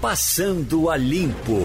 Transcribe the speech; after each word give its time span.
Passando 0.00 0.88
a 0.90 0.96
Limpo. 0.96 1.58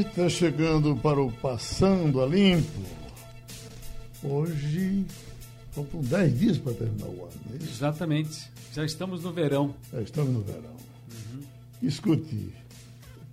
Está 0.00 0.28
chegando 0.28 0.96
para 0.96 1.20
o 1.20 1.30
Passando 1.30 2.20
a 2.20 2.26
Limpo. 2.26 2.82
Hoje 4.20 5.06
faltam 5.70 6.00
10 6.00 6.38
dias 6.40 6.58
para 6.58 6.72
terminar 6.72 7.06
o 7.06 7.22
ano. 7.22 7.40
É 7.52 7.62
Exatamente. 7.62 8.50
Já 8.74 8.84
estamos 8.84 9.22
no 9.22 9.32
verão. 9.32 9.76
Já 9.92 10.02
estamos 10.02 10.32
no 10.32 10.40
verão. 10.40 10.74
Uhum. 11.12 11.42
Escute, 11.80 12.52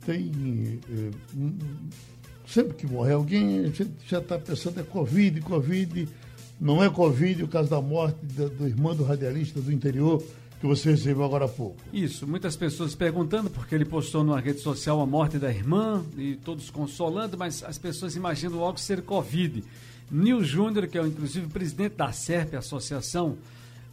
tem. 0.05 0.79
Eh, 0.87 1.11
sempre 2.47 2.75
que 2.75 2.85
morre 2.85 3.13
alguém, 3.13 3.61
a 3.61 3.63
gente 3.63 3.89
já 4.07 4.19
está 4.19 4.37
pensando 4.37 4.79
é 4.79 4.83
Covid, 4.83 5.41
Covid. 5.41 6.07
Não 6.61 6.83
é 6.83 6.89
Covid 6.89 7.43
o 7.43 7.47
caso 7.47 7.71
da 7.71 7.81
morte 7.81 8.23
do, 8.27 8.47
do 8.47 8.67
irmão 8.67 8.95
do 8.95 9.03
radialista 9.03 9.59
do 9.59 9.71
interior 9.71 10.23
que 10.59 10.65
você 10.65 10.91
recebeu 10.91 11.23
agora 11.23 11.45
há 11.45 11.49
pouco. 11.49 11.77
Isso, 11.93 12.27
muitas 12.27 12.55
pessoas 12.55 12.95
perguntando, 12.95 13.49
porque 13.49 13.75
ele 13.75 13.85
postou 13.85 14.23
numa 14.23 14.39
rede 14.39 14.59
social 14.59 15.02
a 15.02 15.05
morte 15.05 15.38
da 15.38 15.49
irmã 15.49 16.03
e 16.17 16.35
todos 16.35 16.70
consolando, 16.70 17.38
mas 17.38 17.63
as 17.63 17.77
pessoas 17.77 18.16
imaginam 18.16 18.57
logo 18.57 18.80
ser 18.80 19.02
Covid. 19.02 19.63
Nil 20.09 20.44
Júnior, 20.44 20.88
que 20.88 20.97
é 20.97 21.02
inclusive 21.02 21.47
presidente 21.47 21.95
da 21.95 22.11
SERP, 22.11 22.55
Associação 22.55 23.38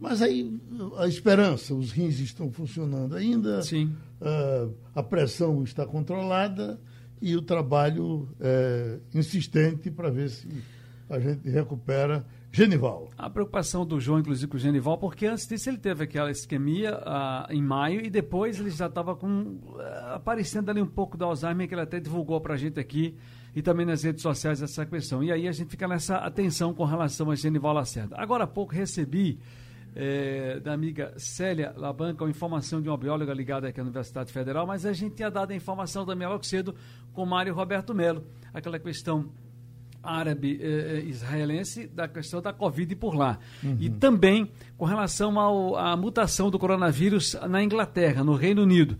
mas 0.00 0.20
aí 0.20 0.58
a 0.98 1.06
esperança, 1.06 1.74
os 1.74 1.92
rins 1.92 2.18
estão 2.18 2.50
funcionando 2.50 3.14
ainda, 3.16 3.62
Sim. 3.62 3.94
Uh, 4.20 4.74
a 4.94 5.02
pressão 5.02 5.62
está 5.62 5.86
controlada 5.86 6.80
e 7.20 7.36
o 7.36 7.42
trabalho 7.42 8.28
é 8.40 8.98
insistente 9.14 9.90
para 9.90 10.10
ver 10.10 10.30
se 10.30 10.48
a 11.08 11.18
gente 11.18 11.48
recupera 11.48 12.24
Genival. 12.54 13.08
A 13.18 13.28
preocupação 13.28 13.84
do 13.84 13.98
João, 13.98 14.20
inclusive, 14.20 14.46
com 14.46 14.56
o 14.56 14.60
Genival, 14.60 14.96
porque 14.96 15.26
antes 15.26 15.44
disso 15.44 15.68
ele 15.68 15.76
teve 15.76 16.04
aquela 16.04 16.30
isquemia 16.30 16.96
uh, 16.98 17.52
em 17.52 17.60
maio 17.60 18.00
e 18.00 18.08
depois 18.08 18.60
ele 18.60 18.70
já 18.70 18.86
estava 18.86 19.16
com 19.16 19.26
uh, 19.26 19.80
aparecendo 20.14 20.70
ali 20.70 20.80
um 20.80 20.86
pouco 20.86 21.16
do 21.16 21.24
Alzheimer, 21.24 21.66
que 21.66 21.74
ele 21.74 21.80
até 21.80 21.98
divulgou 21.98 22.40
para 22.40 22.54
a 22.54 22.56
gente 22.56 22.78
aqui 22.78 23.16
e 23.56 23.60
também 23.60 23.84
nas 23.84 24.04
redes 24.04 24.22
sociais 24.22 24.62
essa 24.62 24.86
questão. 24.86 25.24
E 25.24 25.32
aí 25.32 25.48
a 25.48 25.52
gente 25.52 25.68
fica 25.68 25.88
nessa 25.88 26.18
atenção 26.18 26.72
com 26.72 26.84
relação 26.84 27.28
a 27.28 27.34
Genival 27.34 27.72
Lacerda. 27.74 28.14
Agora 28.16 28.44
há 28.44 28.46
pouco 28.46 28.72
recebi 28.72 29.40
é, 29.94 30.58
da 30.60 30.72
amiga 30.72 31.12
Célia 31.16 31.72
Labanca, 31.76 32.24
uma 32.24 32.30
informação 32.30 32.82
de 32.82 32.88
uma 32.88 32.96
bióloga 32.96 33.32
ligada 33.32 33.68
aqui 33.68 33.80
à 33.80 33.82
Universidade 33.82 34.32
Federal, 34.32 34.66
mas 34.66 34.84
a 34.84 34.92
gente 34.92 35.16
tinha 35.16 35.30
dado 35.30 35.52
a 35.52 35.54
informação 35.54 36.04
também 36.04 36.26
logo 36.26 36.44
cedo 36.44 36.74
com 37.12 37.24
Mário 37.24 37.54
Roberto 37.54 37.94
Melo, 37.94 38.24
aquela 38.52 38.78
questão 38.78 39.30
árabe-israelense 40.02 41.86
da 41.86 42.06
questão 42.06 42.42
da 42.42 42.52
Covid 42.52 42.94
por 42.96 43.14
lá. 43.14 43.38
Uhum. 43.62 43.76
E 43.80 43.88
também 43.88 44.50
com 44.76 44.84
relação 44.84 45.38
ao, 45.38 45.76
à 45.76 45.96
mutação 45.96 46.50
do 46.50 46.58
coronavírus 46.58 47.34
na 47.48 47.62
Inglaterra, 47.62 48.22
no 48.22 48.34
Reino 48.34 48.62
Unido. 48.62 48.98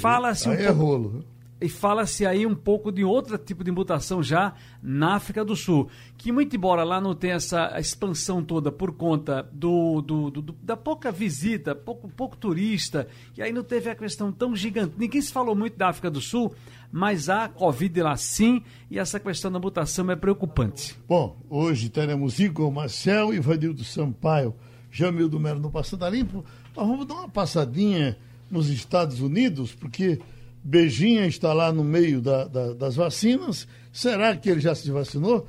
Fala-se 0.00 0.48
um 0.48 0.52
é 0.52 0.66
pouco... 0.66 0.80
rolo. 0.80 1.24
E 1.60 1.68
fala-se 1.68 2.24
aí 2.24 2.46
um 2.46 2.54
pouco 2.54 2.92
de 2.92 3.02
outro 3.02 3.36
tipo 3.36 3.64
de 3.64 3.72
mutação 3.72 4.22
já 4.22 4.54
na 4.80 5.16
África 5.16 5.44
do 5.44 5.56
Sul. 5.56 5.88
Que, 6.16 6.30
muito 6.30 6.54
embora 6.54 6.84
lá 6.84 7.00
não 7.00 7.14
tenha 7.14 7.34
essa 7.34 7.78
expansão 7.78 8.44
toda 8.44 8.70
por 8.70 8.92
conta 8.92 9.48
do, 9.52 10.00
do, 10.00 10.30
do, 10.30 10.52
da 10.62 10.76
pouca 10.76 11.10
visita, 11.10 11.74
pouco, 11.74 12.08
pouco 12.08 12.36
turista, 12.36 13.08
e 13.36 13.42
aí 13.42 13.52
não 13.52 13.64
teve 13.64 13.90
a 13.90 13.96
questão 13.96 14.30
tão 14.30 14.54
gigante. 14.54 14.94
Ninguém 14.96 15.20
se 15.20 15.32
falou 15.32 15.56
muito 15.56 15.76
da 15.76 15.88
África 15.88 16.10
do 16.10 16.20
Sul, 16.20 16.54
mas 16.92 17.28
há 17.28 17.48
Covid 17.48 18.02
lá 18.02 18.16
sim, 18.16 18.62
e 18.88 18.98
essa 18.98 19.18
questão 19.18 19.50
da 19.50 19.58
mutação 19.58 20.08
é 20.12 20.16
preocupante. 20.16 20.96
Bom, 21.08 21.36
hoje 21.50 21.88
teremos 21.88 22.38
Igor 22.38 22.70
Marcel, 22.70 23.34
Ivanildo 23.34 23.82
Sampaio, 23.82 24.54
Jamildo 24.90 25.40
Melo 25.40 25.60
no 25.60 25.70
Passada 25.70 26.08
Limpo. 26.08 26.44
Mas 26.74 26.86
vamos 26.86 27.06
dar 27.06 27.14
uma 27.14 27.28
passadinha 27.28 28.16
nos 28.50 28.70
Estados 28.70 29.20
Unidos, 29.20 29.74
porque 29.74 30.20
Beijinha 30.68 31.26
está 31.26 31.54
lá 31.54 31.72
no 31.72 31.82
meio 31.82 32.20
da, 32.20 32.44
da, 32.44 32.74
das 32.74 32.94
vacinas. 32.94 33.66
Será 33.90 34.36
que 34.36 34.50
ele 34.50 34.60
já 34.60 34.74
se 34.74 34.90
vacinou? 34.90 35.48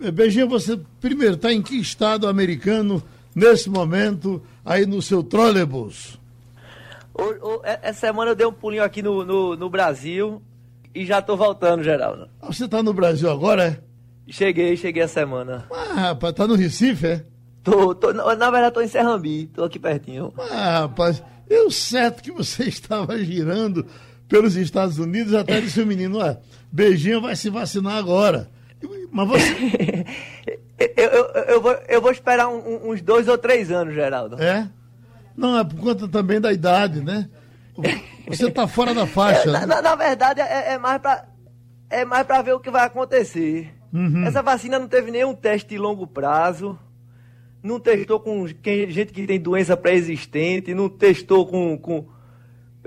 Eh, 0.00 0.10
Beijinha, 0.10 0.44
você 0.44 0.76
primeiro 1.00 1.34
está 1.34 1.52
em 1.52 1.62
que 1.62 1.76
estado 1.76 2.26
americano 2.26 3.00
nesse 3.32 3.70
momento 3.70 4.42
aí 4.64 4.84
no 4.84 5.00
seu 5.00 5.22
trolebus? 5.22 6.18
essa 7.62 8.00
semana 8.00 8.32
eu 8.32 8.34
dei 8.34 8.46
um 8.46 8.52
pulinho 8.52 8.82
aqui 8.82 9.02
no, 9.02 9.24
no, 9.24 9.56
no 9.56 9.70
Brasil 9.70 10.42
e 10.92 11.06
já 11.06 11.20
estou 11.20 11.36
voltando, 11.36 11.84
Geraldo. 11.84 12.28
Ah, 12.42 12.48
você 12.48 12.64
está 12.64 12.82
no 12.82 12.92
Brasil 12.92 13.30
agora, 13.30 13.68
é? 13.68 13.80
Cheguei, 14.28 14.76
cheguei 14.76 15.04
a 15.04 15.08
semana. 15.08 15.64
Ah, 15.70 16.08
rapaz, 16.08 16.34
tá 16.34 16.46
no 16.46 16.56
Recife, 16.56 17.06
é? 17.06 17.24
Tô, 17.62 17.94
tô, 17.94 18.12
na 18.12 18.50
verdade, 18.50 18.74
tô 18.74 18.80
em 18.80 18.88
Serrambi, 18.88 19.46
tô 19.46 19.62
aqui 19.62 19.78
pertinho. 19.78 20.34
Ah, 20.50 20.80
rapaz, 20.80 21.22
eu 21.48 21.70
certo 21.70 22.20
que 22.20 22.32
você 22.32 22.64
estava 22.68 23.16
girando 23.18 23.86
pelos 24.28 24.56
Estados 24.56 24.98
Unidos, 24.98 25.34
até 25.34 25.60
disse 25.62 25.80
o 25.80 25.86
menino, 25.86 26.18
ué, 26.18 26.38
beijinho 26.70 27.20
vai 27.20 27.36
se 27.36 27.50
vacinar 27.50 27.96
agora. 27.96 28.48
Mas 29.10 29.28
você. 29.28 30.04
eu, 30.96 31.06
eu, 31.06 31.24
eu, 31.44 31.60
vou, 31.60 31.72
eu 31.88 32.00
vou 32.02 32.10
esperar 32.10 32.48
um, 32.48 32.90
uns 32.90 33.00
dois 33.00 33.28
ou 33.28 33.38
três 33.38 33.70
anos, 33.70 33.94
Geraldo. 33.94 34.40
É? 34.42 34.68
Não, 35.36 35.58
é 35.58 35.64
por 35.64 35.78
conta 35.78 36.08
também 36.08 36.40
da 36.40 36.52
idade, 36.52 37.00
né? 37.00 37.28
Você 38.26 38.46
está 38.46 38.66
fora 38.66 38.94
da 38.94 39.06
faixa. 39.06 39.48
É, 39.48 39.52
né? 39.52 39.66
na, 39.66 39.82
na, 39.82 39.94
verdade, 39.94 40.40
é, 40.40 40.72
é 40.72 40.78
mais 40.78 41.00
para 41.00 41.28
é 41.88 42.04
mais 42.04 42.26
para 42.26 42.42
ver 42.42 42.54
o 42.54 42.60
que 42.60 42.70
vai 42.70 42.84
acontecer. 42.84 43.72
Uhum. 43.92 44.24
Essa 44.24 44.42
vacina 44.42 44.78
não 44.78 44.88
teve 44.88 45.10
nenhum 45.10 45.34
teste 45.34 45.68
de 45.68 45.78
longo 45.78 46.06
prazo, 46.06 46.78
não 47.62 47.78
testou 47.78 48.18
com 48.18 48.46
gente 48.46 49.12
que 49.12 49.26
tem 49.26 49.40
doença 49.40 49.76
pré-existente, 49.76 50.74
não 50.74 50.88
testou 50.88 51.46
com, 51.46 51.78
com, 51.78 52.06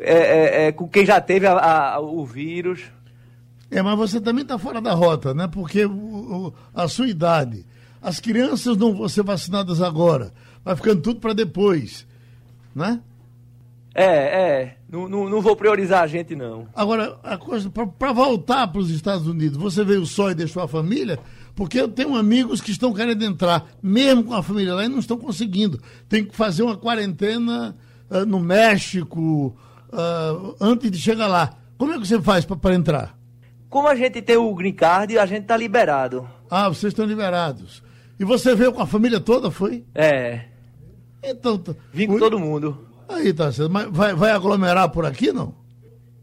é, 0.01 0.13
é, 0.13 0.67
é, 0.67 0.71
com 0.71 0.87
quem 0.87 1.05
já 1.05 1.19
teve 1.19 1.45
a, 1.47 1.93
a, 1.93 1.99
o 1.99 2.25
vírus. 2.25 2.83
É, 3.71 3.81
mas 3.81 3.97
você 3.97 4.19
também 4.19 4.43
está 4.43 4.57
fora 4.57 4.81
da 4.81 4.93
rota, 4.93 5.33
né? 5.33 5.47
Porque 5.47 5.85
o, 5.85 5.91
o, 5.91 6.53
a 6.73 6.87
sua 6.87 7.07
idade, 7.07 7.65
as 8.01 8.19
crianças 8.19 8.77
não 8.77 8.95
vão 8.95 9.07
ser 9.07 9.23
vacinadas 9.23 9.81
agora, 9.81 10.33
vai 10.63 10.75
ficando 10.75 11.01
tudo 11.01 11.19
para 11.19 11.33
depois, 11.33 12.07
né? 12.73 12.99
É, 13.93 14.03
é. 14.05 14.77
Não, 14.89 15.07
não, 15.07 15.29
não, 15.29 15.41
vou 15.41 15.55
priorizar 15.55 16.03
a 16.03 16.07
gente, 16.07 16.35
não. 16.35 16.67
Agora, 16.73 17.19
a 17.23 17.37
coisa, 17.37 17.69
para 17.69 18.13
voltar 18.13 18.67
para 18.67 18.81
os 18.81 18.89
Estados 18.89 19.27
Unidos, 19.27 19.57
você 19.57 19.83
veio 19.83 20.05
só 20.05 20.31
e 20.31 20.35
deixou 20.35 20.63
a 20.63 20.67
família? 20.67 21.19
Porque 21.55 21.79
eu 21.79 21.87
tenho 21.87 22.15
amigos 22.15 22.61
que 22.61 22.71
estão 22.71 22.93
querendo 22.93 23.23
entrar, 23.23 23.67
mesmo 23.83 24.23
com 24.23 24.33
a 24.33 24.41
família 24.41 24.73
lá, 24.73 24.85
e 24.85 24.87
não 24.87 24.99
estão 24.99 25.17
conseguindo. 25.17 25.79
Tem 26.07 26.23
que 26.23 26.35
fazer 26.35 26.63
uma 26.63 26.77
quarentena 26.77 27.75
uh, 28.09 28.25
no 28.25 28.39
México, 28.39 29.55
uh, 29.91 30.55
antes 30.59 30.89
de 30.91 30.97
chegar 30.97 31.27
lá. 31.27 31.53
Como 31.77 31.93
é 31.93 31.99
que 31.99 32.07
você 32.07 32.21
faz 32.21 32.45
para 32.45 32.75
entrar? 32.75 33.17
Como 33.69 33.87
a 33.87 33.95
gente 33.95 34.21
tem 34.21 34.37
o 34.37 34.53
green 34.53 34.73
card, 34.73 35.17
a 35.17 35.25
gente 35.25 35.43
está 35.43 35.55
liberado. 35.55 36.27
Ah, 36.49 36.67
vocês 36.67 36.91
estão 36.91 37.05
liberados. 37.05 37.83
E 38.19 38.25
você 38.25 38.55
veio 38.55 38.73
com 38.73 38.81
a 38.81 38.87
família 38.87 39.19
toda, 39.19 39.51
foi? 39.51 39.85
É. 39.95 40.45
Então. 41.23 41.61
Vim 41.93 42.07
com 42.07 42.17
todo 42.17 42.39
mundo. 42.39 42.87
Aí 43.07 43.33
tá 43.33 43.51
certo. 43.51 43.71
Mas 43.71 43.87
vai, 43.89 44.13
vai 44.13 44.31
aglomerar 44.31 44.89
por 44.89 45.05
aqui, 45.05 45.31
não? 45.31 45.57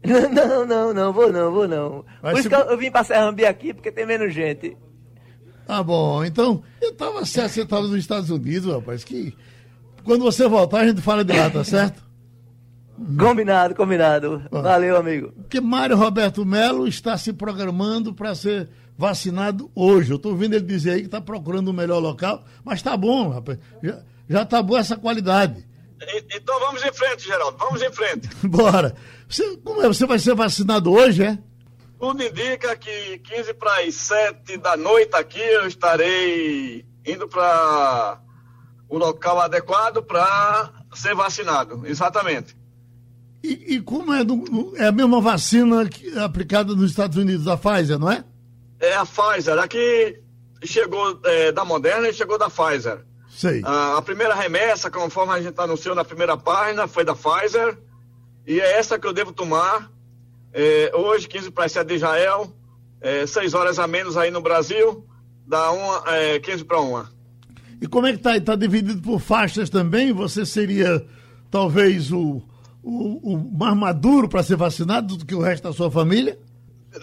Não, 0.05 0.65
não, 0.65 0.93
não, 0.93 1.11
vou 1.11 1.33
não, 1.33 1.51
vou 1.51 1.67
não. 1.67 2.05
Vai 2.21 2.31
por 2.31 2.39
isso 2.39 2.47
que 2.47 2.55
eu, 2.55 2.59
eu 2.59 2.77
vim 2.77 2.89
pra 2.89 3.03
Serrambi 3.03 3.45
aqui, 3.45 3.73
porque 3.73 3.91
tem 3.91 4.05
menos 4.05 4.33
gente. 4.33 4.77
Ah, 5.67 5.83
bom, 5.83 6.23
então, 6.23 6.63
eu 6.79 6.93
tava 6.93 7.25
certo, 7.25 7.51
você 7.51 7.65
tava 7.65 7.87
nos 7.87 7.97
Estados 7.97 8.29
Unidos, 8.29 8.71
rapaz, 8.71 9.03
que 9.03 9.35
quando 10.05 10.23
você 10.23 10.47
voltar 10.47 10.81
a 10.81 10.87
gente 10.87 11.01
fala 11.01 11.25
de 11.25 11.33
lá, 11.35 11.49
tá 11.49 11.61
certo? 11.63 12.06
Combinado, 13.19 13.75
combinado. 13.75 14.43
Valeu, 14.49 14.97
amigo. 14.97 15.31
Porque 15.33 15.61
Mário 15.61 15.95
Roberto 15.95 16.45
Melo 16.45 16.87
está 16.87 17.17
se 17.17 17.31
programando 17.31 18.13
para 18.13 18.33
ser 18.33 18.69
vacinado 18.97 19.71
hoje. 19.75 20.11
Eu 20.11 20.17
estou 20.17 20.31
ouvindo 20.31 20.55
ele 20.55 20.65
dizer 20.65 20.91
aí 20.91 20.99
que 21.01 21.05
está 21.05 21.21
procurando 21.21 21.67
o 21.67 21.71
um 21.71 21.75
melhor 21.75 21.99
local, 21.99 22.43
mas 22.65 22.81
tá 22.81 22.97
bom, 22.97 23.29
rapaz. 23.29 23.59
Já, 23.83 23.99
já 24.27 24.45
tá 24.45 24.61
boa 24.61 24.79
essa 24.79 24.97
qualidade. 24.97 25.65
Então 26.33 26.59
vamos 26.59 26.83
em 26.83 26.91
frente, 26.91 27.23
Geraldo, 27.23 27.57
vamos 27.57 27.81
em 27.81 27.91
frente. 27.91 28.29
Bora. 28.45 28.95
Você, 29.29 29.57
como 29.57 29.81
é? 29.83 29.87
Você 29.87 30.05
vai 30.05 30.19
ser 30.19 30.35
vacinado 30.35 30.91
hoje, 30.91 31.23
é? 31.23 31.37
Tudo 31.99 32.23
indica 32.23 32.75
que 32.75 33.19
15 33.19 33.53
para 33.55 33.81
as 33.81 33.95
7 33.95 34.57
da 34.57 34.77
noite 34.77 35.15
aqui 35.15 35.39
eu 35.39 35.67
estarei 35.67 36.85
indo 37.05 37.27
para 37.27 38.19
o 38.89 38.97
local 38.97 39.39
adequado 39.39 40.03
para 40.03 40.71
ser 40.93 41.15
vacinado. 41.15 41.85
Exatamente. 41.85 42.56
E, 43.43 43.75
e 43.75 43.81
como 43.81 44.13
é, 44.13 44.23
do, 44.23 44.73
é 44.75 44.87
a 44.87 44.91
mesma 44.91 45.21
vacina 45.21 45.87
que, 45.87 46.17
aplicada 46.17 46.75
nos 46.75 46.89
Estados 46.89 47.17
Unidos, 47.17 47.47
a 47.47 47.55
Pfizer, 47.57 47.99
não 47.99 48.11
é? 48.11 48.23
É 48.79 48.95
a 48.95 49.05
Pfizer. 49.05 49.57
Aqui 49.59 50.21
chegou 50.63 51.19
é, 51.23 51.51
da 51.51 51.63
Moderna 51.63 52.09
e 52.09 52.13
chegou 52.13 52.37
da 52.37 52.49
Pfizer. 52.49 53.05
Sei. 53.29 53.61
A, 53.63 53.97
a 53.97 54.01
primeira 54.01 54.33
remessa, 54.33 54.89
conforme 54.89 55.33
a 55.33 55.41
gente 55.41 55.59
anunciou 55.59 55.93
na 55.95 56.03
primeira 56.03 56.35
página, 56.35 56.87
foi 56.87 57.03
da 57.03 57.15
Pfizer. 57.15 57.77
E 58.45 58.59
é 58.59 58.79
essa 58.79 58.97
que 58.97 59.05
eu 59.05 59.13
devo 59.13 59.31
tomar 59.31 59.91
é, 60.53 60.91
hoje, 60.95 61.27
15 61.27 61.51
para 61.51 61.69
7 61.69 61.87
de 61.87 61.95
Israel, 61.95 62.51
é, 62.99 63.27
6 63.27 63.53
horas 63.53 63.77
a 63.77 63.87
menos 63.87 64.17
aí 64.17 64.31
no 64.31 64.41
Brasil, 64.41 65.05
dá 65.45 65.71
uma, 65.71 66.03
é, 66.15 66.39
15 66.39 66.63
para 66.65 66.81
1. 66.81 67.05
E 67.81 67.87
como 67.87 68.07
é 68.07 68.11
que 68.11 68.17
está? 68.17 68.35
Está 68.35 68.55
dividido 68.55 69.01
por 69.01 69.19
faixas 69.19 69.69
também? 69.69 70.11
Você 70.11 70.45
seria 70.45 71.05
talvez 71.51 72.11
o, 72.11 72.41
o, 72.87 73.33
o 73.33 73.57
mais 73.57 73.75
maduro 73.75 74.29
para 74.29 74.41
ser 74.41 74.55
vacinado 74.55 75.17
do 75.17 75.25
que 75.25 75.35
o 75.35 75.41
resto 75.41 75.63
da 75.63 75.73
sua 75.73 75.91
família? 75.91 76.39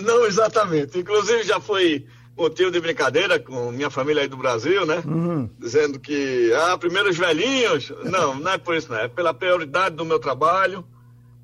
Não, 0.00 0.24
exatamente. 0.24 0.98
Inclusive 0.98 1.42
já 1.42 1.60
foi 1.60 2.06
motivo 2.36 2.70
de 2.70 2.80
brincadeira 2.80 3.38
com 3.38 3.70
minha 3.70 3.90
família 3.90 4.22
aí 4.22 4.28
do 4.28 4.36
Brasil, 4.36 4.86
né? 4.86 5.02
Uhum. 5.06 5.48
Dizendo 5.58 6.00
que, 6.00 6.52
ah, 6.54 6.78
primeiro 6.78 7.10
os 7.10 7.18
velhinhos. 7.18 7.92
Não, 8.04 8.34
não 8.34 8.52
é 8.52 8.58
por 8.58 8.74
isso, 8.74 8.90
não. 8.90 8.98
É 8.98 9.08
pela 9.08 9.34
prioridade 9.34 9.94
do 9.94 10.04
meu 10.06 10.18
trabalho. 10.18 10.84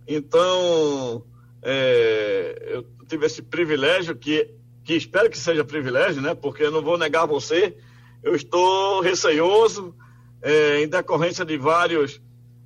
Então, 0.08 1.22
é, 1.62 2.74
eu 2.74 2.86
tive 3.06 3.26
esse 3.26 3.42
privilégio 3.42 4.16
que, 4.16 4.48
que 4.82 4.94
espero 4.94 5.28
que 5.28 5.38
seja 5.38 5.64
privilégio, 5.64 6.22
né? 6.22 6.34
Porque 6.34 6.62
eu 6.62 6.70
não 6.70 6.82
vou 6.82 6.96
negar 6.96 7.24
a 7.24 7.26
você, 7.26 7.76
eu 8.22 8.34
estou 8.34 9.00
receioso 9.02 9.94
é, 10.42 10.82
em 10.82 10.88
decorrência 10.88 11.44
de 11.44 11.58
vários 11.58 12.20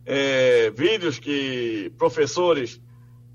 é, 0.06 0.70
vídeos 0.70 1.18
que 1.18 1.92
professores 1.96 2.80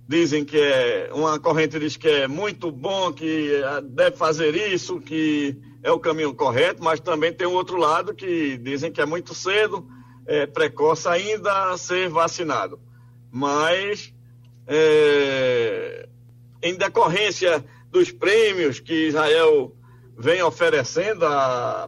dizem 0.07 0.43
que 0.43 0.59
é 0.59 1.09
uma 1.13 1.39
corrente 1.39 1.79
diz 1.79 1.95
que 1.95 2.07
é 2.07 2.27
muito 2.27 2.71
bom, 2.71 3.13
que 3.13 3.53
é, 3.53 3.81
deve 3.81 4.17
fazer 4.17 4.55
isso, 4.55 4.99
que 4.99 5.55
é 5.83 5.91
o 5.91 5.99
caminho 5.99 6.33
correto, 6.33 6.83
mas 6.83 6.99
também 6.99 7.33
tem 7.33 7.47
um 7.47 7.53
outro 7.53 7.77
lado 7.77 8.13
que 8.13 8.57
dizem 8.57 8.91
que 8.91 9.01
é 9.01 9.05
muito 9.05 9.33
cedo, 9.33 9.87
é 10.25 10.45
precoce 10.45 11.07
ainda 11.07 11.77
ser 11.77 12.09
vacinado. 12.09 12.79
Mas 13.31 14.13
é, 14.67 16.07
em 16.61 16.75
decorrência 16.75 17.63
dos 17.91 18.11
prêmios 18.11 18.79
que 18.79 19.07
Israel 19.07 19.75
vem 20.17 20.41
oferecendo 20.43 21.21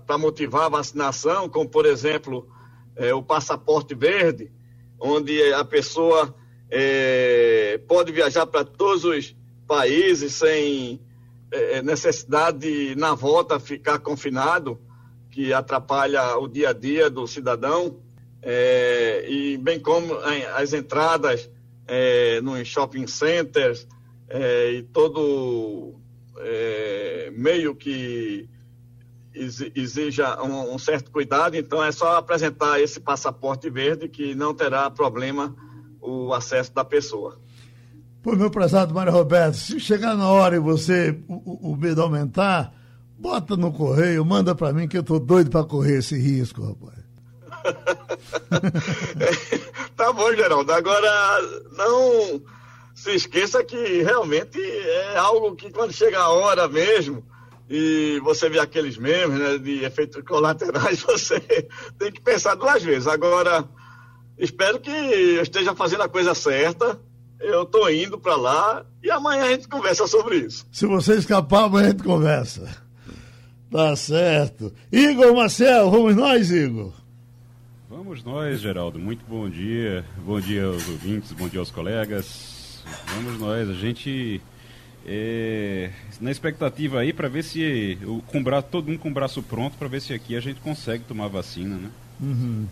para 0.05 0.17
motivar 0.17 0.65
a 0.65 0.69
vacinação, 0.69 1.49
como 1.49 1.69
por 1.69 1.85
exemplo 1.85 2.47
é, 2.95 3.13
o 3.13 3.21
passaporte 3.21 3.93
verde, 3.93 4.51
onde 5.01 5.53
a 5.53 5.65
pessoa 5.65 6.33
é, 6.69 7.79
pode 7.87 8.11
viajar 8.11 8.45
para 8.45 8.63
todos 8.63 9.03
os 9.03 9.35
países 9.67 10.33
sem 10.33 11.01
é, 11.51 11.81
necessidade 11.81 12.59
de, 12.59 12.95
na 12.95 13.15
volta, 13.15 13.59
ficar 13.59 13.99
confinado, 13.99 14.79
que 15.31 15.51
atrapalha 15.51 16.37
o 16.37 16.47
dia 16.47 16.69
a 16.69 16.73
dia 16.73 17.09
do 17.09 17.25
cidadão, 17.25 17.99
é, 18.41 19.25
e 19.27 19.57
bem 19.57 19.79
como 19.79 20.15
as 20.55 20.73
entradas 20.73 21.49
é, 21.87 22.39
nos 22.41 22.67
shopping 22.67 23.07
centers 23.07 23.87
é, 24.29 24.71
e 24.71 24.83
todo 24.83 25.95
é, 26.37 27.31
meio 27.33 27.75
que 27.75 28.49
exija 29.33 30.41
um, 30.43 30.73
um, 30.73 30.77
certo 30.77 31.11
cuidado, 31.11 31.55
então 31.55 31.83
é 31.83 31.91
só 31.91 32.17
apresentar 32.17 32.81
esse 32.81 32.99
passaporte 32.99 33.69
verde 33.69 34.07
que 34.07 34.35
não 34.35 34.53
terá 34.53 34.89
problema 34.89 35.55
o 36.01 36.33
acesso 36.33 36.73
da 36.73 36.83
pessoa. 36.83 37.39
Pô, 38.21 38.35
meu 38.35 38.51
prezado 38.51 38.93
Mário 38.93 39.11
Roberto, 39.11 39.55
se 39.55 39.79
chegar 39.79 40.15
na 40.15 40.29
hora 40.29 40.55
e 40.55 40.59
você 40.59 41.17
o, 41.27 41.71
o 41.71 41.77
medo 41.77 42.01
aumentar, 42.01 42.73
bota 43.17 43.55
no 43.55 43.71
correio, 43.71 44.25
manda 44.25 44.53
para 44.53 44.73
mim 44.73 44.87
que 44.87 44.97
eu 44.97 45.03
tô 45.03 45.17
doido 45.17 45.49
para 45.49 45.63
correr 45.63 45.99
esse 45.99 46.17
risco, 46.17 46.61
rapaz. 46.61 47.01
tá 49.95 50.13
bom, 50.13 50.33
Geraldo. 50.35 50.71
Agora, 50.71 51.39
não 51.71 52.41
se 52.93 53.15
esqueça 53.15 53.63
que 53.63 54.03
realmente 54.03 54.59
é 54.59 55.17
algo 55.17 55.55
que 55.55 55.71
quando 55.71 55.93
chega 55.93 56.19
a 56.19 56.29
hora 56.29 56.67
mesmo 56.67 57.23
e 57.73 58.19
você 58.19 58.49
vê 58.49 58.59
aqueles 58.59 58.97
memes 58.97 59.39
né, 59.39 59.57
de 59.57 59.85
efeitos 59.85 60.21
colaterais, 60.23 60.99
você 61.07 61.39
tem 61.97 62.11
que 62.11 62.19
pensar 62.19 62.53
duas 62.55 62.83
vezes. 62.83 63.07
Agora, 63.07 63.63
espero 64.37 64.77
que 64.77 64.91
eu 64.91 65.41
esteja 65.41 65.73
fazendo 65.73 66.03
a 66.03 66.09
coisa 66.09 66.35
certa. 66.35 66.99
Eu 67.39 67.63
estou 67.63 67.89
indo 67.89 68.19
para 68.19 68.35
lá 68.35 68.85
e 69.01 69.09
amanhã 69.09 69.45
a 69.45 69.49
gente 69.51 69.69
conversa 69.69 70.05
sobre 70.05 70.39
isso. 70.39 70.67
Se 70.69 70.85
você 70.85 71.15
escapar, 71.15 71.63
amanhã 71.63 71.87
a 71.87 71.91
gente 71.91 72.03
conversa. 72.03 72.69
Tá 73.71 73.95
certo. 73.95 74.73
Igor 74.91 75.33
Marcel, 75.33 75.89
vamos 75.89 76.13
nós, 76.13 76.51
Igor. 76.51 76.91
Vamos 77.89 78.21
nós, 78.21 78.59
Geraldo. 78.59 78.99
Muito 78.99 79.23
bom 79.25 79.49
dia. 79.49 80.05
Bom 80.17 80.41
dia 80.41 80.65
aos 80.65 80.89
ouvintes, 80.89 81.31
bom 81.31 81.47
dia 81.47 81.61
aos 81.61 81.71
colegas. 81.71 82.83
Vamos 83.15 83.39
nós. 83.39 83.69
A 83.69 83.73
gente 83.73 84.41
é, 85.05 85.89
na 86.19 86.31
expectativa 86.31 86.99
aí 86.99 87.11
para 87.11 87.27
ver 87.27 87.43
se 87.43 87.97
o, 88.03 88.21
com 88.21 88.41
braço, 88.41 88.67
todo 88.71 88.87
mundo 88.87 88.99
com 88.99 89.09
o 89.09 89.13
braço 89.13 89.41
pronto 89.41 89.77
para 89.77 89.87
ver 89.87 90.01
se 90.01 90.13
aqui 90.13 90.35
a 90.35 90.39
gente 90.39 90.59
consegue 90.61 91.03
tomar 91.03 91.27
vacina, 91.27 91.75
né? 91.75 91.89
Uhum. 92.19 92.67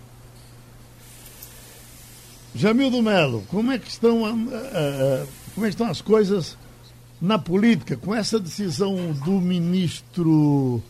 Jamildo 2.54 3.02
Melo, 3.02 3.44
como 3.48 3.72
é 3.72 3.80
que 3.80 3.90
estão 3.90 4.24
uh, 4.24 4.34
uh, 4.34 5.28
como 5.54 5.66
é 5.66 5.70
que 5.70 5.76
estão 5.76 5.88
as 5.88 6.02
coisas 6.02 6.58
na 7.22 7.38
política 7.38 7.96
com 7.98 8.14
essa 8.14 8.40
decisão 8.40 9.12
do 9.26 9.34
ministro, 9.34 10.82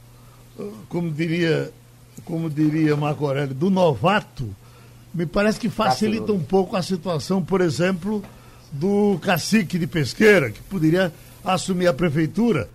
uh, 0.57 0.73
como 0.87 1.11
diria 1.11 1.71
como 2.25 2.49
diria 2.49 2.95
Marco 2.95 3.25
Aurélio, 3.25 3.55
do 3.55 3.69
novato, 3.69 4.53
me 5.13 5.25
parece 5.25 5.59
que 5.59 5.69
facilita 5.69 6.31
um 6.31 6.43
pouco 6.43 6.75
a 6.75 6.81
situação, 6.81 7.43
por 7.43 7.61
exemplo, 7.61 8.23
do 8.71 9.17
cacique 9.21 9.79
de 9.79 9.87
pesqueira, 9.87 10.51
que 10.51 10.61
poderia 10.63 11.11
assumir 11.43 11.87
a 11.87 11.93
prefeitura, 11.93 12.69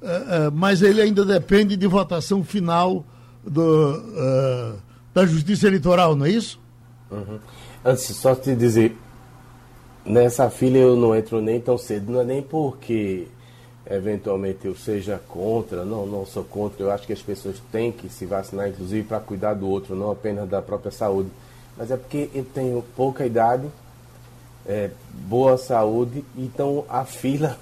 uh, 0.00 0.06
uh, 0.48 0.52
mas 0.52 0.82
ele 0.82 1.00
ainda 1.00 1.24
depende 1.24 1.76
de 1.76 1.86
votação 1.86 2.42
final 2.44 3.04
do, 3.44 3.62
uh, 3.62 4.78
da 5.14 5.26
Justiça 5.26 5.66
Eleitoral, 5.66 6.14
não 6.14 6.26
é 6.26 6.30
isso? 6.30 6.60
Uhum. 7.10 7.38
Antes, 7.84 8.04
só 8.16 8.34
te 8.34 8.54
dizer, 8.54 8.96
nessa 10.04 10.50
fila 10.50 10.76
eu 10.76 10.96
não 10.96 11.14
entro 11.14 11.40
nem 11.40 11.60
tão 11.60 11.78
cedo, 11.78 12.12
não 12.12 12.20
é 12.20 12.24
nem 12.24 12.42
porque 12.42 13.26
eventualmente 13.90 14.66
eu 14.66 14.76
seja 14.76 15.20
contra, 15.28 15.84
não, 15.84 16.06
não 16.06 16.26
sou 16.26 16.44
contra, 16.44 16.82
eu 16.82 16.90
acho 16.90 17.06
que 17.06 17.12
as 17.12 17.22
pessoas 17.22 17.56
têm 17.72 17.90
que 17.90 18.08
se 18.08 18.26
vacinar, 18.26 18.68
inclusive 18.68 19.06
para 19.06 19.20
cuidar 19.20 19.54
do 19.54 19.66
outro, 19.66 19.96
não 19.96 20.10
apenas 20.10 20.48
da 20.48 20.60
própria 20.60 20.92
saúde. 20.92 21.30
Mas 21.76 21.90
é 21.90 21.96
porque 21.96 22.28
eu 22.34 22.44
tenho 22.44 22.84
pouca 22.94 23.24
idade, 23.24 23.66
é, 24.66 24.90
boa 25.26 25.56
saúde, 25.56 26.22
então 26.36 26.84
a 26.88 27.04
fila 27.04 27.56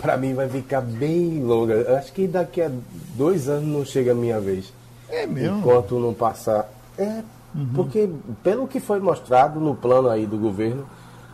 para 0.00 0.16
mim 0.16 0.34
vai 0.34 0.48
ficar 0.48 0.80
bem 0.80 1.42
longa. 1.42 1.96
Acho 1.98 2.12
que 2.12 2.26
daqui 2.26 2.62
a 2.62 2.70
dois 3.16 3.48
anos 3.48 3.68
não 3.68 3.84
chega 3.84 4.12
a 4.12 4.14
minha 4.14 4.40
vez. 4.40 4.72
É 5.08 5.26
mesmo? 5.26 5.58
Enquanto 5.58 5.98
não 5.98 6.14
passar. 6.14 6.70
É, 6.96 7.22
uhum. 7.54 7.68
porque 7.74 8.08
pelo 8.42 8.66
que 8.66 8.80
foi 8.80 9.00
mostrado 9.00 9.60
no 9.60 9.74
plano 9.74 10.08
aí 10.08 10.26
do 10.26 10.38
governo, 10.38 10.86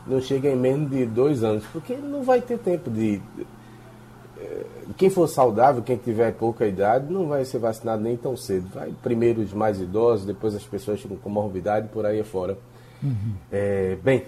não 0.06 0.20
chega 0.20 0.48
em 0.48 0.56
menos 0.56 0.90
de 0.90 1.06
dois 1.06 1.44
anos, 1.44 1.64
porque 1.72 1.94
não 1.94 2.22
vai 2.22 2.40
ter 2.40 2.58
tempo 2.58 2.90
de 2.90 3.20
quem 4.96 5.10
for 5.10 5.26
saudável, 5.28 5.82
quem 5.82 5.96
tiver 5.96 6.32
pouca 6.32 6.66
idade, 6.66 7.12
não 7.12 7.26
vai 7.28 7.44
ser 7.44 7.58
vacinado 7.58 8.02
nem 8.02 8.16
tão 8.16 8.36
cedo. 8.36 8.68
Vai 8.74 8.92
primeiro 9.02 9.40
os 9.40 9.52
mais 9.52 9.80
idosos, 9.80 10.26
depois 10.26 10.54
as 10.54 10.64
pessoas 10.64 11.02
com 11.02 11.16
comorbidade, 11.16 11.88
por 11.88 12.04
aí 12.04 12.20
afora. 12.20 12.58
Uhum. 13.02 13.34
É, 13.50 13.96
bem, 14.02 14.24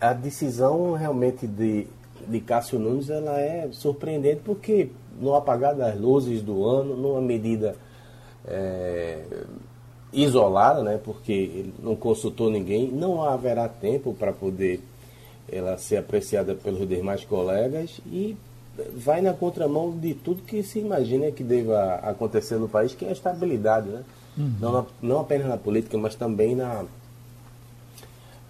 a 0.00 0.12
decisão 0.12 0.92
realmente 0.92 1.46
de, 1.46 1.86
de 2.28 2.40
Cássio 2.40 2.78
Nunes 2.78 3.10
ela 3.10 3.40
é 3.40 3.68
surpreendente 3.72 4.40
porque 4.44 4.90
no 5.20 5.34
apagar 5.34 5.74
das 5.74 5.98
luzes 5.98 6.42
do 6.42 6.64
ano, 6.64 6.96
numa 6.96 7.20
medida 7.20 7.74
é, 8.46 9.24
isolada, 10.12 10.82
né, 10.82 10.98
porque 11.02 11.32
ele 11.32 11.74
não 11.82 11.96
consultou 11.96 12.50
ninguém, 12.50 12.88
não 12.90 13.22
haverá 13.22 13.68
tempo 13.68 14.14
para 14.14 14.32
poder 14.32 14.80
ela 15.50 15.76
ser 15.78 15.96
apreciada 15.96 16.54
pelos 16.54 16.86
demais 16.86 17.24
colegas 17.24 18.00
e 18.06 18.36
vai 18.94 19.20
na 19.20 19.32
contramão 19.32 19.90
de 19.90 20.14
tudo 20.14 20.42
que 20.42 20.62
se 20.62 20.78
imagina 20.78 21.32
que 21.32 21.42
deva 21.42 21.94
acontecer 21.96 22.56
no 22.56 22.68
país, 22.68 22.94
que 22.94 23.04
é 23.04 23.08
a 23.08 23.12
estabilidade, 23.12 23.88
né? 23.88 24.04
Uhum. 24.36 24.54
Não, 24.60 24.86
não 25.02 25.20
apenas 25.20 25.48
na 25.48 25.56
política, 25.56 25.98
mas 25.98 26.14
também 26.14 26.54
na 26.54 26.84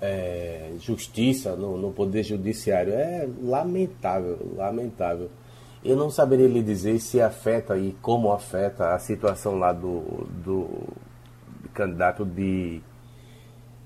é, 0.01 0.73
justiça, 0.81 1.57
no, 1.57 1.77
no, 1.77 1.93
poder 1.93 2.23
judiciário. 2.23 2.93
É 2.93 3.29
lamentável, 3.43 4.39
lamentável. 4.57 5.31
Eu 5.85 5.97
não 5.97 6.11
saberia 6.11 6.49
lhe 6.49 6.63
dizer 6.63 6.99
se 7.01 7.21
afeta 7.21 7.77
e 7.77 7.93
como 8.03 8.33
afeta 8.33 8.95
a 8.95 8.99
situação 8.99 9.59
lá 9.59 9.73
do, 9.73 10.27
do 10.45 10.69
candidato 11.73 12.25
de, 12.25 12.81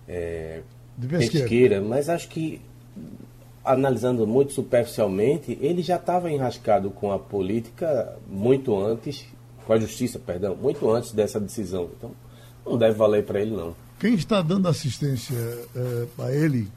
é, 0.08 0.62
de 0.96 1.06
pesqueira. 1.06 1.30
pesqueira, 1.30 1.80
mas 1.80 2.08
acho 2.08 2.28
que 2.28 2.60
analisando 3.64 4.26
muito 4.26 4.52
superficialmente, 4.52 5.56
ele 5.60 5.82
já 5.82 5.96
estava 5.96 6.30
enrascado 6.30 6.90
com 6.90 7.12
a 7.12 7.18
política 7.18 8.16
muito 8.28 8.76
antes, 8.76 9.26
com 9.66 9.72
a 9.72 9.78
justiça, 9.78 10.18
perdão, 10.18 10.56
muito 10.56 10.90
antes 10.90 11.12
dessa 11.12 11.38
decisão. 11.38 11.88
Então, 11.96 12.10
não 12.66 12.76
deve 12.76 12.94
valer 12.94 13.24
para 13.24 13.40
ele, 13.40 13.52
não. 13.54 13.74
Quem 14.02 14.14
está 14.14 14.42
dando 14.42 14.66
assistência 14.66 15.36
é, 15.76 16.06
a 16.24 16.32
ele, 16.32 16.68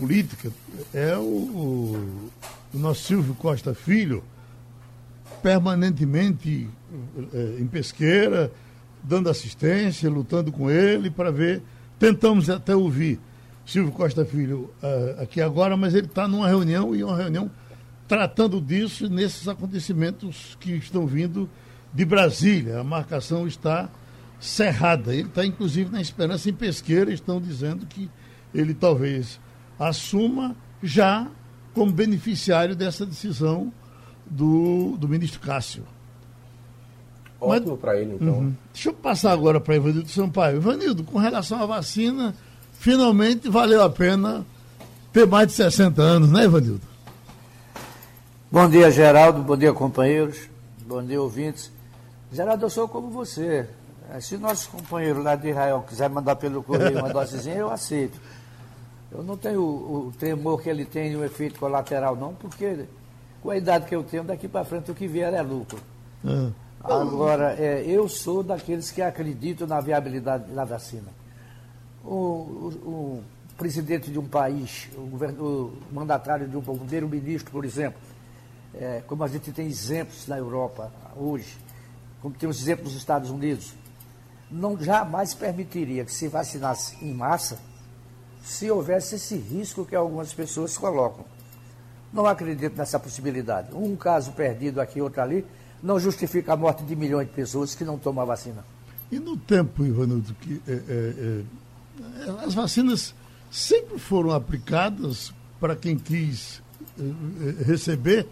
política, 0.00 0.50
é 0.94 1.14
o, 1.14 1.20
o, 2.72 2.78
nosso 2.78 3.02
Silvio 3.02 3.34
Costa 3.34 3.74
Filho, 3.74 4.24
permanentemente 5.42 6.70
é, 7.34 7.60
em 7.60 7.66
pesqueira, 7.66 8.50
dando 9.02 9.28
assistência, 9.28 10.08
lutando 10.08 10.50
com 10.50 10.70
ele 10.70 11.10
para 11.10 11.30
ver. 11.30 11.60
Tentamos 11.98 12.48
até 12.48 12.74
ouvir 12.74 13.20
Silvio 13.66 13.92
Costa 13.92 14.24
Filho 14.24 14.70
uh, 14.82 15.20
aqui 15.20 15.38
agora, 15.38 15.76
mas 15.76 15.92
ele 15.92 16.06
está 16.06 16.26
numa 16.26 16.48
reunião 16.48 16.96
e 16.96 17.04
uma 17.04 17.14
reunião 17.14 17.50
tratando 18.08 18.58
disso 18.58 19.06
nesses 19.06 19.48
acontecimentos 19.48 20.56
que 20.58 20.72
estão 20.72 21.06
vindo 21.06 21.46
de 21.92 22.06
Brasília. 22.06 22.80
A 22.80 22.84
marcação 22.84 23.46
está 23.46 23.90
cerrada. 24.42 25.14
Ele 25.14 25.28
está, 25.28 25.46
inclusive, 25.46 25.90
na 25.90 26.00
esperança 26.00 26.50
em 26.50 26.52
pesqueira, 26.52 27.12
estão 27.12 27.40
dizendo 27.40 27.86
que 27.86 28.10
ele 28.52 28.74
talvez 28.74 29.40
assuma 29.78 30.54
já 30.82 31.28
como 31.72 31.90
beneficiário 31.90 32.76
dessa 32.76 33.06
decisão 33.06 33.72
do, 34.26 34.96
do 34.98 35.08
ministro 35.08 35.40
Cássio. 35.40 35.84
Ótimo 37.40 37.76
para 37.76 37.98
ele, 37.98 38.14
então. 38.14 38.34
Uhum. 38.34 38.54
Deixa 38.72 38.90
eu 38.90 38.94
passar 38.94 39.32
agora 39.32 39.60
para 39.60 39.74
Ivanildo 39.74 40.08
Sampaio. 40.08 40.56
Ivanildo, 40.58 41.02
com 41.02 41.18
relação 41.18 41.60
à 41.60 41.66
vacina, 41.66 42.34
finalmente 42.72 43.48
valeu 43.48 43.82
a 43.82 43.90
pena 43.90 44.44
ter 45.12 45.26
mais 45.26 45.48
de 45.48 45.54
60 45.54 46.00
anos, 46.00 46.30
né, 46.30 46.44
Ivanildo? 46.44 46.82
Bom 48.50 48.68
dia, 48.68 48.90
Geraldo. 48.90 49.42
Bom 49.42 49.56
dia, 49.56 49.72
companheiros. 49.72 50.48
Bom 50.86 51.02
dia, 51.02 51.20
ouvintes. 51.20 51.72
Geraldo, 52.30 52.66
eu 52.66 52.70
sou 52.70 52.86
como 52.86 53.10
você. 53.10 53.68
É, 54.14 54.20
se 54.20 54.36
nosso 54.36 54.70
companheiro 54.70 55.22
lá 55.22 55.34
de 55.34 55.48
Israel 55.48 55.84
quiser 55.88 56.10
mandar 56.10 56.36
pelo 56.36 56.62
correio 56.62 56.98
uma 56.98 57.08
dosezinha, 57.12 57.56
eu 57.56 57.70
aceito. 57.70 58.20
Eu 59.10 59.22
não 59.22 59.36
tenho 59.36 59.60
o, 59.60 60.08
o 60.08 60.12
tremor 60.18 60.62
que 60.62 60.68
ele 60.68 60.84
tem 60.84 61.12
e 61.12 61.16
o 61.16 61.24
efeito 61.24 61.58
colateral, 61.58 62.16
não, 62.16 62.34
porque 62.34 62.86
com 63.42 63.50
a 63.50 63.56
idade 63.56 63.86
que 63.86 63.94
eu 63.94 64.02
tenho, 64.02 64.24
daqui 64.24 64.48
para 64.48 64.64
frente 64.64 64.90
o 64.90 64.94
que 64.94 65.06
vier 65.06 65.32
é 65.34 65.42
lucro. 65.42 65.78
Ah. 66.24 66.50
Agora, 66.82 67.54
é, 67.58 67.84
eu 67.86 68.08
sou 68.08 68.42
daqueles 68.42 68.90
que 68.90 69.00
acreditam 69.02 69.66
na 69.66 69.80
viabilidade 69.80 70.52
da 70.52 70.64
vacina 70.64 71.22
o, 72.04 72.10
o, 72.10 72.68
o 72.86 73.24
presidente 73.56 74.10
de 74.10 74.18
um 74.18 74.26
país, 74.26 74.88
o, 74.96 75.02
governo, 75.02 75.44
o 75.44 75.94
mandatário 75.94 76.48
de 76.48 76.56
um 76.56 76.62
primeiro-ministro, 76.62 77.50
por 77.50 77.64
exemplo, 77.64 78.00
é, 78.74 79.02
como 79.06 79.22
a 79.22 79.28
gente 79.28 79.52
tem 79.52 79.66
exemplos 79.66 80.26
na 80.26 80.38
Europa 80.38 80.90
hoje, 81.16 81.56
como 82.20 82.34
temos 82.34 82.60
exemplos 82.60 82.92
nos 82.92 83.00
Estados 83.00 83.30
Unidos, 83.30 83.74
não 84.52 84.78
jamais 84.80 85.32
permitiria 85.34 86.04
que 86.04 86.12
se 86.12 86.28
vacinasse 86.28 86.96
em 87.02 87.14
massa 87.14 87.58
se 88.44 88.70
houvesse 88.70 89.14
esse 89.14 89.36
risco 89.36 89.84
que 89.84 89.94
algumas 89.94 90.34
pessoas 90.34 90.76
colocam. 90.76 91.24
Não 92.12 92.26
acredito 92.26 92.76
nessa 92.76 92.98
possibilidade. 92.98 93.74
Um 93.74 93.96
caso 93.96 94.32
perdido 94.32 94.80
aqui, 94.80 95.00
outro 95.00 95.22
ali, 95.22 95.46
não 95.82 95.98
justifica 95.98 96.52
a 96.52 96.56
morte 96.56 96.84
de 96.84 96.94
milhões 96.94 97.26
de 97.28 97.32
pessoas 97.32 97.74
que 97.74 97.84
não 97.84 97.98
tomam 97.98 98.22
a 98.22 98.26
vacina. 98.26 98.64
E 99.10 99.18
no 99.18 99.36
tempo, 99.36 99.84
Ivanildo, 99.84 100.34
que 100.34 100.60
é, 100.66 100.72
é, 100.72 100.74
é 101.38 102.44
as 102.44 102.54
vacinas 102.54 103.14
sempre 103.50 103.98
foram 103.98 104.32
aplicadas 104.32 105.32
para 105.60 105.76
quem 105.76 105.96
quis 105.98 106.62
eh, 106.98 107.02
eh, 107.02 107.64
receber, 107.64 108.26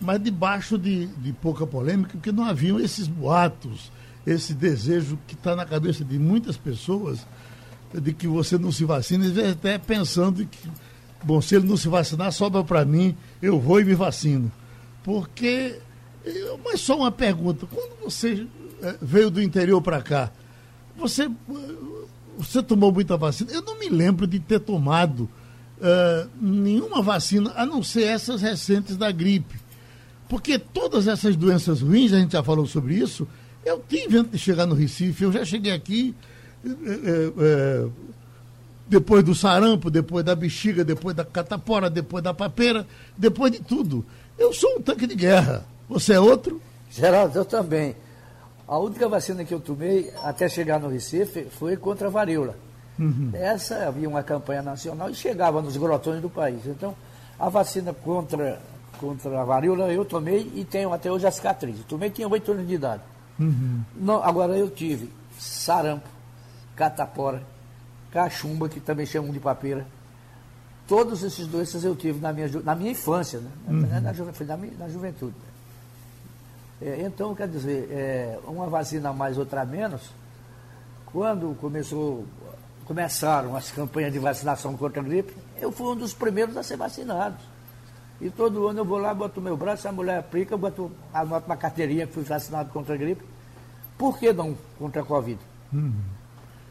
mas 0.00 0.22
debaixo 0.22 0.78
de, 0.78 1.06
de 1.06 1.32
pouca 1.32 1.66
polêmica, 1.66 2.12
porque 2.12 2.32
não 2.32 2.44
haviam 2.44 2.78
esses 2.80 3.06
boatos, 3.06 3.90
esse 4.26 4.54
desejo 4.54 5.18
que 5.26 5.34
está 5.34 5.56
na 5.56 5.64
cabeça 5.64 6.04
de 6.04 6.18
muitas 6.18 6.56
pessoas 6.56 7.26
de 7.92 8.12
que 8.12 8.26
você 8.26 8.56
não 8.56 8.72
se 8.72 8.84
vacina, 8.84 9.26
e 9.26 9.50
até 9.50 9.76
pensando 9.76 10.46
que, 10.46 10.58
bom, 11.22 11.40
se 11.42 11.54
ele 11.54 11.66
não 11.66 11.76
se 11.76 11.88
vacinar, 11.88 12.32
sobra 12.32 12.64
para 12.64 12.84
mim, 12.84 13.14
eu 13.40 13.60
vou 13.60 13.80
e 13.80 13.84
me 13.84 13.94
vacino. 13.94 14.50
Porque, 15.04 15.78
eh, 16.24 16.56
mas 16.64 16.80
só 16.80 16.96
uma 16.96 17.10
pergunta, 17.10 17.66
quando 17.66 18.02
você 18.02 18.46
veio 19.00 19.30
do 19.30 19.42
interior 19.42 19.82
para 19.82 20.00
cá, 20.00 20.30
você 20.96 21.30
você 22.36 22.62
tomou 22.62 22.92
muita 22.92 23.16
vacina? 23.16 23.50
Eu 23.52 23.62
não 23.62 23.78
me 23.78 23.88
lembro 23.88 24.26
de 24.26 24.40
ter 24.40 24.60
tomado 24.60 25.28
uh, 25.78 26.28
nenhuma 26.40 27.02
vacina, 27.02 27.52
a 27.54 27.66
não 27.66 27.82
ser 27.82 28.04
essas 28.04 28.42
recentes 28.42 28.96
da 28.96 29.10
gripe. 29.10 29.60
Porque 30.28 30.58
todas 30.58 31.06
essas 31.06 31.36
doenças 31.36 31.82
ruins, 31.82 32.12
a 32.12 32.18
gente 32.18 32.32
já 32.32 32.42
falou 32.42 32.66
sobre 32.66 32.94
isso, 32.94 33.28
eu 33.64 33.82
tive 33.88 34.18
antes 34.18 34.32
de 34.32 34.38
chegar 34.38 34.66
no 34.66 34.74
Recife, 34.74 35.24
eu 35.24 35.32
já 35.32 35.44
cheguei 35.44 35.72
aqui 35.72 36.14
é, 36.64 37.32
é, 37.38 37.88
depois 38.88 39.24
do 39.24 39.34
sarampo, 39.34 39.90
depois 39.90 40.24
da 40.24 40.34
bexiga, 40.34 40.84
depois 40.84 41.14
da 41.14 41.24
catapora, 41.24 41.88
depois 41.88 42.22
da 42.22 42.34
papeira, 42.34 42.86
depois 43.16 43.52
de 43.52 43.60
tudo. 43.60 44.04
Eu 44.38 44.52
sou 44.52 44.78
um 44.78 44.82
tanque 44.82 45.06
de 45.06 45.14
guerra. 45.14 45.64
Você 45.88 46.14
é 46.14 46.20
outro? 46.20 46.60
Geraldo, 46.90 47.38
eu 47.38 47.44
também. 47.44 47.94
A 48.66 48.78
única 48.78 49.08
vacina 49.08 49.44
que 49.44 49.52
eu 49.52 49.60
tomei 49.60 50.12
até 50.22 50.48
chegar 50.48 50.80
no 50.80 50.88
Recife 50.88 51.46
foi 51.50 51.76
contra 51.76 52.08
a 52.08 52.10
varíola. 52.10 52.56
Uhum. 52.98 53.30
Essa 53.32 53.86
havia 53.86 54.08
uma 54.08 54.22
campanha 54.22 54.62
nacional 54.62 55.10
e 55.10 55.14
chegava 55.14 55.60
nos 55.60 55.76
grotões 55.76 56.20
do 56.20 56.30
país. 56.30 56.64
Então, 56.66 56.94
a 57.38 57.48
vacina 57.48 57.92
contra, 57.92 58.60
contra 58.98 59.40
a 59.40 59.44
varíola 59.44 59.92
eu 59.92 60.04
tomei 60.04 60.50
e 60.54 60.64
tenho 60.64 60.92
até 60.92 61.10
hoje 61.10 61.26
a 61.26 61.30
cicatriz. 61.30 61.78
Eu 61.78 61.84
tomei 61.84 62.10
tinha 62.10 62.28
oito 62.28 62.52
anos 62.52 62.66
de 62.66 62.74
idade. 62.74 63.02
Uhum. 63.38 63.82
Não, 63.96 64.22
agora 64.22 64.56
eu 64.56 64.70
tive 64.70 65.10
sarampo, 65.38 66.08
catapora, 66.76 67.42
cachumba, 68.10 68.68
que 68.68 68.80
também 68.80 69.06
chamam 69.06 69.32
de 69.32 69.40
papeira. 69.40 69.86
Todos 70.86 71.22
esses 71.22 71.46
doenças 71.46 71.84
eu 71.84 71.96
tive 71.96 72.20
na 72.20 72.32
minha, 72.32 72.48
na 72.62 72.74
minha 72.74 72.90
infância, 72.90 73.40
né? 73.40 73.50
uhum. 73.68 73.80
na, 73.80 74.00
na, 74.00 74.12
na, 74.12 74.56
na 74.78 74.88
juventude. 74.88 75.34
É, 76.80 77.02
então, 77.02 77.34
quer 77.34 77.48
dizer, 77.48 77.88
é, 77.90 78.38
uma 78.44 78.66
vacina 78.66 79.12
mais, 79.12 79.38
outra 79.38 79.64
menos, 79.64 80.10
quando 81.06 81.56
começou, 81.60 82.26
começaram 82.84 83.54
as 83.54 83.70
campanhas 83.70 84.12
de 84.12 84.18
vacinação 84.18 84.76
contra 84.76 85.00
a 85.00 85.04
gripe, 85.04 85.32
eu 85.60 85.70
fui 85.70 85.86
um 85.86 85.96
dos 85.96 86.12
primeiros 86.12 86.56
a 86.56 86.62
ser 86.62 86.76
vacinado. 86.76 87.36
E 88.22 88.30
todo 88.30 88.68
ano 88.68 88.78
eu 88.78 88.84
vou 88.84 88.98
lá, 88.98 89.12
boto 89.12 89.40
meu 89.40 89.56
braço, 89.56 89.88
a 89.88 89.92
mulher 89.92 90.20
aplica, 90.20 90.56
boto, 90.56 90.92
anoto 91.12 91.44
uma 91.46 91.56
carteirinha 91.56 92.06
que 92.06 92.14
fui 92.14 92.22
vacinado 92.22 92.70
contra 92.70 92.94
a 92.94 92.96
gripe. 92.96 93.22
Por 93.98 94.16
que 94.16 94.32
não 94.32 94.56
contra 94.78 95.02
a 95.02 95.04
Covid? 95.04 95.40
Uhum. 95.72 95.92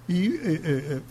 E 0.08 0.40
é, 0.44 0.52
é, 0.54 0.94
é 0.94 1.02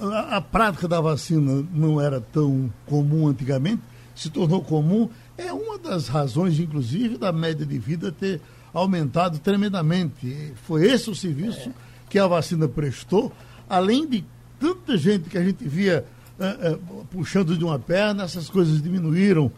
a, 0.00 0.36
a 0.36 0.40
prática 0.40 0.86
da 0.86 1.00
vacina 1.00 1.66
não 1.72 2.00
era 2.00 2.20
tão 2.20 2.72
comum 2.86 3.26
antigamente, 3.26 3.82
se 4.14 4.30
tornou 4.30 4.62
comum 4.62 5.08
é 5.36 5.52
uma 5.52 5.76
das 5.76 6.06
razões, 6.06 6.60
inclusive, 6.60 7.16
da 7.16 7.32
média 7.32 7.66
de 7.66 7.78
vida 7.78 8.12
ter 8.12 8.40
aumentado 8.72 9.38
tremendamente. 9.38 10.52
Foi 10.66 10.86
esse 10.88 11.10
o 11.10 11.14
serviço 11.16 11.72
que 12.08 12.18
a 12.18 12.28
vacina 12.28 12.68
prestou, 12.68 13.32
além 13.68 14.06
de 14.06 14.24
tanta 14.60 14.96
gente 14.96 15.28
que 15.30 15.38
a 15.38 15.42
gente 15.42 15.66
via 15.66 16.04
uh, 16.38 16.74
uh, 16.74 17.04
puxando 17.06 17.56
de 17.56 17.64
uma 17.64 17.78
perna, 17.78 18.24
essas 18.24 18.48
coisas 18.48 18.80
diminuíram 18.80 19.50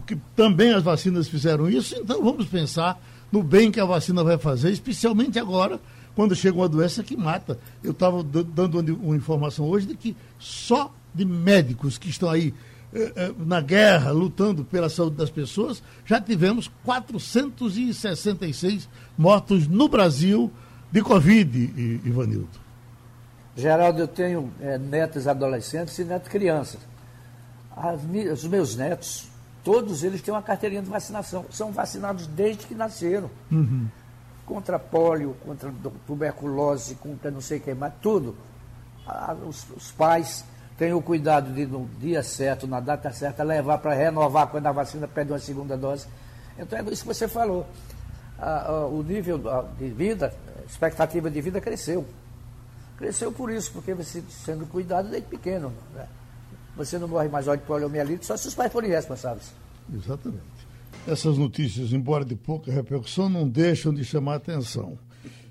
porque 0.00 0.18
também 0.34 0.72
as 0.72 0.82
vacinas 0.82 1.28
fizeram 1.28 1.68
isso, 1.68 1.94
então 1.96 2.22
vamos 2.22 2.46
pensar 2.46 2.98
no 3.30 3.42
bem 3.42 3.70
que 3.70 3.78
a 3.78 3.84
vacina 3.84 4.24
vai 4.24 4.38
fazer, 4.38 4.70
especialmente 4.70 5.38
agora, 5.38 5.78
quando 6.14 6.34
chega 6.34 6.56
uma 6.56 6.68
doença 6.68 7.02
que 7.02 7.16
mata. 7.16 7.58
Eu 7.82 7.92
estava 7.92 8.22
dando 8.22 8.78
uma 8.96 9.16
informação 9.16 9.66
hoje 9.66 9.86
de 9.86 9.94
que 9.94 10.14
só 10.38 10.92
de 11.14 11.24
médicos 11.24 11.96
que 11.98 12.08
estão 12.08 12.28
aí 12.28 12.52
eh, 12.92 13.12
eh, 13.14 13.32
na 13.38 13.60
guerra, 13.60 14.10
lutando 14.10 14.64
pela 14.64 14.88
saúde 14.88 15.14
das 15.16 15.30
pessoas, 15.30 15.80
já 16.04 16.20
tivemos 16.20 16.68
466 16.84 18.88
mortos 19.16 19.68
no 19.68 19.88
Brasil 19.88 20.50
de 20.90 21.00
Covid, 21.02 22.00
Ivanildo. 22.04 22.58
Geraldo, 23.56 24.00
eu 24.00 24.08
tenho 24.08 24.52
é, 24.60 24.76
netos 24.78 25.28
adolescentes 25.28 25.98
e 25.98 26.04
netos 26.04 26.28
crianças. 26.28 26.80
As, 27.76 28.00
os 28.32 28.44
meus 28.44 28.76
netos, 28.76 29.29
todos 29.70 30.02
eles 30.02 30.20
têm 30.20 30.34
uma 30.34 30.42
carteirinha 30.42 30.82
de 30.82 30.90
vacinação. 30.90 31.46
São 31.48 31.70
vacinados 31.70 32.26
desde 32.26 32.66
que 32.66 32.74
nasceram. 32.74 33.30
Uhum. 33.52 33.86
Contra 34.44 34.80
pólio, 34.80 35.36
contra 35.46 35.72
tuberculose, 36.08 36.96
contra 36.96 37.30
não 37.30 37.40
sei 37.40 37.58
o 37.58 37.60
que 37.60 37.72
mais, 37.72 37.92
tudo. 38.02 38.36
Os, 39.46 39.64
os 39.70 39.92
pais 39.92 40.44
têm 40.76 40.92
o 40.92 41.00
cuidado 41.00 41.54
de, 41.54 41.66
no 41.66 41.88
dia 42.00 42.20
certo, 42.20 42.66
na 42.66 42.80
data 42.80 43.12
certa, 43.12 43.44
levar 43.44 43.78
para 43.78 43.94
renovar 43.94 44.48
quando 44.48 44.66
a 44.66 44.72
vacina 44.72 45.06
pede 45.06 45.30
uma 45.30 45.38
segunda 45.38 45.76
dose. 45.76 46.08
Então 46.58 46.76
é 46.76 46.82
isso 46.90 47.02
que 47.02 47.14
você 47.14 47.28
falou. 47.28 47.64
o 48.90 49.04
nível 49.04 49.40
de 49.78 49.88
vida, 49.88 50.34
expectativa 50.66 51.30
de 51.30 51.40
vida 51.40 51.60
cresceu. 51.60 52.04
Cresceu 52.98 53.30
por 53.30 53.52
isso, 53.52 53.70
porque 53.70 53.94
você 53.94 54.20
sendo 54.30 54.66
cuidado 54.66 55.08
desde 55.10 55.28
pequeno. 55.28 55.72
Né? 55.94 56.08
Você 56.80 56.98
não 56.98 57.06
morre 57.06 57.28
mais 57.28 57.44
de 57.44 57.58
poliomielite 57.58 58.24
só 58.24 58.34
se 58.38 58.48
os 58.48 58.54
pais 58.54 58.72
forem 58.72 58.90
responsáveis. 58.90 59.52
Exatamente. 59.94 60.40
Essas 61.06 61.36
notícias, 61.36 61.92
embora 61.92 62.24
de 62.24 62.34
pouca 62.34 62.72
repercussão, 62.72 63.28
não 63.28 63.46
deixam 63.46 63.92
de 63.92 64.02
chamar 64.02 64.36
atenção. 64.36 64.98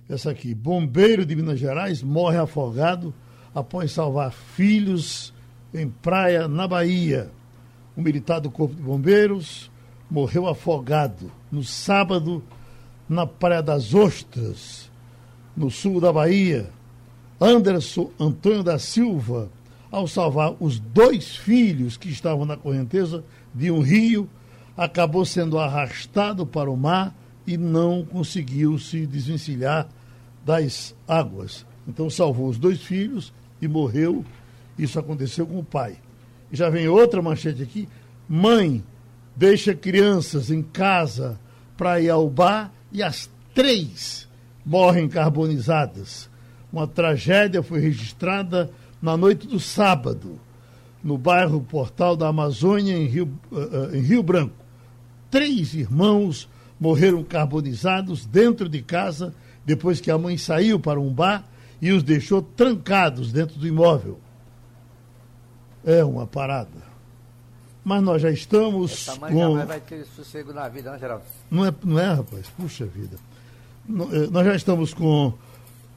Essa 0.09 0.31
aqui, 0.31 0.55
bombeiro 0.55 1.23
de 1.23 1.35
Minas 1.35 1.59
Gerais 1.59 2.01
morre 2.01 2.39
afogado 2.39 3.13
após 3.53 3.91
salvar 3.91 4.31
filhos 4.31 5.31
em 5.71 5.87
praia 5.87 6.47
na 6.47 6.67
Bahia. 6.67 7.29
Um 7.95 8.01
militar 8.01 8.39
do 8.39 8.49
Corpo 8.49 8.73
de 8.73 8.81
Bombeiros 8.81 9.69
morreu 10.09 10.47
afogado 10.47 11.31
no 11.51 11.63
sábado 11.63 12.43
na 13.07 13.27
Praia 13.27 13.61
das 13.61 13.93
Ostras, 13.93 14.89
no 15.55 15.69
sul 15.69 16.01
da 16.01 16.11
Bahia. 16.11 16.71
Anderson 17.39 18.09
Antônio 18.19 18.63
da 18.63 18.79
Silva, 18.79 19.51
ao 19.91 20.07
salvar 20.07 20.55
os 20.59 20.79
dois 20.79 21.35
filhos 21.35 21.97
que 21.97 22.09
estavam 22.09 22.45
na 22.45 22.55
correnteza 22.55 23.23
de 23.53 23.71
um 23.71 23.81
rio, 23.81 24.29
acabou 24.77 25.25
sendo 25.25 25.57
arrastado 25.57 26.45
para 26.45 26.69
o 26.69 26.77
mar 26.77 27.13
e 27.45 27.57
não 27.57 28.05
conseguiu 28.05 28.77
se 28.77 29.05
desvencilhar 29.05 29.87
das 30.45 30.95
águas. 31.07 31.65
Então 31.87 32.09
salvou 32.09 32.47
os 32.47 32.57
dois 32.57 32.81
filhos 32.81 33.33
e 33.61 33.67
morreu. 33.67 34.23
Isso 34.77 34.99
aconteceu 34.99 35.45
com 35.45 35.59
o 35.59 35.63
pai. 35.63 35.97
Já 36.51 36.69
vem 36.69 36.87
outra 36.87 37.21
manchete 37.21 37.61
aqui. 37.61 37.89
Mãe 38.27 38.83
deixa 39.35 39.73
crianças 39.73 40.51
em 40.51 40.61
casa 40.61 41.39
para 41.75 41.99
ir 41.99 42.09
ao 42.09 42.29
bar 42.29 42.71
e 42.91 43.01
as 43.01 43.29
três 43.53 44.27
morrem 44.65 45.09
carbonizadas. 45.09 46.29
Uma 46.71 46.87
tragédia 46.87 47.63
foi 47.63 47.79
registrada 47.79 48.69
na 49.01 49.15
noite 49.15 49.47
do 49.47 49.59
sábado, 49.59 50.39
no 51.03 51.17
bairro 51.17 51.61
Portal 51.61 52.15
da 52.15 52.27
Amazônia, 52.27 52.97
em 52.97 53.05
Rio, 53.05 53.29
uh, 53.51 53.95
em 53.95 54.01
Rio 54.01 54.21
Branco. 54.21 54.55
Três 55.31 55.73
irmãos 55.73 56.49
morreram 56.79 57.23
carbonizados 57.23 58.25
dentro 58.25 58.67
de 58.67 58.81
casa 58.81 59.33
depois 59.65 60.01
que 60.01 60.09
a 60.09 60.17
mãe 60.17 60.37
saiu 60.37 60.79
para 60.79 60.99
um 60.99 61.13
bar 61.13 61.45
e 61.81 61.91
os 61.91 62.03
deixou 62.03 62.41
trancados 62.41 63.31
dentro 63.31 63.57
do 63.59 63.67
imóvel. 63.67 64.19
É 65.85 66.03
uma 66.03 66.27
parada. 66.27 66.89
Mas 67.83 68.03
nós 68.03 68.21
já 68.21 68.29
estamos. 68.29 68.91
Essa 69.07 69.15
mãe 69.15 69.31
com... 69.31 69.65
vai 69.65 69.79
ter 69.79 70.05
sossego 70.05 70.51
na 70.53 70.67
vida, 70.67 70.91
né, 70.91 70.99
Geraldo? 70.99 71.23
Não 71.49 71.65
é, 71.65 71.73
não 71.83 71.99
é, 71.99 72.13
rapaz? 72.13 72.47
Puxa 72.49 72.85
vida. 72.85 73.17
Nós 73.87 74.45
já 74.45 74.55
estamos 74.55 74.93
com 74.93 75.33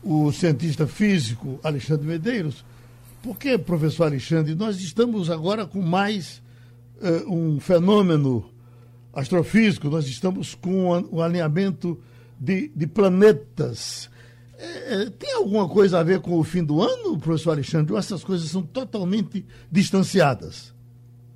o 0.02 0.32
cientista 0.32 0.86
físico 0.86 1.60
Alexandre 1.62 2.06
Medeiros 2.06 2.64
porque, 3.22 3.56
professor 3.56 4.04
Alexandre, 4.04 4.54
nós 4.54 4.80
estamos 4.80 5.30
agora 5.30 5.66
com 5.66 5.80
mais 5.80 6.42
uh, 7.00 7.32
um 7.32 7.60
fenômeno 7.60 8.50
astrofísico, 9.12 9.88
nós 9.88 10.06
estamos 10.06 10.54
com 10.54 10.88
o 10.88 11.16
um 11.16 11.20
alinhamento 11.20 12.00
de, 12.38 12.68
de 12.68 12.86
planetas. 12.86 14.10
É, 14.58 15.10
tem 15.10 15.34
alguma 15.34 15.68
coisa 15.68 15.98
a 15.98 16.02
ver 16.02 16.20
com 16.20 16.38
o 16.38 16.44
fim 16.44 16.64
do 16.64 16.80
ano, 16.80 17.18
professor 17.18 17.50
Alexandre? 17.50 17.92
Ou 17.92 17.98
essas 17.98 18.24
coisas 18.24 18.48
são 18.48 18.62
totalmente 18.62 19.44
distanciadas? 19.70 20.74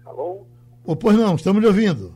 Alô? 0.04 0.44
Ou, 0.84 0.96
pois 0.96 1.16
não, 1.16 1.34
estamos 1.34 1.60
lhe 1.60 1.66
ouvindo. 1.66 2.14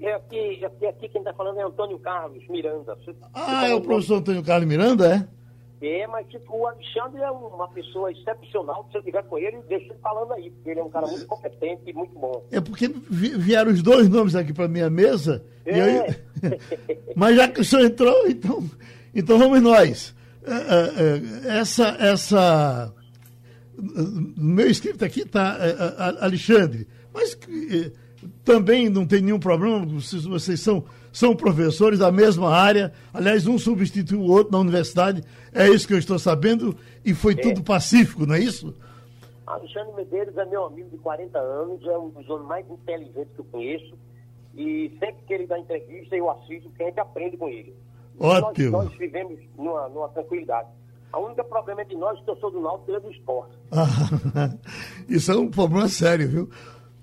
É 0.00 0.14
aqui, 0.14 0.64
aqui, 0.64 0.86
aqui 0.86 1.08
quem 1.08 1.20
está 1.20 1.34
falando 1.34 1.58
é 1.58 1.62
Antônio 1.64 1.98
Carlos 1.98 2.46
Miranda. 2.48 2.96
Você, 2.96 3.14
ah, 3.34 3.68
é 3.68 3.74
o 3.74 3.80
professor 3.80 4.16
Antônio 4.16 4.42
Carlos 4.42 4.68
Miranda, 4.68 5.14
é? 5.14 5.39
É, 5.82 6.06
mas 6.06 6.26
tipo, 6.28 6.54
o 6.54 6.66
Alexandre 6.66 7.22
é 7.22 7.30
uma 7.30 7.68
pessoa 7.68 8.12
excepcional. 8.12 8.86
Se 8.90 8.98
eu 8.98 9.00
estiver 9.00 9.22
com 9.24 9.38
ele, 9.38 9.62
deixa 9.66 9.86
ele 9.86 9.98
falando 10.02 10.32
aí, 10.34 10.50
porque 10.50 10.70
ele 10.70 10.80
é 10.80 10.84
um 10.84 10.90
cara 10.90 11.06
muito 11.06 11.26
competente 11.26 11.82
e 11.86 11.92
muito 11.94 12.18
bom. 12.18 12.44
É 12.50 12.60
porque 12.60 12.86
vieram 12.88 13.72
os 13.72 13.82
dois 13.82 14.06
nomes 14.08 14.34
aqui 14.34 14.52
para 14.52 14.68
minha 14.68 14.90
mesa. 14.90 15.42
É. 15.64 15.80
Aí... 15.80 16.20
mas 17.16 17.34
já 17.34 17.48
que 17.48 17.62
o 17.62 17.64
senhor 17.64 17.86
entrou, 17.86 18.28
então, 18.28 18.62
então 19.14 19.38
vamos 19.38 19.62
nós. 19.62 20.14
É, 20.44 20.52
é, 20.52 21.48
é, 21.54 21.58
essa, 21.58 21.96
essa. 21.98 22.94
No 23.78 24.34
meu 24.36 24.70
escrito 24.70 25.02
aqui 25.02 25.22
está 25.22 25.56
Alexandre, 26.20 26.86
mas 27.14 27.34
também 28.52 28.88
não 28.88 29.06
tem 29.06 29.20
nenhum 29.20 29.38
problema, 29.38 29.86
vocês, 29.86 30.60
são 30.60 30.84
são 31.12 31.34
professores 31.34 31.98
da 31.98 32.12
mesma 32.12 32.50
área, 32.50 32.92
aliás, 33.12 33.46
um 33.46 33.58
substituiu 33.58 34.20
o 34.20 34.30
outro 34.30 34.52
na 34.52 34.58
universidade, 34.58 35.22
é 35.52 35.68
isso 35.68 35.86
que 35.86 35.94
eu 35.94 35.98
estou 35.98 36.18
sabendo, 36.18 36.76
e 37.04 37.14
foi 37.14 37.32
é. 37.32 37.36
tudo 37.36 37.62
pacífico, 37.62 38.26
não 38.26 38.34
é 38.34 38.40
isso? 38.40 38.74
Alexandre 39.46 39.92
Medeiros 39.96 40.36
é 40.36 40.44
meu 40.44 40.66
amigo 40.66 40.88
de 40.90 40.98
40 40.98 41.38
anos, 41.38 41.84
é 41.84 41.98
um 41.98 42.10
dos 42.10 42.28
homens 42.30 42.46
mais 42.46 42.70
inteligentes 42.70 43.32
que 43.34 43.40
eu 43.40 43.44
conheço, 43.46 43.98
e 44.54 44.96
sempre 45.00 45.16
que 45.26 45.34
ele 45.34 45.46
dá 45.46 45.58
entrevista 45.58 46.16
eu 46.16 46.30
assisto, 46.30 46.68
porque 46.68 46.82
a 46.84 46.86
gente 46.86 47.00
aprende 47.00 47.36
com 47.36 47.48
ele. 47.48 47.74
Ótimo. 48.18 48.70
Nós, 48.70 48.84
nós 48.84 48.98
vivemos 48.98 49.38
numa, 49.56 49.88
numa 49.88 50.08
tranquilidade. 50.10 50.68
A 51.12 51.18
única 51.18 51.42
problema 51.42 51.80
é 51.80 51.84
de 51.84 51.96
nós 51.96 52.20
que 52.22 52.30
eu 52.30 52.36
sou 52.36 52.52
do 52.52 52.60
Náutico 52.60 52.92
e 52.92 52.94
é 52.94 53.00
do 53.00 53.10
esporte. 53.10 53.56
isso 55.08 55.32
é 55.32 55.36
um 55.36 55.50
problema 55.50 55.88
sério, 55.88 56.28
viu? 56.28 56.50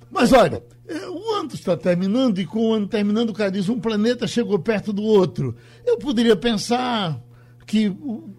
Mas 0.10 0.32
olha, 0.34 0.64
é, 0.88 1.10
o 1.10 1.36
ano 1.36 1.50
está 1.54 1.76
terminando 1.76 2.40
e 2.40 2.46
com 2.46 2.70
o 2.70 2.74
ano 2.74 2.88
terminando, 2.88 3.30
o 3.30 3.34
cara 3.34 3.52
diz, 3.52 3.68
um 3.70 3.80
planeta 3.80 4.28
chegou 4.28 4.58
perto 4.58 4.94
do 4.94 5.04
outro. 5.04 5.56
Eu 5.86 5.98
poderia 5.98 6.36
pensar 6.36 7.22
que 7.66 7.90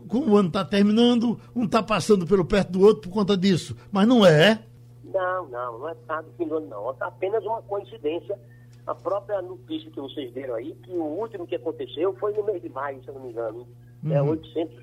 como 0.09 0.33
o 0.33 0.37
ano 0.37 0.49
está 0.49 0.65
terminando, 0.65 1.39
um 1.55 1.65
está 1.65 1.83
passando 1.83 2.27
pelo 2.27 2.45
perto 2.45 2.73
do 2.73 2.81
outro 2.81 3.03
por 3.03 3.15
conta 3.15 3.37
disso. 3.37 3.77
Mas 3.93 4.09
não 4.09 4.25
é. 4.25 4.65
Não, 5.05 5.49
não, 5.49 5.79
não 5.79 5.89
é 5.89 5.97
nada 6.07 6.23
do 6.23 6.33
fim 6.33 6.49
do 6.49 6.57
ano, 6.57 6.67
não. 6.67 6.91
É 6.91 6.95
apenas 7.01 7.45
uma 7.45 7.63
coincidência. 7.63 8.39
A 8.87 8.95
própria 8.95 9.43
notícia 9.43 9.91
que 9.91 10.01
vocês 10.01 10.33
viram 10.33 10.55
aí, 10.55 10.75
que 10.83 10.93
o 10.93 11.05
último 11.05 11.47
que 11.47 11.57
aconteceu 11.57 12.15
foi 12.15 12.33
no 12.33 12.45
mês 12.45 12.63
de 12.63 12.71
maio, 12.71 13.03
se 13.03 13.09
eu 13.09 13.15
não 13.15 13.23
me 13.23 13.31
engano. 13.31 13.69
É 14.11 14.23
uhum. 14.23 14.29
É 14.29 14.31
800 14.31 14.77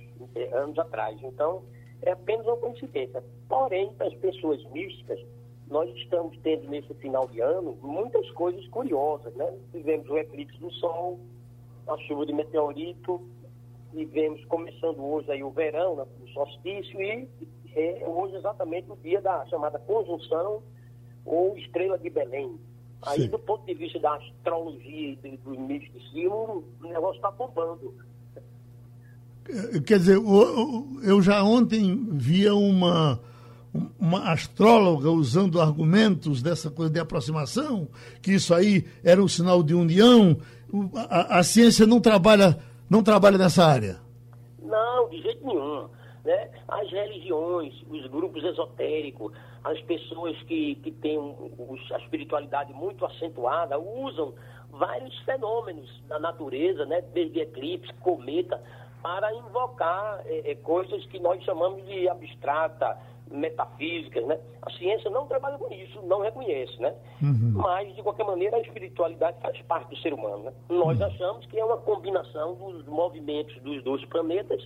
anos 0.53 0.77
atrás. 0.77 1.17
Então, 1.23 1.63
é 2.03 2.11
apenas 2.11 2.45
uma 2.45 2.57
coincidência. 2.57 3.23
Porém, 3.49 3.91
para 3.93 4.07
as 4.07 4.13
pessoas 4.15 4.63
místicas, 4.71 5.19
nós 5.69 5.89
estamos 5.95 6.37
tendo 6.43 6.69
nesse 6.69 6.93
final 6.95 7.27
de 7.27 7.41
ano 7.41 7.77
muitas 7.81 8.29
coisas 8.31 8.65
curiosas, 8.67 9.33
né? 9.35 9.51
Tivemos 9.71 10.07
o 10.09 10.17
eclipse 10.17 10.57
do 10.59 10.71
Sol, 10.73 11.19
a 11.87 11.97
chuva 11.99 12.25
de 12.25 12.33
meteorito, 12.33 13.21
tivemos 13.91 14.43
começando 14.45 14.99
hoje 15.03 15.31
aí 15.31 15.43
o 15.43 15.51
verão, 15.51 15.95
né, 15.95 16.05
o 16.23 16.27
solstício, 16.29 17.01
e 17.01 17.27
é 17.75 18.03
hoje 18.07 18.35
exatamente 18.35 18.91
o 18.91 18.95
dia 18.97 19.21
da 19.21 19.45
chamada 19.47 19.79
conjunção 19.79 20.61
ou 21.25 21.57
estrela 21.57 21.97
de 21.97 22.09
Belém. 22.09 22.57
Aí, 23.01 23.23
Sim. 23.23 23.29
do 23.29 23.39
ponto 23.39 23.65
de 23.65 23.73
vista 23.73 23.99
da 23.99 24.15
astrologia 24.15 25.17
e 25.23 25.37
do 25.37 25.59
misticismo, 25.59 26.63
o 26.81 26.87
negócio 26.87 27.17
está 27.17 27.31
bombando. 27.31 27.93
Quer 29.85 29.99
dizer, 29.99 30.17
eu 31.03 31.21
já 31.21 31.43
ontem 31.43 32.07
via 32.11 32.55
uma 32.55 33.19
uma 33.99 34.31
astróloga 34.31 35.09
usando 35.09 35.61
argumentos 35.61 36.41
dessa 36.41 36.69
coisa 36.69 36.91
de 36.91 36.99
aproximação, 36.99 37.87
que 38.21 38.33
isso 38.33 38.53
aí 38.53 38.85
era 39.03 39.21
um 39.21 39.27
sinal 39.27 39.61
de 39.61 39.73
união. 39.73 40.37
A, 41.09 41.39
a 41.39 41.43
ciência 41.43 41.85
não 41.85 41.99
trabalha, 41.99 42.57
não 42.89 43.03
trabalha 43.03 43.37
nessa 43.37 43.65
área. 43.65 43.99
Não, 44.61 45.09
de 45.09 45.21
jeito 45.21 45.45
nenhum. 45.45 45.87
né? 46.23 46.49
As 46.67 46.89
religiões, 46.89 47.73
os 47.89 48.07
grupos 48.07 48.43
esotéricos, 48.43 49.31
as 49.63 49.79
pessoas 49.81 50.37
que, 50.43 50.75
que 50.75 50.91
têm 50.91 51.17
a 51.93 51.97
espiritualidade 51.97 52.73
muito 52.73 53.05
acentuada, 53.05 53.79
usam 53.79 54.33
vários 54.69 55.17
fenômenos 55.19 55.89
da 56.07 56.19
natureza, 56.19 56.85
né? 56.85 57.01
Desde 57.13 57.39
eclipse, 57.39 57.93
cometa, 57.95 58.61
para 59.01 59.33
invocar 59.35 60.21
é, 60.25 60.51
é, 60.51 60.55
coisas 60.55 61.05
que 61.05 61.19
nós 61.19 61.41
chamamos 61.43 61.85
de 61.85 62.09
abstrata, 62.09 62.97
metafísicas, 63.31 64.25
né? 64.25 64.39
A 64.61 64.71
ciência 64.71 65.09
não 65.09 65.25
trabalha 65.25 65.57
com 65.57 65.73
isso, 65.73 66.01
não 66.03 66.21
reconhece, 66.21 66.79
né? 66.79 66.93
Uhum. 67.21 67.53
Mas, 67.55 67.93
de 67.95 68.01
qualquer 68.01 68.25
maneira, 68.25 68.57
a 68.57 68.61
espiritualidade 68.61 69.37
faz 69.41 69.59
parte 69.63 69.89
do 69.89 69.97
ser 69.97 70.13
humano, 70.13 70.43
né? 70.43 70.53
Nós 70.69 70.99
uhum. 70.99 71.05
achamos 71.05 71.45
que 71.47 71.59
é 71.59 71.65
uma 71.65 71.77
combinação 71.77 72.55
dos 72.55 72.85
movimentos 72.85 73.55
dos 73.61 73.83
dois 73.83 74.03
planetas 74.05 74.65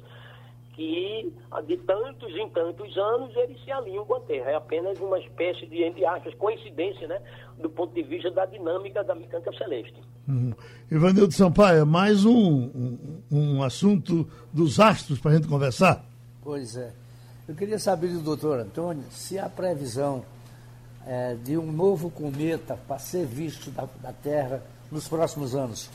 que, 0.73 1.33
de 1.67 1.77
tantos 1.77 2.33
em 2.35 2.49
tantos 2.49 2.97
anos, 2.97 3.35
eles 3.35 3.61
se 3.63 3.71
alinham 3.71 4.05
com 4.05 4.15
a 4.15 4.19
Terra. 4.21 4.51
É 4.51 4.55
apenas 4.55 4.97
uma 4.99 5.19
espécie 5.19 5.65
de, 5.65 5.83
entre 5.83 6.05
aspas, 6.05 6.33
coincidência, 6.35 7.07
né? 7.07 7.21
Do 7.57 7.69
ponto 7.69 7.93
de 7.93 8.03
vista 8.03 8.31
da 8.31 8.45
dinâmica 8.45 9.03
da 9.03 9.13
mecânica 9.13 9.51
celeste. 9.57 9.99
Uhum. 10.27 10.53
Ivanildo 10.89 11.33
Sampaio, 11.33 11.85
mais 11.85 12.23
um, 12.23 12.31
um, 12.31 13.23
um 13.31 13.63
assunto 13.63 14.25
dos 14.53 14.79
astros 14.79 15.19
para 15.19 15.31
a 15.31 15.35
gente 15.35 15.47
conversar? 15.47 16.05
Pois 16.41 16.77
é. 16.77 16.93
Eu 17.49 17.55
queria 17.55 17.79
saber 17.79 18.09
do 18.09 18.21
doutor 18.21 18.59
Antônio 18.59 19.05
se 19.09 19.39
a 19.39 19.49
previsão 19.49 20.23
é, 21.03 21.33
de 21.33 21.57
um 21.57 21.71
novo 21.71 22.11
cometa 22.11 22.77
para 22.87 22.99
ser 22.99 23.25
visto 23.25 23.71
da, 23.71 23.89
da, 23.99 24.13
Terra 24.13 24.61
nos 24.91 25.07
próximos 25.07 25.55
anos. 25.55 25.89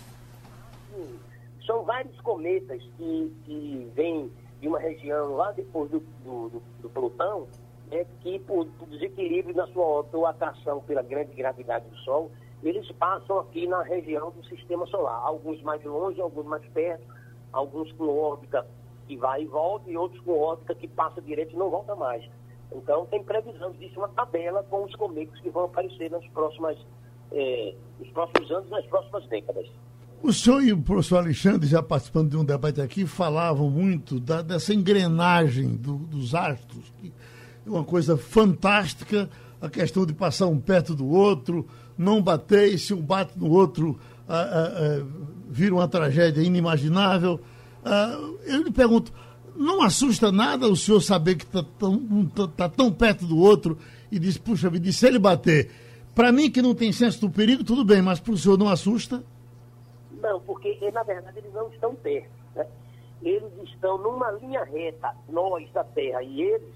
Sim. 0.92 1.16
São 1.64 1.84
vários 1.84 2.20
cometas 2.22 2.82
que, 2.96 3.32
que 3.44 3.88
vêm 3.94 4.32
de 4.60 4.66
uma 4.66 4.80
região 4.80 5.36
lá 5.36 5.52
depois 5.52 5.88
do, 5.92 6.00
do, 6.24 6.48
do, 6.48 6.62
do 6.82 6.90
Plutão, 6.90 7.46
é 7.92 8.04
que 8.20 8.36
por, 8.40 8.66
por, 8.76 8.88
desequilíbrio 8.88 9.54
na 9.54 9.68
sua 9.68 10.04
ou 10.12 10.26
atração 10.26 10.80
pela 10.80 11.02
grande 11.02 11.36
gravidade 11.36 11.88
do 11.88 11.96
Sol, 11.98 12.32
eles 12.64 12.90
passam 12.98 13.38
aqui 13.38 13.68
na 13.68 13.84
região 13.84 14.32
do 14.32 14.44
sistema 14.46 14.88
solar. 14.88 15.22
Alguns 15.24 15.62
mais 15.62 15.84
longe, 15.84 16.20
alguns 16.20 16.46
mais 16.46 16.66
perto, 16.70 17.04
alguns 17.52 17.92
com 17.92 18.08
órbita 18.08 18.66
que 19.06 19.16
vai 19.16 19.42
e 19.42 19.46
volta, 19.46 19.90
e 19.90 19.96
outros 19.96 20.20
com 20.22 20.38
órbita 20.38 20.74
que 20.74 20.88
passa 20.88 21.20
direto 21.20 21.52
e 21.52 21.56
não 21.56 21.70
volta 21.70 21.94
mais. 21.94 22.24
Então, 22.72 23.06
tem 23.06 23.22
previsão, 23.22 23.72
existe 23.74 23.96
uma 23.96 24.08
tabela 24.08 24.62
com 24.64 24.84
os 24.84 24.94
cometas 24.96 25.38
que 25.40 25.50
vão 25.50 25.64
aparecer 25.64 26.10
nas 26.10 26.26
próximas, 26.28 26.76
eh, 27.32 27.74
nos 28.00 28.08
próximos 28.10 28.50
anos, 28.50 28.70
nas 28.70 28.84
próximas 28.86 29.26
décadas. 29.28 29.68
O 30.22 30.32
senhor 30.32 30.62
e 30.62 30.72
o 30.72 30.80
professor 30.80 31.18
Alexandre, 31.18 31.68
já 31.68 31.82
participando 31.82 32.30
de 32.30 32.36
um 32.36 32.44
debate 32.44 32.80
aqui, 32.80 33.06
falavam 33.06 33.68
muito 33.68 34.18
da, 34.18 34.40
dessa 34.40 34.72
engrenagem 34.72 35.76
do, 35.76 35.96
dos 35.96 36.34
astros, 36.34 36.90
que 36.98 37.12
é 37.66 37.70
uma 37.70 37.84
coisa 37.84 38.16
fantástica, 38.16 39.28
a 39.60 39.68
questão 39.68 40.06
de 40.06 40.14
passar 40.14 40.46
um 40.46 40.58
perto 40.58 40.94
do 40.94 41.06
outro, 41.06 41.66
não 41.96 42.22
bater, 42.22 42.72
e 42.72 42.78
se 42.78 42.92
um 42.92 43.02
bate 43.02 43.38
no 43.38 43.50
outro, 43.50 43.98
ah, 44.28 44.34
ah, 44.34 44.72
ah, 44.76 45.06
vira 45.48 45.74
uma 45.74 45.86
tragédia 45.86 46.42
inimaginável. 46.42 47.40
Uh, 47.84 48.38
eu 48.44 48.62
lhe 48.62 48.70
pergunto, 48.70 49.12
não 49.54 49.82
assusta 49.82 50.32
nada 50.32 50.66
o 50.66 50.74
senhor 50.74 51.00
saber 51.00 51.36
que 51.36 51.44
está 51.44 51.62
tão, 51.78 52.26
tá, 52.26 52.48
tá 52.48 52.68
tão 52.68 52.90
perto 52.90 53.26
do 53.26 53.38
outro 53.38 53.78
e 54.10 54.18
diz, 54.18 54.38
puxa 54.38 54.70
vida, 54.70 54.90
se 54.90 55.06
ele 55.06 55.18
bater, 55.18 55.70
para 56.14 56.32
mim 56.32 56.50
que 56.50 56.62
não 56.62 56.74
tem 56.74 56.92
senso 56.92 57.20
do 57.20 57.30
perigo, 57.30 57.62
tudo 57.62 57.84
bem, 57.84 58.00
mas 58.00 58.18
para 58.18 58.32
o 58.32 58.36
senhor 58.36 58.58
não 58.58 58.68
assusta? 58.68 59.22
Não, 60.20 60.40
porque 60.40 60.90
na 60.92 61.02
verdade 61.02 61.38
eles 61.38 61.52
não 61.52 61.68
estão 61.68 61.94
perto. 61.94 62.30
Né? 62.54 62.66
Eles 63.22 63.52
estão 63.64 63.98
numa 63.98 64.30
linha 64.32 64.64
reta, 64.64 65.14
nós 65.28 65.70
da 65.72 65.84
Terra 65.84 66.22
e 66.22 66.40
eles, 66.40 66.74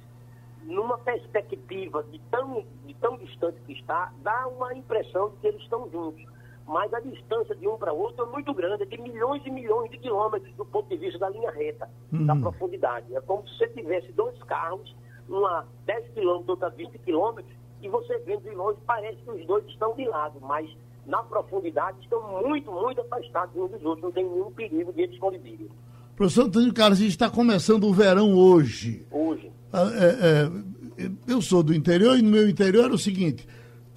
numa 0.65 0.99
perspectiva 0.99 2.05
de 2.05 2.21
tão, 2.31 2.65
de 2.87 2.95
tão 2.95 3.17
distante 3.17 3.59
que 3.67 3.73
está, 3.73 4.13
dá 4.23 4.47
uma 4.49 4.75
impressão 4.75 5.31
de 5.31 5.37
que 5.37 5.47
eles 5.47 5.63
estão 5.63 5.89
juntos 5.91 6.25
mas 6.69 6.93
a 6.93 7.01
distância 7.01 7.57
de 7.57 7.67
um 7.67 7.79
para 7.79 7.93
outro 7.93 8.27
é 8.27 8.31
muito 8.31 8.53
grande, 8.53 8.83
é 8.83 8.87
de 8.87 9.01
milhões 9.01 9.43
e 9.45 9.51
milhões 9.51 9.91
de 9.91 9.99
quilômetros 9.99 10.55
do 10.55 10.67
ponto 10.67 10.87
de 10.89 10.97
vista 10.99 11.19
da 11.19 11.31
linha 11.31 11.51
reta, 11.51 11.89
uhum. 12.13 12.27
da 12.27 12.37
profundidade. 12.37 13.17
É 13.17 13.21
como 13.23 13.49
se 13.49 13.57
você 13.57 13.69
tivesse 13.69 14.13
dois 14.13 14.41
carros, 14.43 14.95
uma 15.27 15.67
10 15.87 16.11
quilômetros, 16.11 16.49
outra 16.51 16.69
20 16.69 16.99
quilômetros, 16.99 17.57
e 17.81 17.89
você 17.89 18.19
vendo 18.19 18.43
de 18.43 18.51
longe 18.51 18.79
parece 18.87 19.17
que 19.17 19.31
os 19.31 19.47
dois 19.47 19.65
estão 19.67 19.97
de 19.97 20.05
lado, 20.07 20.39
mas 20.43 20.69
na 21.07 21.23
profundidade 21.23 21.99
estão 22.03 22.43
muito, 22.43 22.71
muito 22.71 23.01
afastados 23.01 23.57
uns 23.57 23.71
dos 23.71 23.83
outros, 23.83 24.03
não 24.03 24.13
tem 24.13 24.29
nenhum 24.29 24.51
perigo 24.51 24.93
de 24.93 25.03
eles 25.03 25.19
colidirem. 25.19 25.69
Professor 26.15 26.45
Antônio 26.45 26.75
Carlos, 26.75 26.99
a 26.99 27.03
gente 27.03 27.13
está 27.13 27.31
começando 27.31 27.85
o 27.85 27.95
verão 27.95 28.35
hoje. 28.35 29.07
Hoje. 29.11 29.51
Ah, 29.73 29.89
é, 29.95 31.05
é, 31.07 31.11
eu 31.27 31.41
sou 31.41 31.63
do 31.63 31.73
interior 31.73 32.19
e 32.19 32.23
no 32.23 32.31
meu 32.31 32.49
interior 32.49 32.91
é 32.91 32.95
o 32.95 32.99
seguinte, 32.99 33.47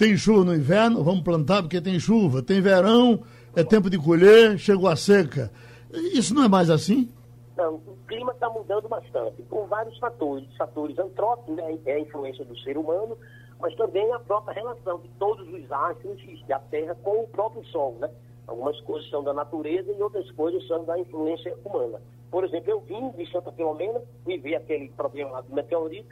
tem 0.01 0.17
chuva 0.17 0.43
no 0.43 0.55
inverno, 0.55 1.03
vamos 1.03 1.21
plantar 1.21 1.61
porque 1.61 1.79
tem 1.79 1.99
chuva. 1.99 2.41
Tem 2.41 2.59
verão, 2.59 3.21
é 3.55 3.63
tempo 3.63 3.87
de 3.87 3.99
colher, 3.99 4.57
chegou 4.57 4.89
a 4.89 4.95
seca. 4.95 5.51
Isso 5.91 6.33
não 6.33 6.43
é 6.43 6.47
mais 6.47 6.71
assim? 6.71 7.07
Não, 7.55 7.75
o 7.75 7.95
clima 8.07 8.31
está 8.31 8.49
mudando 8.49 8.89
bastante, 8.89 9.43
por 9.43 9.67
vários 9.67 9.95
fatores. 9.99 10.47
Fatores 10.57 10.97
antrópicos, 10.97 11.55
né, 11.55 11.77
é 11.85 11.93
a 11.93 11.99
influência 11.99 12.43
do 12.43 12.57
ser 12.61 12.79
humano, 12.79 13.15
mas 13.59 13.75
também 13.75 14.11
a 14.11 14.17
própria 14.17 14.55
relação 14.55 14.97
de 15.01 15.07
todos 15.19 15.47
os 15.47 15.71
astros 15.71 16.47
da 16.47 16.57
Terra 16.57 16.97
com 17.03 17.19
o 17.19 17.27
próprio 17.27 17.63
Sol, 17.65 17.95
né? 17.99 18.09
Algumas 18.47 18.81
coisas 18.81 19.07
são 19.11 19.23
da 19.23 19.35
natureza 19.35 19.91
e 19.91 20.01
outras 20.01 20.31
coisas 20.31 20.65
são 20.67 20.83
da 20.83 20.97
influência 20.97 21.55
humana. 21.63 22.01
Por 22.31 22.43
exemplo, 22.43 22.71
eu 22.71 22.79
vim 22.81 23.11
de 23.11 23.31
Santa 23.31 23.51
Filomena, 23.51 24.01
vi 24.25 24.55
aquele 24.55 24.89
problema 24.89 25.29
lá 25.29 25.41
do 25.41 25.53
meteorito, 25.53 26.09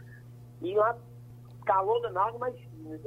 e 0.62 0.76
lá 0.76 0.96
calor 1.66 2.00
danado, 2.02 2.38
mas 2.40 2.54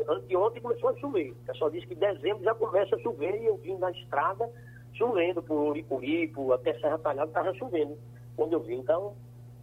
anteontem 0.08 0.62
começou 0.62 0.90
a 0.90 0.96
chover. 0.96 1.32
O 1.32 1.46
pessoal 1.46 1.70
disse 1.70 1.86
que 1.86 1.94
dezembro 1.94 2.44
já 2.44 2.54
começa 2.54 2.96
a 2.96 2.98
chover 3.00 3.40
e 3.40 3.46
eu 3.46 3.56
vim 3.56 3.76
na 3.78 3.90
estrada 3.90 4.48
chovendo 4.94 5.42
por 5.42 5.70
Uricuripo, 5.70 6.52
até 6.52 6.74
Serra 6.78 6.98
Talhada 6.98 7.28
estava 7.28 7.54
chovendo 7.54 7.96
quando 8.36 8.52
eu 8.52 8.60
vim. 8.60 8.76
Então, 8.76 9.14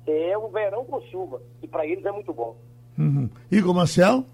é 0.07 0.37
o 0.37 0.49
verão 0.49 0.85
com 0.85 0.99
chuva, 1.01 1.41
e 1.61 1.67
para 1.67 1.85
eles 1.85 2.03
é 2.03 2.11
muito 2.11 2.33
bom. 2.33 2.57
Uhum. 2.97 3.29
Igor 3.51 3.73
Marcel? 3.73 4.25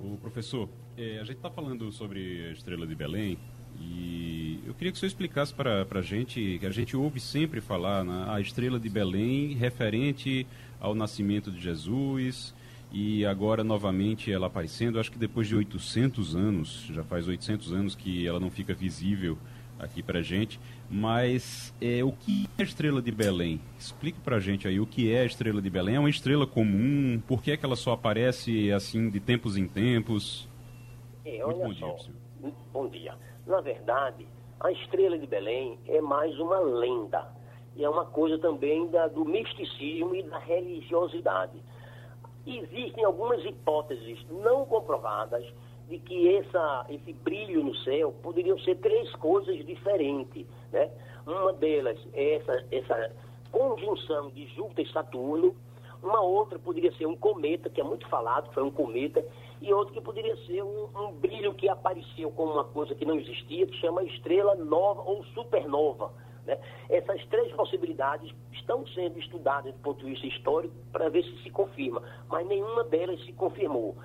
O 0.00 0.16
professor, 0.16 0.68
é, 0.96 1.18
a 1.18 1.24
gente 1.24 1.36
está 1.36 1.50
falando 1.50 1.92
sobre 1.92 2.46
a 2.48 2.52
Estrela 2.52 2.86
de 2.86 2.94
Belém 2.94 3.38
e 3.78 4.60
eu 4.66 4.74
queria 4.74 4.90
que 4.90 4.96
o 4.96 5.00
senhor 5.00 5.08
explicasse 5.08 5.54
para 5.54 5.86
a 5.88 6.02
gente, 6.02 6.58
que 6.58 6.66
a 6.66 6.70
gente 6.70 6.96
ouve 6.96 7.20
sempre 7.20 7.60
falar 7.60 8.04
na 8.04 8.34
a 8.34 8.40
Estrela 8.40 8.80
de 8.80 8.88
Belém 8.88 9.54
referente 9.54 10.46
ao 10.80 10.94
nascimento 10.94 11.50
de 11.50 11.60
Jesus, 11.60 12.54
e 12.92 13.26
agora 13.26 13.64
novamente 13.64 14.32
ela 14.32 14.46
aparecendo, 14.46 14.98
acho 14.98 15.10
que 15.10 15.18
depois 15.18 15.46
de 15.48 15.56
800 15.56 16.36
anos, 16.36 16.86
já 16.92 17.02
faz 17.02 17.28
800 17.28 17.72
anos 17.72 17.94
que 17.94 18.26
ela 18.26 18.40
não 18.40 18.50
fica 18.50 18.72
visível 18.72 19.36
aqui 19.78 20.02
pra 20.02 20.22
gente, 20.22 20.58
mas 20.88 21.74
é, 21.80 22.02
o 22.02 22.12
que 22.12 22.48
é 22.56 22.62
a 22.62 22.64
estrela 22.64 23.02
de 23.02 23.10
Belém? 23.10 23.60
Explique 23.78 24.18
pra 24.20 24.40
gente 24.40 24.66
aí 24.66 24.80
o 24.80 24.86
que 24.86 25.12
é 25.12 25.20
a 25.20 25.24
estrela 25.24 25.60
de 25.60 25.68
Belém. 25.68 25.96
É 25.96 26.00
uma 26.00 26.10
estrela 26.10 26.46
comum? 26.46 27.20
Por 27.26 27.42
que, 27.42 27.50
é 27.50 27.56
que 27.56 27.64
ela 27.64 27.76
só 27.76 27.92
aparece 27.92 28.72
assim 28.72 29.10
de 29.10 29.20
tempos 29.20 29.56
em 29.56 29.66
tempos? 29.66 30.48
É, 31.24 31.44
Muito 31.44 31.58
bom 31.58 31.74
só. 31.74 31.96
dia, 31.96 32.52
Bom 32.72 32.88
dia. 32.88 33.14
Na 33.46 33.60
verdade, 33.60 34.26
a 34.60 34.72
estrela 34.72 35.18
de 35.18 35.26
Belém 35.26 35.78
é 35.86 36.00
mais 36.00 36.38
uma 36.38 36.58
lenda. 36.60 37.34
E 37.76 37.84
é 37.84 37.88
uma 37.90 38.06
coisa 38.06 38.38
também 38.38 38.88
da, 38.90 39.06
do 39.06 39.24
misticismo 39.24 40.14
e 40.14 40.22
da 40.22 40.38
religiosidade 40.38 41.60
existem 42.46 43.04
algumas 43.04 43.44
hipóteses 43.44 44.24
não 44.30 44.64
comprovadas 44.64 45.44
de 45.88 45.98
que 45.98 46.36
essa, 46.36 46.86
esse 46.88 47.12
brilho 47.12 47.62
no 47.62 47.74
céu 47.76 48.12
poderiam 48.22 48.58
ser 48.60 48.76
três 48.76 49.12
coisas 49.16 49.64
diferentes. 49.64 50.46
Né? 50.72 50.90
Uma 51.26 51.52
delas 51.52 51.98
é 52.12 52.34
essa, 52.34 52.64
essa 52.70 53.12
conjunção 53.50 54.30
de 54.30 54.46
Júpiter 54.54 54.86
e 54.86 54.92
Saturno, 54.92 55.54
uma 56.02 56.20
outra 56.20 56.58
poderia 56.58 56.92
ser 56.92 57.06
um 57.06 57.16
cometa, 57.16 57.70
que 57.70 57.80
é 57.80 57.84
muito 57.84 58.06
falado, 58.08 58.52
foi 58.52 58.62
um 58.62 58.70
cometa, 58.70 59.24
e 59.60 59.72
outra 59.72 59.94
que 59.94 60.00
poderia 60.00 60.36
ser 60.44 60.62
um, 60.62 60.88
um 60.94 61.12
brilho 61.12 61.54
que 61.54 61.68
apareceu 61.68 62.30
como 62.30 62.52
uma 62.52 62.64
coisa 62.64 62.94
que 62.94 63.04
não 63.04 63.18
existia, 63.18 63.66
que 63.66 63.76
chama 63.78 64.04
estrela 64.04 64.54
nova 64.54 65.02
ou 65.02 65.24
supernova. 65.26 66.12
Né? 66.46 66.58
Essas 66.88 67.24
três 67.26 67.52
possibilidades 67.52 68.32
estão 68.52 68.86
sendo 68.88 69.18
estudadas 69.18 69.74
do 69.74 69.80
ponto 69.80 70.04
de 70.04 70.12
vista 70.12 70.26
histórico 70.26 70.74
para 70.92 71.08
ver 71.08 71.24
se 71.24 71.42
se 71.42 71.50
confirma, 71.50 72.02
mas 72.28 72.46
nenhuma 72.46 72.84
delas 72.84 73.20
se 73.24 73.32
confirmou. 73.32 73.96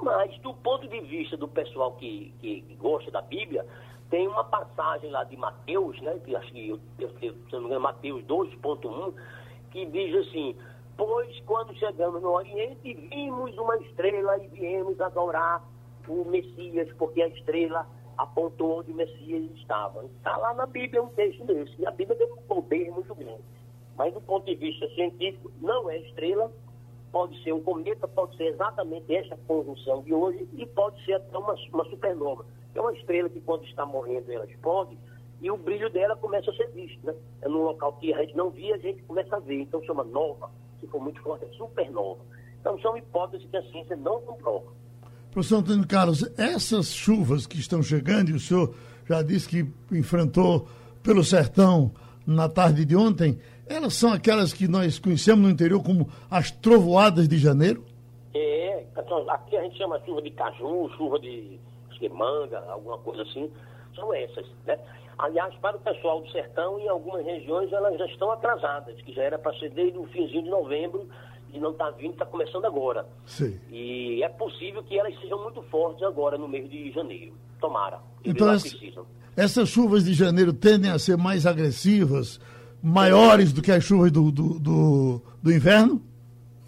Mas, 0.00 0.38
do 0.40 0.54
ponto 0.54 0.86
de 0.86 1.00
vista 1.00 1.36
do 1.36 1.48
pessoal 1.48 1.92
que, 1.92 2.32
que 2.38 2.60
gosta 2.78 3.10
da 3.10 3.20
Bíblia, 3.20 3.66
tem 4.10 4.28
uma 4.28 4.44
passagem 4.44 5.10
lá 5.10 5.24
de 5.24 5.36
Mateus, 5.36 6.00
né, 6.00 6.18
que 6.24 6.36
acho 6.36 6.52
que, 6.52 6.68
eu, 6.68 6.80
eu, 6.98 7.10
se 7.10 7.52
não 7.52 7.60
me 7.60 7.66
engano, 7.66 7.80
Mateus 7.80 8.22
2.1, 8.24 9.14
que 9.70 9.84
diz 9.86 10.28
assim, 10.28 10.56
pois 10.96 11.40
quando 11.40 11.74
chegamos 11.74 12.22
no 12.22 12.30
Oriente, 12.30 12.94
vimos 12.94 13.56
uma 13.58 13.76
estrela 13.78 14.38
e 14.42 14.48
viemos 14.48 15.00
adorar 15.00 15.62
o 16.06 16.24
Messias, 16.24 16.90
porque 16.96 17.20
a 17.20 17.28
estrela 17.28 17.86
apontou 18.18 18.80
onde 18.80 18.90
o 18.90 18.94
Messias 18.94 19.48
estava. 19.54 20.04
Está 20.04 20.36
lá 20.36 20.52
na 20.52 20.66
Bíblia 20.66 21.02
um 21.02 21.08
texto 21.08 21.44
desse. 21.44 21.72
E 21.78 21.86
a 21.86 21.90
Bíblia 21.92 22.18
tem 22.18 22.32
um 22.32 22.36
poder 22.42 22.90
muito 22.90 23.14
grande. 23.14 23.44
Mas 23.96 24.12
do 24.12 24.20
ponto 24.20 24.44
de 24.44 24.56
vista 24.56 24.88
científico, 24.90 25.50
não 25.60 25.88
é 25.88 25.98
estrela, 25.98 26.52
pode 27.12 27.40
ser 27.42 27.52
um 27.52 27.62
cometa, 27.62 28.06
pode 28.08 28.36
ser 28.36 28.48
exatamente 28.48 29.14
essa 29.14 29.36
conjunção 29.46 30.02
de 30.02 30.12
hoje 30.12 30.48
e 30.52 30.66
pode 30.66 31.02
ser 31.04 31.14
até 31.14 31.38
uma, 31.38 31.54
uma 31.72 31.84
supernova. 31.84 32.44
É 32.74 32.80
uma 32.80 32.92
estrela 32.92 33.28
que 33.28 33.40
quando 33.40 33.64
está 33.64 33.86
morrendo 33.86 34.30
ela 34.32 34.44
explode 34.44 34.98
e 35.40 35.50
o 35.50 35.56
brilho 35.56 35.88
dela 35.90 36.16
começa 36.16 36.50
a 36.50 36.54
ser 36.54 36.70
visto. 36.72 37.04
Né? 37.06 37.14
É 37.42 37.48
num 37.48 37.62
local 37.62 37.94
que 37.94 38.12
a 38.12 38.20
gente 38.22 38.36
não 38.36 38.50
via, 38.50 38.74
a 38.74 38.78
gente 38.78 39.02
começa 39.04 39.36
a 39.36 39.40
ver. 39.40 39.62
Então 39.62 39.82
chama 39.84 40.02
nova, 40.04 40.50
se 40.80 40.86
for 40.88 41.00
muito 41.00 41.20
forte, 41.22 41.44
é 41.44 41.48
supernova. 41.52 42.20
Então 42.60 42.78
são 42.80 42.96
hipóteses 42.96 43.48
que 43.48 43.56
a 43.56 43.62
ciência 43.62 43.96
não 43.96 44.20
comprova. 44.22 44.72
Professor 45.38 45.58
Antônio 45.58 45.86
Carlos, 45.86 46.36
essas 46.36 46.92
chuvas 46.92 47.46
que 47.46 47.60
estão 47.60 47.80
chegando, 47.80 48.30
e 48.30 48.32
o 48.32 48.40
senhor 48.40 48.74
já 49.08 49.22
disse 49.22 49.48
que 49.48 49.96
enfrentou 49.96 50.66
pelo 51.00 51.22
sertão 51.22 51.92
na 52.26 52.48
tarde 52.48 52.84
de 52.84 52.96
ontem, 52.96 53.38
elas 53.68 53.94
são 53.94 54.12
aquelas 54.12 54.52
que 54.52 54.66
nós 54.66 54.98
conhecemos 54.98 55.44
no 55.44 55.48
interior 55.48 55.80
como 55.80 56.10
as 56.28 56.50
trovoadas 56.50 57.28
de 57.28 57.38
janeiro? 57.38 57.84
É, 58.34 58.82
aqui 59.28 59.56
a 59.56 59.62
gente 59.62 59.78
chama 59.78 60.00
chuva 60.04 60.22
de 60.22 60.32
caju, 60.32 60.90
chuva 60.96 61.20
de 61.20 61.60
manga, 62.10 62.58
alguma 62.68 62.98
coisa 62.98 63.22
assim, 63.22 63.48
são 63.94 64.12
essas, 64.12 64.44
né? 64.66 64.76
Aliás, 65.18 65.54
para 65.62 65.76
o 65.76 65.80
pessoal 65.80 66.20
do 66.20 66.28
sertão, 66.32 66.80
em 66.80 66.88
algumas 66.88 67.24
regiões 67.24 67.72
elas 67.72 67.96
já 67.96 68.06
estão 68.06 68.32
atrasadas, 68.32 69.00
que 69.02 69.12
já 69.12 69.22
era 69.22 69.38
para 69.38 69.56
ser 69.60 69.70
desde 69.70 69.98
o 69.98 70.06
finzinho 70.08 70.42
de 70.42 70.50
novembro 70.50 71.08
e 71.52 71.58
não 71.58 71.70
está 71.70 71.90
vindo, 71.90 72.12
está 72.12 72.26
começando 72.26 72.64
agora. 72.64 73.06
Sim. 73.26 73.58
E 73.70 74.22
é 74.22 74.28
possível 74.28 74.82
que 74.82 74.98
elas 74.98 75.18
sejam 75.20 75.42
muito 75.42 75.62
fortes 75.62 76.02
agora 76.02 76.36
no 76.36 76.48
mês 76.48 76.68
de 76.68 76.90
janeiro. 76.92 77.32
Tomara. 77.60 78.00
Então, 78.24 78.48
as, 78.50 78.64
essas 79.36 79.68
chuvas 79.68 80.04
de 80.04 80.14
janeiro 80.14 80.52
tendem 80.52 80.90
a 80.90 80.98
ser 80.98 81.16
mais 81.16 81.46
agressivas, 81.46 82.40
maiores 82.82 83.52
do 83.52 83.62
que 83.62 83.72
as 83.72 83.82
chuvas 83.82 84.12
do, 84.12 84.30
do, 84.30 84.58
do, 84.58 85.22
do 85.42 85.52
inverno? 85.52 86.00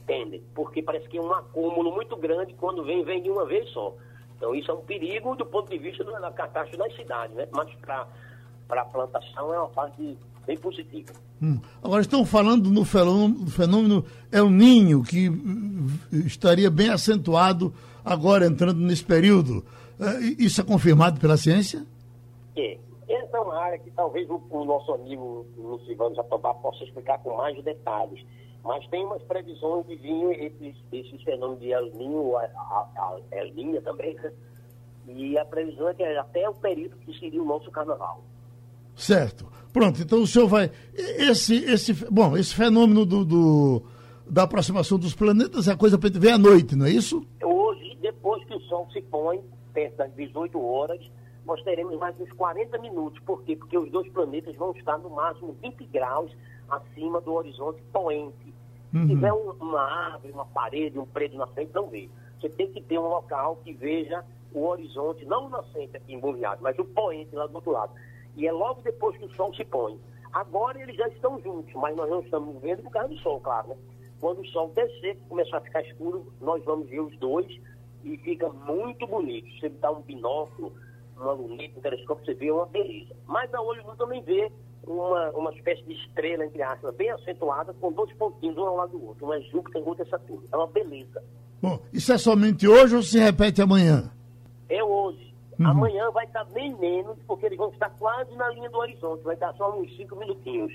Tendem, 0.06 0.42
porque 0.54 0.82
parece 0.82 1.08
que 1.08 1.18
é 1.18 1.20
um 1.20 1.32
acúmulo 1.32 1.92
muito 1.92 2.16
grande 2.16 2.54
quando 2.54 2.82
vem, 2.84 3.04
vem 3.04 3.22
de 3.22 3.30
uma 3.30 3.46
vez 3.46 3.68
só. 3.70 3.94
Então 4.36 4.54
isso 4.54 4.70
é 4.70 4.74
um 4.74 4.80
perigo 4.80 5.36
do 5.36 5.44
ponto 5.46 5.70
de 5.70 5.78
vista 5.78 6.02
da 6.02 6.30
catástrofe 6.32 6.76
das 6.76 6.96
cidades, 6.96 7.36
né? 7.36 7.46
Mas 7.52 7.72
para 7.74 8.06
a 8.70 8.84
plantação 8.86 9.52
é 9.52 9.58
uma 9.58 9.68
parte 9.68 10.16
bem 10.46 10.56
positiva. 10.56 11.12
Hum. 11.42 11.58
Agora 11.82 12.02
estão 12.02 12.24
falando 12.26 12.70
no 12.70 12.84
fenômeno, 12.84 13.46
fenômeno 13.50 14.04
El 14.30 14.50
Ninho, 14.50 15.02
que 15.02 15.28
uh, 15.28 15.36
estaria 16.26 16.70
bem 16.70 16.90
acentuado 16.90 17.72
agora 18.04 18.46
entrando 18.46 18.78
nesse 18.80 19.04
período. 19.04 19.64
Uh, 19.98 20.20
isso 20.38 20.60
é 20.60 20.64
confirmado 20.64 21.18
pela 21.18 21.36
ciência? 21.36 21.84
É. 22.56 22.78
Essa 23.08 23.38
é 23.38 23.40
uma 23.40 23.58
área 23.58 23.78
que 23.78 23.90
talvez 23.90 24.28
o, 24.30 24.40
o 24.50 24.64
nosso 24.64 24.92
amigo 24.92 25.44
Lucivano 25.56 26.14
Jatobá 26.14 26.54
possa 26.54 26.84
explicar 26.84 27.18
com 27.18 27.36
mais 27.36 27.62
detalhes. 27.64 28.24
Mas 28.62 28.86
tem 28.88 29.04
umas 29.04 29.22
previsões 29.22 29.86
de 29.86 29.96
vinho, 29.96 30.30
esses, 30.32 30.76
esses 30.92 31.22
fenômenos 31.22 31.60
de 31.60 31.72
El 31.72 31.90
Ninho, 31.94 32.36
a, 32.36 32.42
a, 32.42 32.88
a 32.96 33.18
El 33.30 33.54
Ninha 33.54 33.80
também, 33.80 34.14
né? 34.14 34.32
E 35.08 35.38
a 35.38 35.44
previsão 35.44 35.88
é 35.88 35.94
que 35.94 36.02
é 36.02 36.18
até 36.18 36.48
o 36.48 36.54
período 36.54 36.96
que 36.98 37.18
seria 37.18 37.42
o 37.42 37.44
nosso 37.44 37.70
carnaval. 37.70 38.22
Certo. 38.94 39.46
Pronto, 39.72 40.02
então 40.02 40.22
o 40.22 40.26
senhor 40.26 40.48
vai. 40.48 40.70
Esse, 40.94 41.56
esse, 41.64 41.92
bom, 42.10 42.36
esse 42.36 42.54
fenômeno 42.54 43.06
do, 43.06 43.24
do 43.24 43.82
da 44.28 44.44
aproximação 44.44 44.98
dos 44.98 45.14
planetas 45.14 45.66
é 45.68 45.76
coisa 45.76 45.98
para 45.98 46.10
ver 46.10 46.30
à 46.30 46.38
noite, 46.38 46.76
não 46.76 46.86
é 46.86 46.90
isso? 46.90 47.26
Hoje, 47.42 47.96
depois 48.00 48.44
que 48.44 48.54
o 48.54 48.60
Sol 48.60 48.88
se 48.92 49.02
põe, 49.02 49.40
perto 49.72 49.96
das 49.96 50.14
18 50.14 50.60
horas, 50.60 51.00
nós 51.44 51.60
teremos 51.62 51.98
mais 51.98 52.18
uns 52.20 52.32
40 52.32 52.78
minutos. 52.78 53.20
Por 53.20 53.42
quê? 53.42 53.56
Porque 53.56 53.76
os 53.76 53.90
dois 53.90 54.08
planetas 54.12 54.54
vão 54.56 54.72
estar 54.72 54.98
no 54.98 55.10
máximo 55.10 55.56
20 55.60 55.84
graus 55.86 56.30
acima 56.68 57.20
do 57.20 57.32
horizonte 57.32 57.82
poente. 57.92 58.54
Uhum. 58.94 59.02
Se 59.02 59.08
tiver 59.08 59.32
um, 59.32 59.50
uma 59.60 59.82
árvore, 59.82 60.32
uma 60.32 60.46
parede, 60.46 60.98
um 60.98 61.06
prédio 61.06 61.38
na 61.38 61.46
frente, 61.48 61.72
não 61.74 61.88
vê. 61.88 62.08
Você 62.40 62.48
tem 62.50 62.70
que 62.70 62.80
ter 62.80 62.98
um 62.98 63.08
local 63.08 63.56
que 63.64 63.72
veja 63.72 64.24
o 64.52 64.66
horizonte, 64.66 65.24
não 65.24 65.46
o 65.46 65.50
nascente 65.50 65.96
aqui 65.96 66.14
em 66.14 66.20
Boviado, 66.20 66.62
mas 66.62 66.78
o 66.78 66.84
poente 66.84 67.34
lá 67.34 67.46
do 67.46 67.54
outro 67.54 67.72
lado. 67.72 67.92
E 68.36 68.46
é 68.46 68.52
logo 68.52 68.82
depois 68.82 69.16
que 69.16 69.24
o 69.24 69.34
sol 69.34 69.54
se 69.54 69.64
põe. 69.64 69.98
Agora 70.32 70.80
eles 70.80 70.96
já 70.96 71.08
estão 71.08 71.40
juntos, 71.40 71.72
mas 71.74 71.96
nós 71.96 72.08
não 72.08 72.20
estamos 72.20 72.60
vendo 72.60 72.82
por 72.82 72.90
causa 72.92 73.08
do 73.08 73.18
sol, 73.18 73.40
claro. 73.40 73.68
Né? 73.68 73.76
Quando 74.20 74.40
o 74.40 74.46
sol 74.46 74.70
descer, 74.74 75.18
começar 75.28 75.58
a 75.58 75.62
ficar 75.62 75.82
escuro, 75.82 76.32
nós 76.40 76.62
vamos 76.64 76.88
ver 76.88 77.00
os 77.00 77.16
dois 77.18 77.46
e 78.04 78.16
fica 78.18 78.48
muito 78.48 79.06
bonito. 79.06 79.48
Você 79.58 79.68
dá 79.68 79.90
um 79.90 80.02
binóculo, 80.02 80.72
uma 81.16 81.32
luneta, 81.32 81.78
um 81.78 81.82
telescópio, 81.82 82.24
você 82.24 82.34
vê 82.34 82.50
uma 82.50 82.66
beleza. 82.66 83.14
Mas 83.26 83.52
a 83.52 83.60
olho 83.60 83.82
nu 83.84 83.96
também 83.96 84.22
vê 84.22 84.50
uma, 84.86 85.30
uma 85.30 85.52
espécie 85.52 85.82
de 85.84 85.94
estrela, 85.94 86.44
entre 86.44 86.62
aspas, 86.62 86.94
bem 86.94 87.10
acentuada, 87.10 87.74
com 87.74 87.92
dois 87.92 88.12
pontinhos, 88.14 88.56
um 88.56 88.66
ao 88.66 88.76
lado 88.76 88.92
do 88.92 89.06
outro. 89.06 89.26
Um 89.26 89.32
é 89.32 89.40
Júpiter 89.40 89.82
e 89.82 89.84
outro 89.84 90.04
é 90.04 90.08
Saturno. 90.08 90.44
É 90.52 90.56
uma 90.56 90.66
beleza. 90.66 91.22
Bom, 91.60 91.78
isso 91.92 92.12
é 92.12 92.18
somente 92.18 92.66
hoje 92.66 92.96
ou 92.96 93.02
se 93.02 93.18
repete 93.18 93.60
amanhã? 93.60 94.10
É 94.68 94.82
hoje. 94.82 95.29
Uhum. 95.60 95.66
Amanhã 95.66 96.10
vai 96.10 96.24
estar 96.24 96.44
bem 96.44 96.74
menos, 96.76 97.18
porque 97.26 97.44
eles 97.44 97.58
vão 97.58 97.68
estar 97.68 97.90
quase 97.90 98.34
na 98.34 98.48
linha 98.48 98.70
do 98.70 98.78
horizonte. 98.78 99.22
Vai 99.22 99.34
estar 99.34 99.52
só 99.54 99.78
uns 99.78 99.94
cinco 99.94 100.16
minutinhos. 100.16 100.72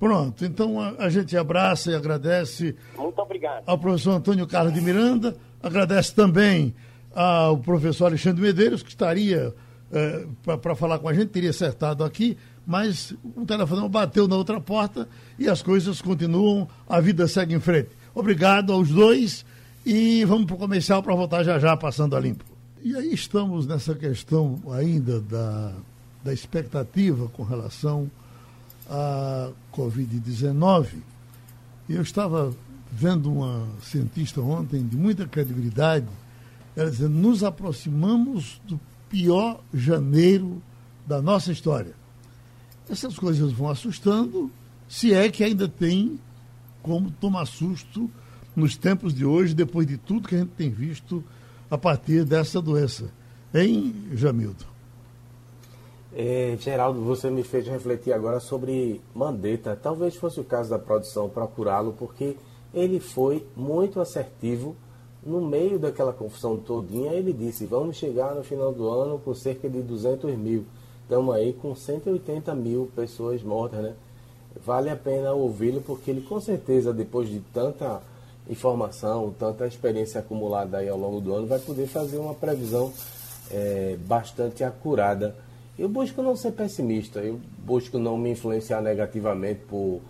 Pronto, 0.00 0.44
então 0.44 0.80
a, 0.80 0.94
a, 0.98 1.08
gente 1.08 1.36
abraça 1.36 1.92
e 1.92 1.94
agradece. 1.94 2.74
Muito 2.96 3.18
obrigado. 3.20 3.62
Ao 3.66 3.78
professor 3.78 4.12
Antônio 4.12 4.46
Carlos 4.46 4.74
de 4.74 4.80
Miranda, 4.80 5.36
agradece 5.62 6.12
também 6.12 6.74
ao 7.14 7.58
professor 7.58 8.06
Alexandre 8.06 8.42
Medeiros, 8.42 8.82
que 8.82 8.88
estaria 8.88 9.54
é, 9.92 10.26
para 10.42 10.74
falar 10.74 10.98
com 10.98 11.08
a 11.08 11.14
gente, 11.14 11.28
teria 11.28 11.50
acertado 11.50 12.02
aqui, 12.02 12.36
mas 12.66 13.14
o 13.36 13.44
telefone 13.44 13.88
bateu 13.88 14.26
na 14.26 14.36
outra 14.36 14.60
porta 14.60 15.08
e 15.38 15.48
as 15.48 15.62
coisas 15.62 16.00
continuam, 16.00 16.66
a 16.88 16.98
vida 17.00 17.28
segue 17.28 17.54
em 17.54 17.60
frente. 17.60 17.90
Obrigado 18.14 18.72
aos 18.72 18.88
dois 18.88 19.44
e 19.84 20.24
vamos 20.24 20.46
para 20.46 20.56
o 20.56 20.58
comercial 20.58 21.02
para 21.02 21.14
voltar 21.14 21.44
já 21.44 21.58
já 21.58 21.76
passando 21.76 22.16
a 22.16 22.20
limpo. 22.20 22.49
E 22.82 22.96
aí 22.96 23.12
estamos 23.12 23.66
nessa 23.66 23.94
questão 23.94 24.58
ainda 24.72 25.20
da, 25.20 25.74
da 26.24 26.32
expectativa 26.32 27.28
com 27.28 27.42
relação 27.42 28.10
à 28.88 29.50
Covid-19. 29.70 30.88
Eu 31.86 32.00
estava 32.00 32.54
vendo 32.90 33.30
uma 33.30 33.68
cientista 33.82 34.40
ontem 34.40 34.82
de 34.86 34.96
muita 34.96 35.26
credibilidade, 35.26 36.06
ela 36.74 36.90
dizendo, 36.90 37.14
nos 37.16 37.44
aproximamos 37.44 38.62
do 38.66 38.80
pior 39.10 39.60
janeiro 39.74 40.62
da 41.06 41.20
nossa 41.20 41.52
história. 41.52 41.94
Essas 42.88 43.18
coisas 43.18 43.52
vão 43.52 43.68
assustando, 43.68 44.50
se 44.88 45.12
é 45.12 45.28
que 45.28 45.44
ainda 45.44 45.68
tem 45.68 46.18
como 46.82 47.10
tomar 47.10 47.44
susto 47.44 48.10
nos 48.56 48.74
tempos 48.74 49.12
de 49.12 49.26
hoje, 49.26 49.52
depois 49.52 49.86
de 49.86 49.98
tudo 49.98 50.26
que 50.26 50.34
a 50.34 50.38
gente 50.38 50.52
tem 50.56 50.70
visto 50.70 51.22
a 51.70 51.78
partir 51.78 52.24
dessa 52.24 52.60
doença. 52.60 53.10
Hein, 53.54 53.94
Jamildo? 54.12 54.66
É, 56.12 56.56
Geraldo, 56.58 57.00
você 57.00 57.30
me 57.30 57.44
fez 57.44 57.66
refletir 57.68 58.12
agora 58.12 58.40
sobre 58.40 59.00
Mandetta. 59.14 59.78
Talvez 59.80 60.16
fosse 60.16 60.40
o 60.40 60.44
caso 60.44 60.70
da 60.70 60.78
produção 60.78 61.28
procurá-lo, 61.28 61.94
porque 61.96 62.36
ele 62.74 62.98
foi 62.98 63.46
muito 63.56 64.00
assertivo 64.00 64.74
no 65.24 65.40
meio 65.40 65.78
daquela 65.78 66.12
confusão 66.12 66.56
todinha. 66.56 67.12
Ele 67.12 67.32
disse: 67.32 67.64
vamos 67.64 67.96
chegar 67.96 68.34
no 68.34 68.42
final 68.42 68.72
do 68.72 68.88
ano 68.88 69.20
com 69.20 69.34
cerca 69.34 69.68
de 69.68 69.80
200 69.80 70.36
mil. 70.36 70.64
Estamos 71.02 71.34
aí 71.34 71.52
com 71.52 71.74
180 71.74 72.54
mil 72.54 72.90
pessoas 72.94 73.42
mortas, 73.42 73.80
né? 73.80 73.94
Vale 74.64 74.90
a 74.90 74.96
pena 74.96 75.32
ouvi-lo, 75.32 75.80
porque 75.80 76.10
ele 76.10 76.22
com 76.22 76.40
certeza, 76.40 76.92
depois 76.92 77.28
de 77.28 77.38
tanta 77.52 78.02
informação, 78.48 79.34
tanta 79.38 79.66
experiência 79.66 80.20
acumulada 80.20 80.78
aí 80.78 80.88
ao 80.88 80.98
longo 80.98 81.20
do 81.20 81.34
ano, 81.34 81.46
vai 81.46 81.58
poder 81.58 81.86
fazer 81.86 82.18
uma 82.18 82.34
previsão 82.34 82.92
é, 83.50 83.96
bastante 84.06 84.64
acurada. 84.64 85.34
Eu 85.78 85.88
busco 85.88 86.22
não 86.22 86.36
ser 86.36 86.52
pessimista, 86.52 87.20
eu 87.20 87.40
busco 87.64 87.98
não 87.98 88.18
me 88.18 88.30
influenciar 88.30 88.80
negativamente 88.80 89.60
por 89.68 90.00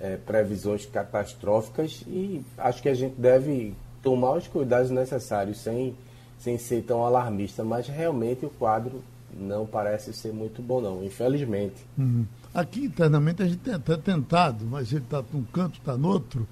é, 0.00 0.16
previsões 0.16 0.86
catastróficas 0.86 2.02
e 2.06 2.44
acho 2.56 2.82
que 2.82 2.88
a 2.88 2.94
gente 2.94 3.20
deve 3.20 3.74
tomar 4.02 4.36
os 4.36 4.46
cuidados 4.46 4.90
necessários 4.90 5.58
sem, 5.58 5.94
sem 6.38 6.56
ser 6.56 6.82
tão 6.82 7.04
alarmista, 7.04 7.64
mas 7.64 7.88
realmente 7.88 8.46
o 8.46 8.50
quadro 8.50 9.02
não 9.36 9.66
parece 9.66 10.12
ser 10.12 10.32
muito 10.32 10.62
bom 10.62 10.80
não, 10.80 11.04
infelizmente. 11.04 11.84
Uhum. 11.96 12.24
Aqui 12.54 12.84
internamente 12.84 13.42
a 13.42 13.46
gente 13.46 13.58
tem 13.58 13.74
até 13.74 13.96
tentado, 13.96 14.64
mas 14.64 14.90
ele 14.90 15.02
está 15.02 15.22
num 15.32 15.44
canto, 15.44 15.78
está 15.78 15.96
no 15.96 16.08
outro, 16.08 16.48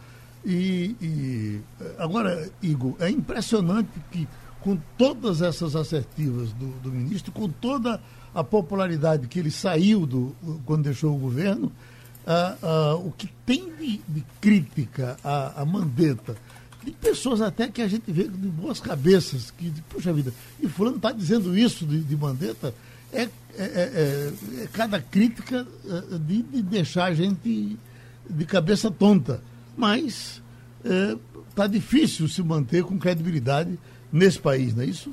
e, 0.47 0.97
e, 1.03 1.61
agora, 1.99 2.49
Igor, 2.63 2.95
é 3.01 3.11
impressionante 3.11 3.91
que 4.13 4.29
com 4.61 4.79
todas 4.97 5.43
essas 5.43 5.75
assertivas 5.75 6.53
do, 6.53 6.69
do, 6.81 6.93
ministro, 6.93 7.33
com 7.33 7.49
toda 7.49 8.01
a 8.33 8.45
popularidade 8.45 9.27
que 9.27 9.41
ele 9.41 9.51
saiu 9.51 10.07
do, 10.07 10.37
quando 10.65 10.85
deixou 10.85 11.17
o 11.17 11.19
governo, 11.19 11.73
ah, 12.25 12.57
ah, 12.63 12.95
o 12.95 13.11
que 13.11 13.29
tem 13.45 13.69
de, 13.77 14.01
de 14.09 14.25
crítica 14.41 15.17
à, 15.25 15.63
à, 15.63 15.65
Mandetta, 15.65 16.37
de 16.85 16.93
pessoas 16.93 17.41
até 17.41 17.67
que 17.67 17.83
a 17.83 17.89
gente 17.89 18.11
vê 18.13 18.25
de 18.25 18.49
boas 18.49 18.79
cabeças, 18.79 19.51
que, 19.51 19.73
puxa 19.89 20.13
vida, 20.13 20.33
e 20.61 20.69
fulano 20.69 20.97
está 20.97 21.11
dizendo 21.11 21.59
isso 21.59 21.85
de, 21.85 22.01
de 22.01 22.17
Mandetta, 22.17 22.73
é, 23.13 23.23
é, 23.23 23.29
é, 23.59 24.33
é, 24.63 24.69
cada 24.73 25.01
crítica 25.01 25.67
de, 26.25 26.43
de 26.43 26.63
deixar 26.63 27.07
a 27.07 27.15
gente 27.15 27.77
de 28.29 28.45
cabeça 28.45 28.91
tonta. 28.91 29.41
Mas 29.77 30.43
está 31.53 31.65
é, 31.65 31.69
difícil 31.69 32.29
se 32.29 32.43
manter 32.43 32.85
com 32.85 32.99
credibilidade 32.99 33.79
nesse 34.13 34.39
país, 34.39 34.75
não 34.75 34.83
é 34.83 34.87
isso? 34.87 35.13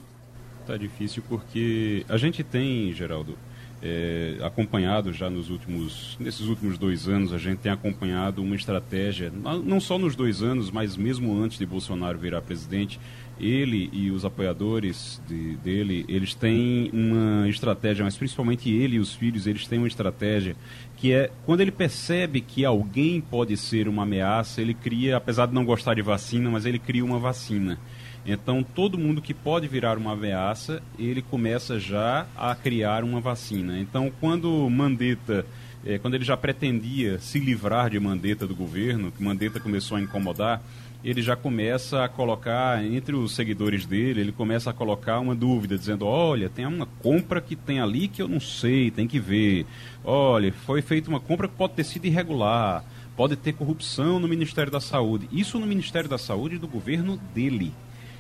Está 0.62 0.78
difícil 0.78 1.22
porque 1.28 2.06
a 2.08 2.18
gente 2.18 2.44
tem, 2.44 2.94
Geraldo, 2.94 3.38
é, 3.86 4.38
acompanhado 4.42 5.12
já 5.12 5.30
nos 5.30 5.50
últimos, 5.50 6.16
nesses 6.18 6.48
últimos 6.48 6.78
dois 6.78 7.10
anos, 7.10 7.34
a 7.34 7.38
gente 7.38 7.60
tem 7.60 7.72
acompanhado 7.72 8.42
uma 8.42 8.56
estratégia, 8.56 9.30
não 9.30 9.82
só 9.82 10.00
nos 10.00 10.16
dois 10.16 10.42
anos, 10.42 10.72
mas 10.72 10.96
mesmo 10.96 11.38
antes 11.38 11.58
de 11.58 11.66
Bolsonaro 11.66 12.18
virar 12.18 12.42
presidente, 12.42 12.98
ele 13.40 13.90
e 13.92 14.12
os 14.12 14.24
apoiadores 14.26 15.22
de, 15.28 15.56
dele, 15.58 16.06
eles 16.08 16.34
têm 16.34 16.90
uma 16.94 17.48
estratégia, 17.50 18.06
mas 18.06 18.16
principalmente 18.16 18.70
ele 18.70 18.98
e 18.98 19.00
os 19.00 19.14
filhos, 19.14 19.48
eles 19.48 19.68
têm 19.68 19.80
uma 19.80 19.88
estratégia 19.88 20.56
que 20.98 21.12
é 21.12 21.30
quando 21.46 21.60
ele 21.60 21.72
percebe 21.72 22.40
que 22.40 22.64
alguém 22.64 23.20
pode 23.20 23.58
ser 23.58 23.90
uma 23.90 24.04
ameaça, 24.04 24.62
ele 24.62 24.74
cria, 24.74 25.18
apesar 25.18 25.48
de 25.48 25.54
não 25.54 25.66
gostar 25.66 25.96
de 25.96 26.02
vacina, 26.02 26.50
mas 26.50 26.66
ele 26.66 26.80
cria 26.80 27.04
uma 27.04 27.20
vacina. 27.20 27.78
Então, 28.26 28.64
todo 28.64 28.98
mundo 28.98 29.22
que 29.22 29.34
pode 29.34 29.68
virar 29.68 29.98
uma 29.98 30.14
ameaça, 30.14 30.82
ele 30.98 31.22
começa 31.22 31.78
já 31.78 32.26
a 32.38 32.56
criar 32.56 33.04
uma 33.04 33.20
vacina. 33.20 33.78
Então, 33.78 34.10
quando 34.22 34.70
Mandetta, 34.70 35.46
é, 35.86 35.98
quando 35.98 36.14
ele 36.14 36.24
já 36.24 36.38
pretendia 36.38 37.20
se 37.20 37.38
livrar 37.38 37.90
de 37.90 38.00
Mandetta 38.00 38.48
do 38.48 38.56
governo, 38.56 39.12
que 39.12 39.22
Mandetta 39.22 39.60
começou 39.60 39.98
a 39.98 40.02
incomodar, 40.02 40.62
ele 41.04 41.22
já 41.22 41.36
começa 41.36 42.04
a 42.04 42.10
colocar, 42.10 42.84
entre 42.84 43.16
os 43.16 43.36
seguidores 43.36 43.86
dele, 43.86 44.22
ele 44.22 44.32
começa 44.32 44.70
a 44.70 44.74
colocar 44.74 45.20
uma 45.20 45.36
dúvida, 45.36 45.78
dizendo, 45.78 46.06
olha, 46.06 46.50
tem 46.50 46.66
uma 46.66 46.86
compra 46.86 47.42
que 47.42 47.56
tem 47.56 47.80
ali 47.80 48.08
que 48.08 48.22
eu 48.22 48.28
não 48.28 48.40
sei, 48.40 48.90
tem 48.90 49.08
que 49.08 49.20
ver. 49.20 49.66
Olha, 50.04 50.54
foi 50.66 50.82
feita 50.82 51.10
uma 51.10 51.20
compra 51.20 51.48
que 51.48 51.56
pode 51.56 51.74
ter 51.74 51.84
sido 51.84 52.06
irregular, 52.06 52.86
pode 53.18 53.36
ter 53.36 53.54
corrupção 53.54 54.20
no 54.20 54.28
Ministério 54.28 54.72
da 54.72 54.80
Saúde. 54.80 55.28
Isso 55.32 55.60
no 55.60 55.66
Ministério 55.66 56.10
da 56.10 56.18
Saúde 56.18 56.58
do 56.58 56.68
governo 56.68 57.18
dele 57.34 57.74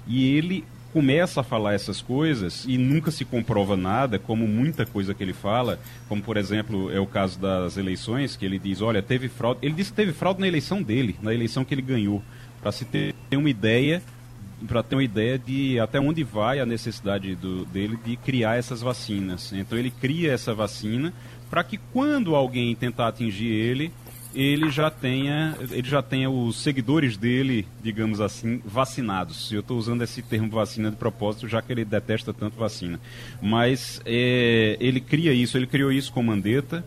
e 0.08 0.36
ele 0.36 0.63
começa 0.91 1.41
a 1.41 1.43
falar 1.43 1.74
essas 1.74 2.02
coisas 2.02 2.65
e 2.67 2.78
nunca 2.78 3.10
se 3.10 3.26
comprova 3.26 3.76
nada, 3.76 4.19
como 4.19 4.48
muita 4.48 4.86
coisa 4.86 5.13
que 5.13 5.24
ele 5.24 5.34
fala, 5.34 5.80
como 6.08 6.22
por 6.22 6.38
exemplo 6.38 6.91
é 6.91 7.00
o 7.00 7.08
caso 7.08 7.39
das 7.39 7.78
eleições, 7.78 8.36
que 8.36 8.46
ele 8.46 8.60
diz, 8.60 8.80
olha, 8.80 9.02
teve 9.02 9.28
fraude. 9.28 9.60
Ele 9.63 9.74
disse 9.74 9.89
que 9.89 9.96
teve 9.96 10.13
fraude 10.13 10.39
na 10.39 10.48
eleição 10.48 10.84
dele, 10.84 11.15
na 11.22 11.34
eleição 11.34 11.65
que 11.65 11.74
ele 11.74 11.82
ganhou, 11.82 12.22
para 12.63 12.71
se 12.71 12.86
ter 12.86 13.13
uma 13.34 13.49
ideia, 13.49 14.02
para 14.65 14.82
ter 14.82 14.95
uma 14.95 15.04
ideia 15.04 15.38
de 15.38 15.78
até 15.80 15.99
onde 15.99 16.23
vai 16.23 16.62
a 16.62 16.65
necessidade 16.65 17.36
do, 17.36 17.65
dele 17.65 17.99
de 18.04 18.15
criar 18.15 18.56
essas 18.56 18.82
vacinas. 18.82 19.52
Então 19.52 19.78
ele 19.78 19.91
cria 19.91 20.32
essa 20.32 20.54
vacina 20.56 21.13
para 21.49 21.63
que 21.63 21.78
quando 21.78 22.36
alguém 22.36 22.73
tentar 22.73 23.10
atingir 23.10 23.52
ele, 23.52 23.91
ele 24.34 24.71
já 24.71 24.89
tenha, 24.89 25.56
ele 25.69 25.88
já 25.88 26.02
tenha 26.02 26.30
os 26.30 26.63
seguidores 26.63 27.17
dele, 27.17 27.67
digamos 27.84 28.21
assim, 28.21 28.62
vacinados. 28.65 29.52
Eu 29.52 29.60
estou 29.60 29.78
usando 29.78 30.02
esse 30.02 30.21
termo 30.21 30.49
vacina 30.49 30.89
de 30.89 30.95
propósito, 30.95 31.47
já 31.47 31.62
que 31.62 31.71
ele 31.71 31.86
detesta 31.86 32.34
tanto 32.34 32.58
vacina. 32.58 32.99
Mas 33.41 34.02
é, 34.06 34.78
ele 34.80 35.02
cria 35.02 35.34
isso, 35.34 35.58
ele 35.58 35.67
criou 35.67 35.91
isso 35.91 36.12
com 36.13 36.23
Mandetta 36.23 36.84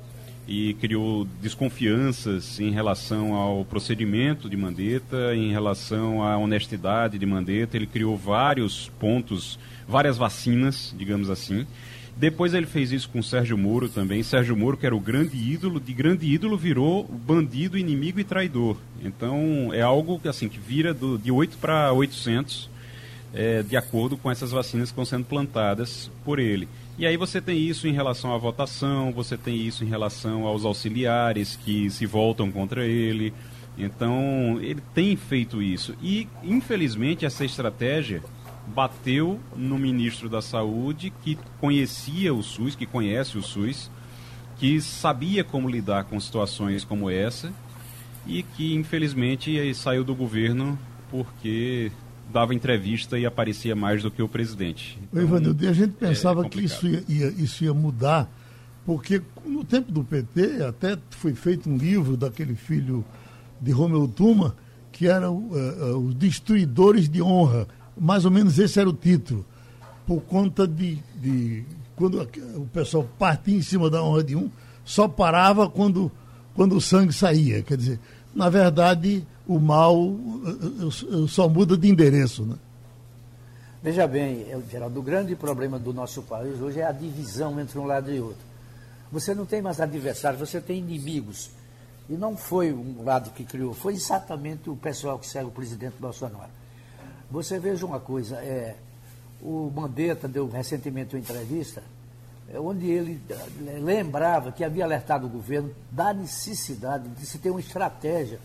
e 0.47 0.75
criou 0.75 1.27
desconfianças 1.43 2.61
em 2.61 2.71
relação 2.71 3.35
ao 3.35 3.65
procedimento 3.65 4.49
de 4.49 4.57
Mandetta, 4.57 5.35
em 5.35 5.51
relação 5.51 6.23
à 6.23 6.37
honestidade 6.37 7.19
de 7.19 7.27
Mandetta. 7.27 7.77
Ele 7.77 7.87
criou 7.87 8.17
vários 8.17 8.89
pontos, 9.01 9.59
várias 9.89 10.17
vacinas, 10.17 10.95
digamos 10.97 11.31
assim. 11.31 11.67
Depois 12.17 12.55
ele 12.55 12.65
fez 12.65 12.93
isso 12.93 13.11
com 13.11 13.23
Sérgio 13.23 13.59
Moro 13.59 13.89
também. 13.91 14.23
Sérgio 14.23 14.57
Moro, 14.57 14.77
que 14.77 14.87
era 14.87 14.97
o 14.97 15.01
grande 15.01 15.37
ídolo, 15.37 15.79
de 15.79 15.93
grande 15.93 16.27
ídolo 16.27 16.57
virou 16.57 17.05
bandido, 17.05 17.77
inimigo 17.77 18.19
e 18.19 18.25
traidor. 18.25 18.79
Então 19.05 19.71
é 19.75 19.83
algo 19.83 20.19
que 20.19 20.29
assim 20.29 20.49
que 20.49 20.59
vira 20.59 20.95
do, 20.95 21.19
de 21.19 21.31
8 21.31 21.59
para 21.59 21.93
800, 21.93 22.71
é, 23.35 23.63
de 23.63 23.77
acordo 23.77 24.17
com 24.17 24.31
essas 24.31 24.51
vacinas 24.51 24.89
que 24.89 24.93
estão 24.93 25.05
sendo 25.05 25.27
plantadas 25.27 26.11
por 26.25 26.39
ele. 26.39 26.67
E 26.99 27.07
aí 27.07 27.17
você 27.17 27.43
tem 27.43 27.59
isso 27.59 27.87
em 27.87 27.93
relação 27.93 28.35
à 28.35 28.39
votação, 28.39 29.13
você 29.13 29.37
tem 29.37 29.55
isso 29.55 29.85
em 29.85 29.87
relação 29.87 30.47
aos 30.47 30.65
auxiliares 30.65 31.55
que 31.55 31.91
se 31.91 32.07
voltam 32.07 32.51
contra 32.51 32.87
ele. 32.87 33.35
Então 33.77 34.59
ele 34.63 34.81
tem 34.95 35.15
feito 35.15 35.63
isso. 35.63 35.95
E 36.03 36.27
infelizmente 36.43 37.27
essa 37.27 37.45
estratégia 37.45 38.23
bateu 38.69 39.39
no 39.55 39.79
ministro 39.79 40.29
da 40.29 40.41
Saúde 40.41 41.13
que 41.23 41.39
conhecia 41.61 42.33
o 42.33 42.43
SUS, 42.43 42.75
que 42.75 42.87
conhece 42.87 43.37
o 43.37 43.43
SUS, 43.43 43.91
que 44.59 44.81
sabia 44.81 45.45
como 45.45 45.69
lidar 45.69 46.05
com 46.05 46.19
situações 46.19 46.83
como 46.83 47.11
essa 47.11 47.53
e 48.27 48.43
que 48.43 48.75
infelizmente 48.75 49.75
saiu 49.75 50.03
do 50.03 50.15
governo 50.15 50.79
porque 51.11 51.93
dava 52.33 52.55
entrevista 52.55 53.19
e 53.19 53.27
aparecia 53.27 53.75
mais 53.75 54.03
do 54.03 54.11
que 54.11 54.23
o 54.23 54.29
presidente. 54.29 54.99
Então, 55.03 55.23
Ivanildo, 55.23 55.69
a 55.69 55.73
gente 55.73 55.95
é 56.01 56.09
pensava 56.09 56.45
é 56.45 56.49
que 56.49 56.61
isso 56.61 56.87
ia, 56.87 57.03
ia, 57.09 57.29
isso 57.39 57.65
ia 57.65 57.73
mudar, 57.73 58.31
porque 58.85 59.23
no 59.45 59.65
tempo 59.65 59.91
do 59.91 60.05
PT 60.05 60.63
até 60.63 60.99
foi 61.11 61.35
feito 61.35 61.71
um 61.71 61.77
livro 61.77 62.17
daquele 62.17 62.55
filho 62.55 63.05
de 63.61 63.71
Romeu 63.73 64.07
Tuma, 64.07 64.57
que 64.93 65.07
era 65.07 65.31
uh, 65.31 65.35
uh, 65.35 65.99
Os 65.99 66.15
Destruidores 66.15 67.09
de 67.09 67.23
Honra, 67.23 67.67
mais 67.99 68.25
ou 68.25 68.31
menos 68.31 68.59
esse 68.59 68.79
era 68.79 68.89
o 68.89 68.93
título, 68.93 69.45
por 70.07 70.21
conta 70.23 70.67
de, 70.67 70.99
de 71.21 71.65
quando 71.97 72.21
o 72.57 72.67
pessoal 72.67 73.09
partia 73.19 73.57
em 73.57 73.63
cima 73.63 73.91
da 73.91 74.03
honra 74.03 74.23
de 74.23 74.37
um, 74.37 74.51
só 74.85 75.09
parava 75.09 75.69
quando, 75.69 76.13
quando 76.55 76.77
o 76.77 76.81
sangue 76.81 77.13
saía. 77.13 77.63
Quer 77.63 77.77
dizer, 77.77 78.01
na 78.35 78.49
verdade, 78.49 79.27
o 79.47 79.59
mal 79.59 80.15
só 81.29 81.49
muda 81.49 81.77
de 81.77 81.89
endereço. 81.89 82.45
Né? 82.45 82.57
Veja 83.83 84.07
bem, 84.07 84.47
Geraldo, 84.71 84.99
o 84.99 85.03
grande 85.03 85.37
problema 85.37 85.79
do 85.79 85.93
nosso 85.93 86.23
país 86.23 86.61
hoje 86.61 86.81
é 86.81 86.87
a 86.87 86.93
divisão 86.93 87.61
entre 87.61 87.79
um 87.79 87.85
lado 87.85 88.13
e 88.13 88.21
outro. 88.21 88.45
Você 89.13 89.35
não 89.35 89.47
tem 89.47 89.63
mais 89.63 89.81
adversários, 89.81 90.41
você 90.41 90.61
tem 90.61 90.79
inimigos. 90.79 91.51
E 92.09 92.15
não 92.15 92.37
foi 92.37 92.73
um 92.73 93.03
lado 93.05 93.31
que 93.31 93.45
criou, 93.45 93.75
foi 93.75 93.95
exatamente 93.95 94.71
o 94.71 94.77
pessoal 94.77 95.19
que 95.19 95.27
segue 95.27 95.47
o 95.47 95.51
presidente 95.51 95.97
Bolsonaro. 95.99 96.51
Você 97.31 97.59
veja 97.59 97.85
uma 97.85 97.99
coisa, 97.99 98.37
é, 98.37 98.77
o 99.43 99.71
Mandetta 99.75 100.29
deu 100.29 100.49
recentemente 100.49 101.15
uma 101.15 101.21
entrevista 101.21 101.83
é, 102.53 102.61
onde 102.61 102.89
ele 102.89 103.21
é, 103.29 103.79
lembrava 103.81 104.53
que 104.53 104.63
havia 104.63 104.85
alertado 104.85 105.27
o 105.27 105.29
governo 105.29 105.75
da 105.91 106.13
necessidade 106.13 107.09
de 107.09 107.27
se 107.27 107.39
ter 107.39 107.51
uma 107.51 107.61
estratégia 107.61 108.39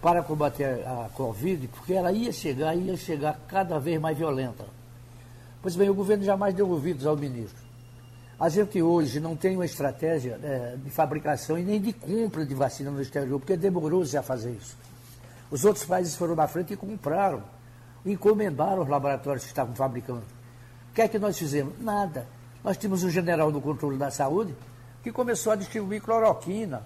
para 0.00 0.22
combater 0.22 0.86
a 0.86 1.08
Covid, 1.14 1.68
porque 1.68 1.92
ela 1.92 2.10
ia 2.12 2.32
chegar, 2.32 2.74
ia 2.74 2.96
chegar 2.96 3.38
cada 3.46 3.78
vez 3.78 4.00
mais 4.00 4.16
violenta. 4.16 4.64
Pois 5.60 5.76
bem, 5.76 5.90
o 5.90 5.94
governo 5.94 6.24
jamais 6.24 6.54
deu 6.54 6.68
ouvidos 6.68 7.06
ao 7.06 7.16
ministro. 7.16 7.60
A 8.38 8.48
gente 8.48 8.80
hoje 8.80 9.20
não 9.20 9.36
tem 9.36 9.56
uma 9.56 9.66
estratégia 9.66 10.40
é, 10.42 10.76
de 10.82 10.90
fabricação 10.90 11.58
e 11.58 11.62
nem 11.62 11.80
de 11.80 11.92
compra 11.92 12.46
de 12.46 12.54
vacina 12.54 12.90
no 12.90 13.02
exterior, 13.02 13.38
porque 13.38 13.56
demorou-se 13.56 14.16
a 14.16 14.22
fazer 14.22 14.52
isso. 14.52 14.76
Os 15.50 15.64
outros 15.64 15.84
países 15.84 16.14
foram 16.14 16.34
na 16.34 16.48
frente 16.48 16.72
e 16.72 16.76
compraram 16.76 17.42
encomendaram 18.04 18.82
os 18.82 18.88
laboratórios 18.88 19.44
que 19.44 19.50
estavam 19.50 19.74
fabricando. 19.74 20.22
O 20.90 20.94
que 20.94 21.02
é 21.02 21.08
que 21.08 21.18
nós 21.18 21.38
fizemos? 21.38 21.74
Nada. 21.80 22.26
Nós 22.64 22.76
tínhamos 22.76 23.04
um 23.04 23.10
general 23.10 23.50
do 23.52 23.60
controle 23.60 23.96
da 23.96 24.10
saúde 24.10 24.54
que 25.02 25.12
começou 25.12 25.52
a 25.52 25.56
distribuir 25.56 26.02
cloroquina. 26.02 26.82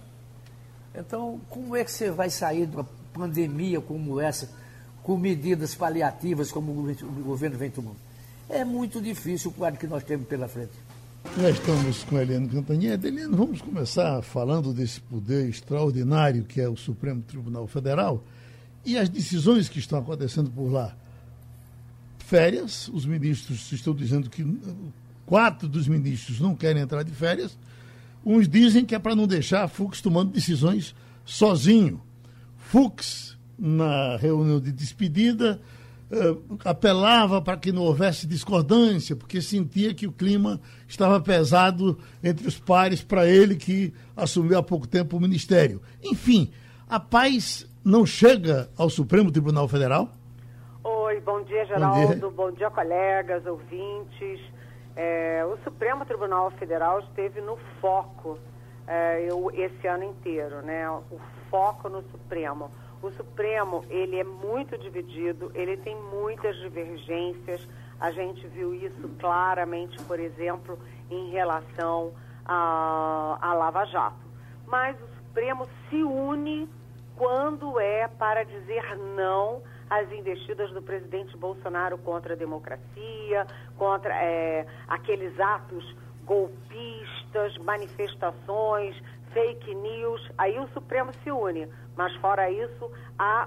Então, 0.94 1.40
como 1.48 1.74
é 1.74 1.84
que 1.84 1.90
você 1.90 2.10
vai 2.10 2.30
sair 2.30 2.66
de 2.66 2.76
uma 2.76 2.86
pandemia 3.14 3.80
como 3.80 4.20
essa, 4.20 4.50
com 5.02 5.16
medidas 5.16 5.74
paliativas 5.74 6.50
como 6.50 6.72
o 6.72 7.22
governo 7.22 7.56
vem 7.56 7.70
tomando? 7.70 7.96
É 8.48 8.64
muito 8.64 9.00
difícil 9.00 9.50
o 9.50 9.54
quadro 9.54 9.80
que 9.80 9.86
nós 9.86 10.02
temos 10.04 10.26
pela 10.26 10.48
frente. 10.48 10.72
Já 11.38 11.50
estamos 11.50 12.04
com 12.04 12.16
a 12.16 12.22
Eliane 12.22 12.48
Cantanhede. 12.48 13.06
Eliane, 13.06 13.34
vamos 13.34 13.62
começar 13.62 14.20
falando 14.20 14.74
desse 14.74 15.00
poder 15.00 15.48
extraordinário 15.48 16.44
que 16.44 16.60
é 16.60 16.68
o 16.68 16.76
Supremo 16.76 17.22
Tribunal 17.22 17.66
Federal 17.66 18.22
e 18.84 18.98
as 18.98 19.08
decisões 19.08 19.68
que 19.68 19.78
estão 19.78 19.98
acontecendo 19.98 20.50
por 20.50 20.70
lá 20.70 20.94
férias. 22.18 22.88
Os 22.92 23.06
ministros 23.06 23.72
estão 23.72 23.94
dizendo 23.94 24.28
que 24.28 24.44
quatro 25.24 25.68
dos 25.68 25.88
ministros 25.88 26.40
não 26.40 26.54
querem 26.54 26.82
entrar 26.82 27.02
de 27.02 27.12
férias. 27.12 27.56
Uns 28.24 28.48
dizem 28.48 28.84
que 28.84 28.94
é 28.94 28.98
para 28.98 29.14
não 29.14 29.26
deixar 29.26 29.68
Fux 29.68 30.00
tomando 30.00 30.32
decisões 30.32 30.94
sozinho. 31.24 32.00
Fux, 32.74 33.38
na 33.56 34.16
reunião 34.16 34.58
de 34.58 34.72
despedida, 34.72 35.60
uh, 36.10 36.58
apelava 36.64 37.40
para 37.40 37.56
que 37.56 37.70
não 37.70 37.82
houvesse 37.82 38.26
discordância, 38.26 39.14
porque 39.14 39.40
sentia 39.40 39.94
que 39.94 40.08
o 40.08 40.12
clima 40.12 40.60
estava 40.88 41.20
pesado 41.20 41.96
entre 42.20 42.48
os 42.48 42.58
pares 42.58 43.00
para 43.00 43.28
ele 43.28 43.54
que 43.54 43.94
assumiu 44.16 44.58
há 44.58 44.62
pouco 44.64 44.88
tempo 44.88 45.16
o 45.16 45.20
ministério. 45.20 45.80
Enfim, 46.02 46.52
a 46.88 46.98
paz 46.98 47.64
não 47.84 48.04
chega 48.04 48.68
ao 48.76 48.90
Supremo 48.90 49.30
Tribunal 49.30 49.68
Federal? 49.68 50.08
Oi, 50.82 51.20
bom 51.20 51.44
dia, 51.44 51.64
Geraldo. 51.66 52.08
Bom 52.08 52.14
dia, 52.16 52.30
bom 52.30 52.50
dia 52.50 52.70
colegas, 52.72 53.46
ouvintes. 53.46 54.40
É, 54.96 55.44
o 55.44 55.56
Supremo 55.62 56.04
Tribunal 56.04 56.50
Federal 56.58 56.98
esteve 56.98 57.40
no 57.40 57.56
foco 57.80 58.36
é, 58.88 59.30
eu, 59.30 59.48
esse 59.54 59.86
ano 59.86 60.02
inteiro, 60.02 60.60
né? 60.62 60.90
O 60.90 61.20
foco 61.54 61.88
no 61.88 62.02
Supremo. 62.10 62.68
O 63.00 63.12
Supremo, 63.12 63.84
ele 63.88 64.18
é 64.18 64.24
muito 64.24 64.76
dividido, 64.76 65.52
ele 65.54 65.76
tem 65.76 65.94
muitas 65.94 66.56
divergências. 66.56 67.68
A 68.00 68.10
gente 68.10 68.44
viu 68.48 68.74
isso 68.74 69.08
claramente, 69.20 70.02
por 70.02 70.18
exemplo, 70.18 70.76
em 71.08 71.30
relação 71.30 72.12
à, 72.44 73.38
à 73.40 73.54
Lava 73.54 73.84
Jato. 73.84 74.26
Mas 74.66 75.00
o 75.00 75.06
Supremo 75.14 75.68
se 75.88 76.02
une 76.02 76.68
quando 77.16 77.78
é 77.78 78.08
para 78.08 78.42
dizer 78.44 78.96
não 79.14 79.62
às 79.88 80.10
investidas 80.10 80.72
do 80.72 80.82
presidente 80.82 81.36
Bolsonaro 81.36 81.96
contra 81.98 82.34
a 82.34 82.36
democracia, 82.36 83.46
contra 83.78 84.12
é, 84.12 84.66
aqueles 84.88 85.38
atos 85.38 85.84
golpistas, 86.24 87.56
manifestações, 87.58 89.00
fake 89.34 89.74
news. 89.74 90.32
Aí 90.38 90.58
o 90.58 90.66
Supremo 90.68 91.12
se 91.22 91.30
une. 91.30 91.68
Mas 91.96 92.14
fora 92.16 92.50
isso, 92.50 92.90
há 93.18 93.46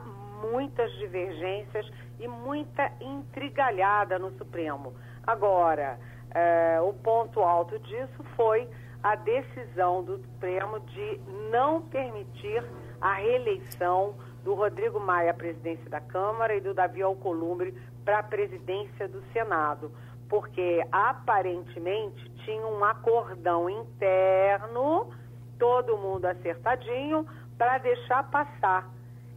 muitas 0.51 0.91
divergências 0.97 1.89
e 2.19 2.27
muita 2.27 2.91
intrigalhada 3.01 4.19
no 4.19 4.31
Supremo. 4.38 4.93
Agora, 5.25 5.99
é, 6.31 6.79
o 6.81 6.93
ponto 6.93 7.41
alto 7.41 7.79
disso 7.79 8.23
foi 8.35 8.67
a 9.01 9.15
decisão 9.15 10.03
do 10.03 10.17
Supremo 10.17 10.79
de 10.81 11.21
não 11.51 11.81
permitir 11.81 12.63
a 12.99 13.13
reeleição 13.13 14.15
do 14.43 14.53
Rodrigo 14.53 14.99
Maia 14.99 15.31
à 15.31 15.33
presidência 15.33 15.89
da 15.89 15.99
Câmara 15.99 16.55
e 16.55 16.61
do 16.61 16.73
Davi 16.73 17.01
Alcolumbre 17.01 17.73
para 18.03 18.19
a 18.19 18.23
presidência 18.23 19.07
do 19.07 19.21
Senado, 19.33 19.91
porque 20.29 20.81
aparentemente 20.91 22.29
tinha 22.45 22.65
um 22.65 22.83
acordão 22.83 23.69
interno, 23.69 25.09
todo 25.58 25.97
mundo 25.97 26.26
acertadinho, 26.26 27.26
para 27.58 27.78
deixar 27.80 28.30
passar. 28.30 28.89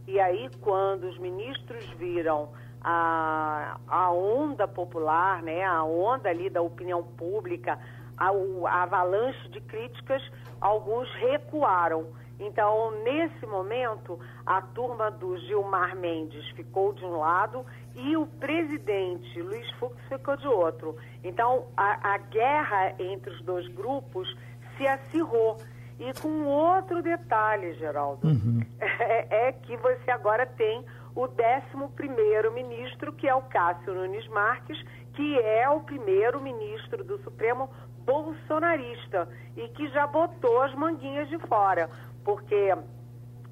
E 0.07 0.19
aí, 0.19 0.49
quando 0.61 1.05
os 1.05 1.17
ministros 1.17 1.85
viram 1.97 2.49
a, 2.81 3.77
a 3.87 4.11
onda 4.11 4.67
popular, 4.67 5.41
né, 5.41 5.63
a 5.63 5.83
onda 5.83 6.29
ali 6.29 6.49
da 6.49 6.61
opinião 6.61 7.03
pública, 7.03 7.79
a, 8.17 8.29
a 8.29 8.83
avalanche 8.83 9.49
de 9.49 9.61
críticas, 9.61 10.21
alguns 10.59 11.11
recuaram. 11.15 12.07
Então, 12.39 12.91
nesse 13.03 13.45
momento, 13.45 14.19
a 14.45 14.61
turma 14.61 15.11
do 15.11 15.37
Gilmar 15.37 15.95
Mendes 15.95 16.47
ficou 16.55 16.91
de 16.91 17.05
um 17.05 17.19
lado 17.19 17.63
e 17.95 18.17
o 18.17 18.25
presidente 18.25 19.39
Luiz 19.41 19.69
Fux 19.73 19.95
ficou 20.09 20.35
de 20.35 20.47
outro. 20.47 20.97
Então, 21.23 21.67
a, 21.77 22.15
a 22.15 22.17
guerra 22.17 22.95
entre 22.99 23.29
os 23.31 23.41
dois 23.43 23.67
grupos 23.67 24.27
se 24.75 24.87
acirrou. 24.87 25.57
E 26.01 26.19
com 26.19 26.45
outro 26.45 27.01
detalhe, 27.01 27.73
Geraldo, 27.75 28.27
uhum. 28.27 28.59
é, 28.79 29.47
é, 29.47 29.51
que 29.51 29.77
você 29.77 30.11
agora 30.11 30.45
tem 30.45 30.83
o 31.15 31.25
11 31.25 32.49
ministro, 32.53 33.13
que 33.13 33.27
é 33.27 33.35
o 33.35 33.43
Cássio 33.43 33.93
Nunes 33.93 34.27
Marques, 34.27 34.81
que 35.13 35.39
é 35.39 35.69
o 35.69 35.81
primeiro 35.81 36.41
ministro 36.41 37.03
do 37.03 37.21
Supremo 37.23 37.69
bolsonarista 37.99 39.29
e 39.55 39.67
que 39.69 39.87
já 39.89 40.07
botou 40.07 40.63
as 40.63 40.73
manguinhas 40.73 41.29
de 41.29 41.37
fora 41.47 41.87
porque 42.23 42.73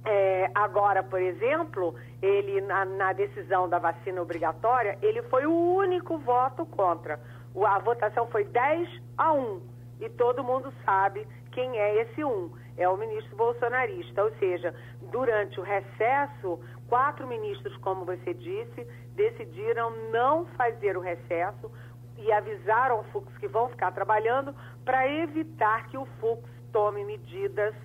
é, 0.06 0.52
agora, 0.56 1.04
por 1.04 1.22
exemplo, 1.22 1.96
ele 2.22 2.62
na, 2.62 2.86
na, 2.86 3.14
decisão 3.14 3.68
da 3.68 3.80
vacina 3.80 4.22
obrigatória, 4.22 4.98
ele 5.02 5.22
foi 5.24 5.46
o 5.46 5.76
único 5.76 6.18
voto 6.20 6.66
contra. 6.66 7.20
O, 7.54 7.66
a 7.66 7.80
votação 7.80 8.28
foi 8.28 8.46
10 8.46 8.90
a 9.18 9.34
1 9.34 9.62
e 10.00 10.10
todo 10.10 10.44
mundo 10.44 10.74
sabe 10.86 11.28
quem 11.52 11.78
é 11.78 12.02
esse 12.02 12.24
1. 12.24 12.52
É 12.78 12.88
o 12.88 12.98
ministro 12.98 13.36
bolsonarista, 13.36 14.24
ou 14.24 14.32
seja, 14.38 14.74
durante 15.12 15.60
o 15.60 15.64
recesso, 15.64 16.60
quatro 16.88 17.28
ministros, 17.28 17.76
como 17.78 18.06
você 18.06 18.34
disse, 18.34 18.88
decidiram 19.16 19.92
não 20.12 20.46
fazer 20.58 20.96
o 20.96 21.02
recesso 21.02 21.70
e 22.18 22.32
avisaram 22.32 23.00
o 23.00 23.04
Fux 23.06 23.38
que 23.38 23.48
vão 23.48 23.70
ficar 23.70 23.92
trabalhando 23.92 24.56
para 24.86 25.08
evitar 25.08 25.88
que 25.88 25.98
o 25.98 26.06
Fux 26.20 26.42
tome 26.72 27.04
medidas 27.04 27.76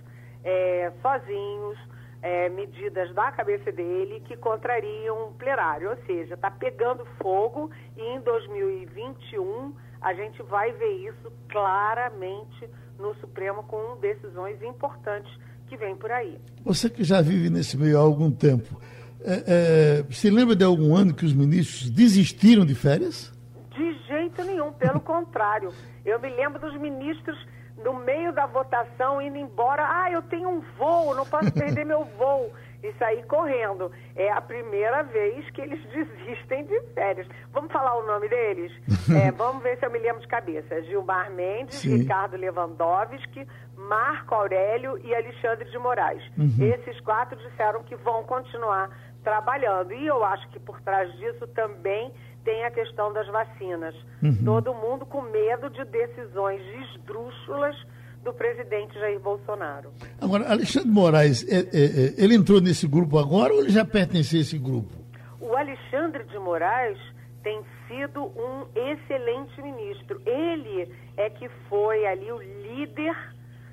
é, 0.45 0.93
sozinhos, 1.01 1.79
é, 2.23 2.49
medidas 2.49 3.13
da 3.15 3.31
cabeça 3.33 3.71
dele 3.71 4.21
que 4.21 4.37
contrariam 4.37 5.29
o 5.29 5.35
plenário. 5.35 5.91
Ou 5.91 5.97
seja, 6.07 6.35
está 6.35 6.51
pegando 6.51 7.05
fogo 7.21 7.71
e 7.97 8.03
em 8.03 8.21
2021 8.21 9.75
a 10.05 10.13
gente 10.13 10.43
vai 10.43 10.71
ver 10.73 11.09
isso 11.09 11.33
claramente 11.49 12.69
no 12.99 13.15
Supremo 13.17 13.63
com 13.63 13.97
decisões 14.01 14.63
importantes 14.63 15.33
que 15.67 15.79
vêm 15.79 15.97
por 15.97 16.13
aí. 16.13 16.39
Você 16.63 16.91
que 16.91 17.03
já 17.03 17.23
vive 17.23 17.49
nesse 17.49 17.79
meio 17.79 17.97
há 17.97 18.03
algum 18.03 18.31
tempo, 18.31 18.79
é, 19.25 20.03
é, 20.07 20.13
se 20.13 20.29
lembra 20.29 20.55
de 20.55 20.63
algum 20.63 20.95
ano 20.95 21.15
que 21.15 21.25
os 21.25 21.33
ministros 21.33 21.89
desistiram 21.89 22.67
de 22.67 22.75
férias? 22.75 23.33
De 23.75 23.95
jeito 24.07 24.45
nenhum, 24.45 24.71
pelo 24.75 25.01
contrário. 25.03 25.73
Eu 26.05 26.21
me 26.21 26.29
lembro 26.29 26.61
dos 26.61 26.79
ministros 26.79 27.39
no 27.83 27.95
meio 27.95 28.31
da 28.35 28.45
votação, 28.45 29.23
indo 29.23 29.39
embora. 29.39 29.83
Ah, 29.89 30.13
eu 30.13 30.21
tenho 30.21 30.51
um 30.51 30.61
voo, 30.79 31.15
não 31.15 31.25
posso 31.25 31.51
perder 31.51 31.87
meu 31.87 32.05
voo. 32.19 32.53
E 32.85 32.93
sair 32.99 33.25
correndo. 33.25 33.91
É 34.15 34.31
a 34.31 34.43
primeira 34.43 35.03
vez 35.03 35.49
que 35.51 35.63
eles 35.63 35.83
desistem 35.89 36.65
de 36.67 36.79
férias. 36.93 37.27
Vamos 37.51 37.73
falar 37.73 37.97
o 37.97 38.07
nome 38.07 38.29
deles? 38.29 38.73
É, 39.15 39.31
vamos 39.31 39.63
ver 39.63 39.79
se 39.79 39.87
eu 39.87 39.91
me 39.91 39.99
lembro 39.99 40.21
de 40.21 40.27
cabeça. 40.29 40.83
Gilmar 40.83 41.31
Mendes, 41.31 41.77
Sim. 41.77 41.99
Ricardo 41.99 42.37
Lewandowski, 42.37 43.47
Marco 43.77 44.35
Aurélio 44.35 44.99
e 45.05 45.15
Alexandre 45.15 45.71
de 45.71 45.79
Moraes. 45.79 46.23
Uhum. 46.39 46.57
Esses 46.61 46.99
quatro 47.01 47.37
disseram 47.37 47.83
que 47.85 47.95
vão 47.97 48.25
continuar 48.25 48.91
trabalhando. 49.23 49.93
E 49.93 50.07
eu 50.07 50.25
acho 50.25 50.49
que 50.51 50.59
por 50.59 50.81
trás 50.81 51.13
disso 51.19 51.47
também 51.49 52.13
tem 52.45 52.65
a 52.65 52.71
questão 52.71 53.13
das 53.13 53.27
vacinas. 53.29 53.95
Uhum. 54.23 54.45
Todo 54.45 54.75
mundo 54.75 55.07
com 55.07 55.23
medo 55.23 55.71
de 55.71 55.85
decisões 55.85 56.63
esdrúxulas 56.93 57.77
do 58.25 58.33
presidente 58.33 58.99
Jair 58.99 59.21
Bolsonaro. 59.21 59.93
Agora, 60.21 60.51
Alexandre 60.51 60.91
Moraes, 60.91 61.47
é, 61.47 61.59
é, 61.59 61.61
é, 61.61 62.25
ele 62.25 62.35
entrou 62.35 62.61
nesse 62.61 62.89
grupo 62.89 63.19
agora 63.19 63.53
ou 63.53 63.61
ele 63.61 63.71
já 63.71 63.85
pertencia 63.85 64.41
a 64.41 64.43
esse 64.43 64.59
grupo? 64.59 64.93
O 65.41 65.55
Alexandre 65.55 66.25
de 66.25 66.39
Moraes 66.39 66.99
tem 67.43 67.63
sido 67.87 68.25
um 68.25 68.67
excelente 68.75 69.61
ministro. 69.63 70.21
Ele 70.25 70.91
é 71.17 71.29
que 71.29 71.49
foi 71.69 72.07
ali 72.07 72.33
o 72.33 72.39
líder 72.39 73.15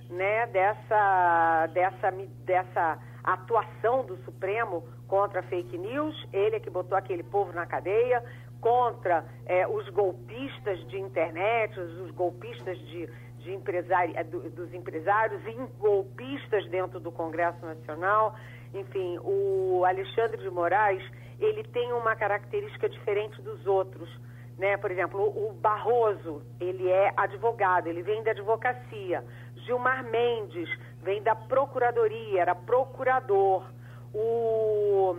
né, 0.09 0.45
dessa, 0.47 1.67
dessa, 1.67 2.11
dessa 2.45 2.99
atuação 3.23 4.05
do 4.05 4.17
Supremo 4.25 4.83
contra 5.07 5.41
fake 5.43 5.77
news. 5.77 6.27
Ele 6.33 6.57
é 6.57 6.59
que 6.59 6.69
botou 6.69 6.97
aquele 6.97 7.23
povo 7.23 7.53
na 7.53 7.65
cadeia, 7.65 8.21
contra 8.59 9.25
é, 9.45 9.67
os 9.67 9.89
golpistas 9.89 10.85
de 10.87 10.99
internet, 10.99 11.79
os 11.79 12.11
golpistas 12.11 12.77
de, 12.77 13.09
de 13.41 13.53
empresário, 13.53 14.13
é, 14.17 14.23
do, 14.23 14.49
dos 14.49 14.73
empresários 14.73 15.41
e 15.45 15.53
golpistas 15.79 16.67
dentro 16.69 16.99
do 16.99 17.11
Congresso 17.11 17.65
Nacional. 17.65 18.35
Enfim, 18.73 19.19
o 19.23 19.83
Alexandre 19.85 20.37
de 20.37 20.49
Moraes, 20.49 21.03
ele 21.39 21.63
tem 21.65 21.91
uma 21.93 22.15
característica 22.15 22.87
diferente 22.87 23.41
dos 23.41 23.65
outros. 23.65 24.09
Né? 24.57 24.77
Por 24.77 24.91
exemplo, 24.91 25.21
o 25.21 25.53
Barroso, 25.53 26.43
ele 26.59 26.89
é 26.89 27.11
advogado, 27.17 27.87
ele 27.87 28.01
vem 28.01 28.23
da 28.23 28.31
advocacia. 28.31 29.23
Gilmar 29.65 30.03
Mendes 30.03 30.69
vem 31.01 31.21
da 31.23 31.35
procuradoria, 31.35 32.41
era 32.41 32.55
procurador. 32.55 33.65
O 34.13 35.17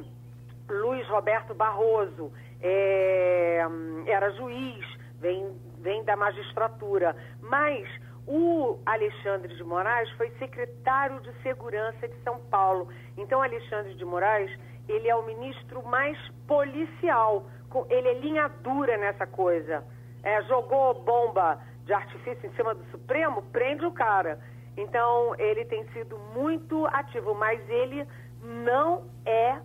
Luiz 0.69 1.07
Roberto 1.09 1.55
Barroso, 1.55 2.33
é, 2.61 3.63
era 4.07 4.31
juiz, 4.31 4.87
vem, 5.19 5.51
vem 5.79 6.05
da 6.05 6.17
magistratura. 6.17 7.17
Mas 7.41 7.89
o 8.27 8.79
Alexandre 8.87 9.55
de 9.57 9.65
Moraes 9.65 10.11
foi 10.13 10.31
secretário 10.39 11.21
de 11.21 11.33
Segurança 11.43 12.07
de 12.07 12.17
São 12.23 12.39
Paulo. 12.51 12.89
Então, 13.17 13.43
Alexandre 13.43 13.95
de 13.95 14.05
Moraes, 14.05 14.51
ele 14.89 15.09
é 15.09 15.15
o 15.15 15.25
ministro 15.25 15.85
mais 15.87 16.17
policial. 16.47 17.47
Ele 17.89 18.09
é 18.09 18.15
linha 18.15 18.49
dura 18.63 18.97
nessa 18.97 19.27
coisa. 19.27 19.85
É, 20.23 20.41
jogou 20.43 21.03
bomba 21.03 21.61
de 21.85 21.93
artifício 21.93 22.49
em 22.49 22.55
cima 22.55 22.75
do 22.75 22.85
Supremo, 22.91 23.43
prende 23.51 23.85
o 23.85 23.93
cara. 23.93 24.39
Então, 24.77 25.35
ele 25.39 25.65
tem 25.65 25.85
sido 25.93 26.19
muito 26.35 26.87
ativo, 26.87 27.35
mas 27.35 27.61
ele 27.69 28.07
não 28.43 29.05
é 29.27 29.61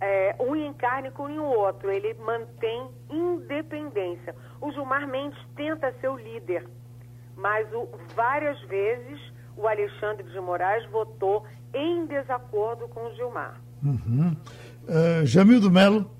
é, 0.00 0.36
um 0.38 0.54
encarne 0.54 1.10
com 1.10 1.24
o 1.24 1.44
outro, 1.44 1.90
ele 1.90 2.14
mantém 2.14 2.88
independência. 3.10 4.34
O 4.60 4.70
Gilmar 4.70 5.06
Mendes 5.08 5.38
tenta 5.56 5.92
ser 6.00 6.08
o 6.08 6.16
líder, 6.16 6.66
mas 7.38 7.72
o, 7.72 7.88
várias 8.14 8.60
vezes 8.62 9.18
o 9.56 9.66
Alexandre 9.66 10.24
de 10.24 10.40
Moraes 10.40 10.84
votou 10.90 11.44
em 11.72 12.04
desacordo 12.06 12.88
com 12.88 13.06
o 13.06 13.14
Gilmar. 13.14 13.60
Uhum. 13.82 14.36
Uh, 14.88 15.24
Jamildo 15.24 15.70
Melo. 15.70 16.10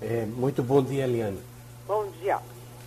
É, 0.00 0.24
muito 0.26 0.62
bom 0.62 0.82
dia, 0.82 1.04
Eliane. 1.04 1.38
Bom 1.86 2.06
dia. 2.20 2.38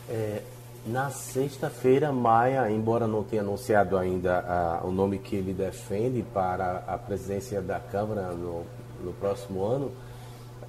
É, 0.10 0.42
Na 0.86 1.10
sexta-feira, 1.10 2.14
Maia, 2.14 2.72
embora 2.72 3.08
não 3.08 3.24
tenha 3.24 3.42
anunciado 3.42 3.98
ainda 3.98 4.40
a, 4.40 4.86
o 4.86 4.92
nome 4.92 5.20
que 5.20 5.36
ele 5.36 5.54
defende 5.54 6.24
para 6.34 6.84
a 6.88 6.98
presidência 6.98 7.62
da 7.62 7.80
Câmara 7.80 8.32
no, 8.32 8.64
no 9.04 9.12
próximo 9.14 9.66
ano, 9.66 9.92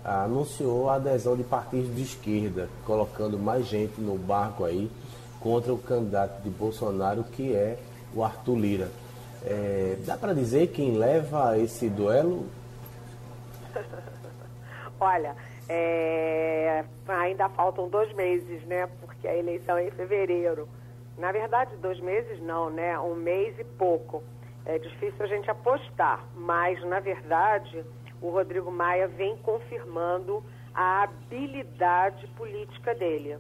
anunciou 0.05 0.91
a 0.91 0.95
adesão 0.95 1.37
de 1.37 1.45
partidos 1.45 1.95
de 1.95 2.03
esquerda, 2.03 2.69
colocando 2.85 3.39
mais 3.39 3.67
gente 3.67 4.01
no 4.01 4.17
barco 4.17 4.65
aí 4.65 4.91
contra 5.41 5.73
o 5.73 5.79
candidato 5.79 6.43
de 6.43 6.51
Bolsonaro, 6.51 7.25
que 7.25 7.55
é 7.55 7.79
o 8.15 8.25
Arthur 8.25 8.57
Lira. 8.57 8.89
É, 9.45 9.97
dá 10.05 10.17
para 10.17 10.33
dizer 10.33 10.69
quem 10.69 10.97
leva 10.97 11.59
esse 11.59 11.89
duelo? 11.89 12.47
Olha, 15.01 15.37
é, 15.69 16.85
ainda 17.07 17.49
faltam 17.51 17.89
dois 17.89 18.13
meses, 18.15 18.65
né? 18.65 18.89
Porque 19.01 19.29
a 19.29 19.37
eleição 19.37 19.77
é 19.77 19.87
em 19.87 19.91
fevereiro. 19.91 20.69
Na 21.17 21.31
verdade, 21.31 21.77
dois 21.77 22.01
meses 22.01 22.41
não, 22.41 22.71
né? 22.71 22.99
Um 22.99 23.15
mês 23.15 23.59
e 23.59 23.65
pouco. 23.65 24.23
É 24.65 24.79
difícil 24.79 25.25
a 25.25 25.27
gente 25.27 25.51
apostar, 25.51 26.25
mas 26.35 26.83
na 26.85 27.01
verdade 27.01 27.85
o 28.21 28.31
Rodrigo 28.31 28.71
Maia 28.71 29.09
vem 29.09 29.37
confirmando 29.39 30.43
a 30.75 31.05
habilidade 31.05 32.27
política 32.29 32.95
dele. 32.95 33.39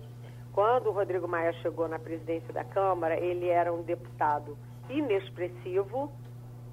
Quando 0.53 0.88
o 0.88 0.92
Rodrigo 0.92 1.28
Maia 1.28 1.53
chegou 1.55 1.88
na 1.88 1.99
presidência 1.99 2.53
da 2.53 2.64
Câmara, 2.64 3.18
ele 3.18 3.49
era 3.49 3.72
um 3.72 3.82
deputado 3.82 4.57
inexpressivo, 4.88 6.11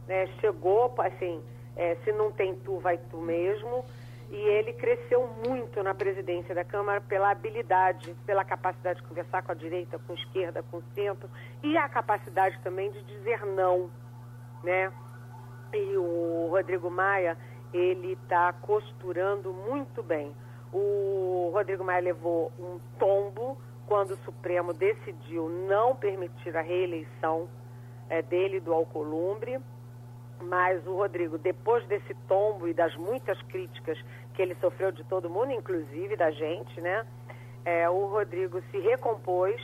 né? 0.07 0.28
chegou, 0.39 0.93
assim, 0.99 1.43
é, 1.76 1.95
se 2.03 2.11
não 2.11 2.32
tem 2.32 2.55
tu, 2.55 2.80
vai 2.80 2.97
tu 2.97 3.17
mesmo, 3.17 3.86
e 4.32 4.36
ele 4.36 4.73
cresceu 4.73 5.28
muito 5.45 5.84
na 5.84 5.93
presidência 5.93 6.55
da 6.55 6.63
Câmara 6.63 6.99
pela 7.01 7.30
habilidade, 7.30 8.15
pela 8.26 8.43
capacidade 8.43 9.01
de 9.01 9.07
conversar 9.07 9.43
com 9.43 9.51
a 9.51 9.55
direita, 9.55 9.99
com 9.99 10.13
a 10.13 10.15
esquerda, 10.15 10.63
com 10.63 10.78
o 10.78 10.84
centro, 10.95 11.30
e 11.61 11.78
a 11.78 11.88
capacidade 11.88 12.59
também 12.63 12.91
de 12.91 13.03
dizer 13.03 13.45
não, 13.45 13.91
né? 14.63 14.91
E 15.73 15.97
o 15.97 16.47
Rodrigo 16.49 16.89
Maia, 16.89 17.38
ele 17.73 18.13
está 18.13 18.51
costurando 18.53 19.53
muito 19.53 20.01
bem. 20.01 20.34
O 20.78 21.51
Rodrigo 21.53 21.86
Maia 21.86 22.01
levou 22.01 22.51
um 22.59 22.78
tombo 22.99 23.57
quando 23.88 24.11
o 24.11 24.17
Supremo 24.26 24.73
decidiu 24.73 25.47
não 25.47 25.95
permitir 25.95 26.53
a 26.57 26.59
reeleição 26.59 27.47
é, 28.09 28.21
dele 28.21 28.59
do 28.59 28.73
Alcolumbre. 28.73 29.57
Mas 30.41 30.86
o 30.86 30.93
Rodrigo, 30.97 31.38
depois 31.38 31.86
desse 31.88 32.13
tombo 32.28 32.67
e 32.67 32.73
das 32.73 32.93
muitas 32.97 33.41
críticas 33.43 33.97
que 34.34 34.41
ele 34.41 34.53
sofreu 34.55 34.91
de 34.91 35.01
todo 35.05 35.30
mundo, 35.30 35.53
inclusive 35.53 36.17
da 36.17 36.30
gente, 36.30 36.82
né? 36.82 37.05
É, 37.63 37.89
o 37.89 38.07
Rodrigo 38.07 38.61
se 38.69 38.78
recompôs 38.78 39.55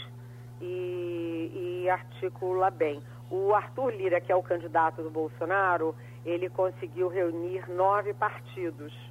e, 0.61 1.81
e 1.83 1.89
articula 1.89 2.71
bem. 2.71 3.03
O 3.29 3.53
Arthur 3.53 3.89
Lira, 3.89 4.21
que 4.21 4.31
é 4.31 4.35
o 4.35 4.41
candidato 4.41 5.03
do 5.03 5.09
Bolsonaro, 5.09 5.93
ele 6.25 6.47
conseguiu 6.47 7.09
reunir 7.09 7.69
nove 7.69 8.13
partidos. 8.13 9.10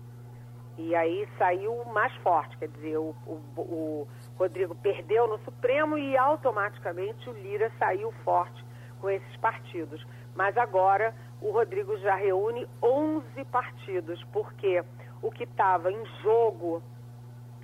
E 0.83 0.97
aí 0.97 1.29
saiu 1.37 1.85
mais 1.85 2.11
forte, 2.17 2.57
quer 2.57 2.69
dizer, 2.69 2.97
o, 2.97 3.15
o, 3.27 3.37
o 3.59 4.09
Rodrigo 4.39 4.75
perdeu 4.75 5.29
no 5.29 5.39
Supremo 5.41 5.99
e 5.99 6.17
automaticamente 6.17 7.29
o 7.29 7.35
Lira 7.35 7.71
saiu 7.79 8.11
forte 8.25 8.65
com 8.99 9.11
esses 9.11 9.37
partidos. 9.37 10.05
Mas 10.35 10.57
agora 10.57 11.15
o 11.43 11.51
Rodrigo 11.51 11.99
já 11.99 12.15
reúne 12.15 12.67
11 12.83 13.45
partidos, 13.53 14.25
porque 14.33 14.83
o 15.21 15.31
que 15.31 15.45
estava 15.45 15.93
em 15.93 16.03
jogo 16.23 16.83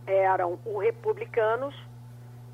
eram 0.07 0.59
os 0.67 0.85
republicanos, 0.85 1.75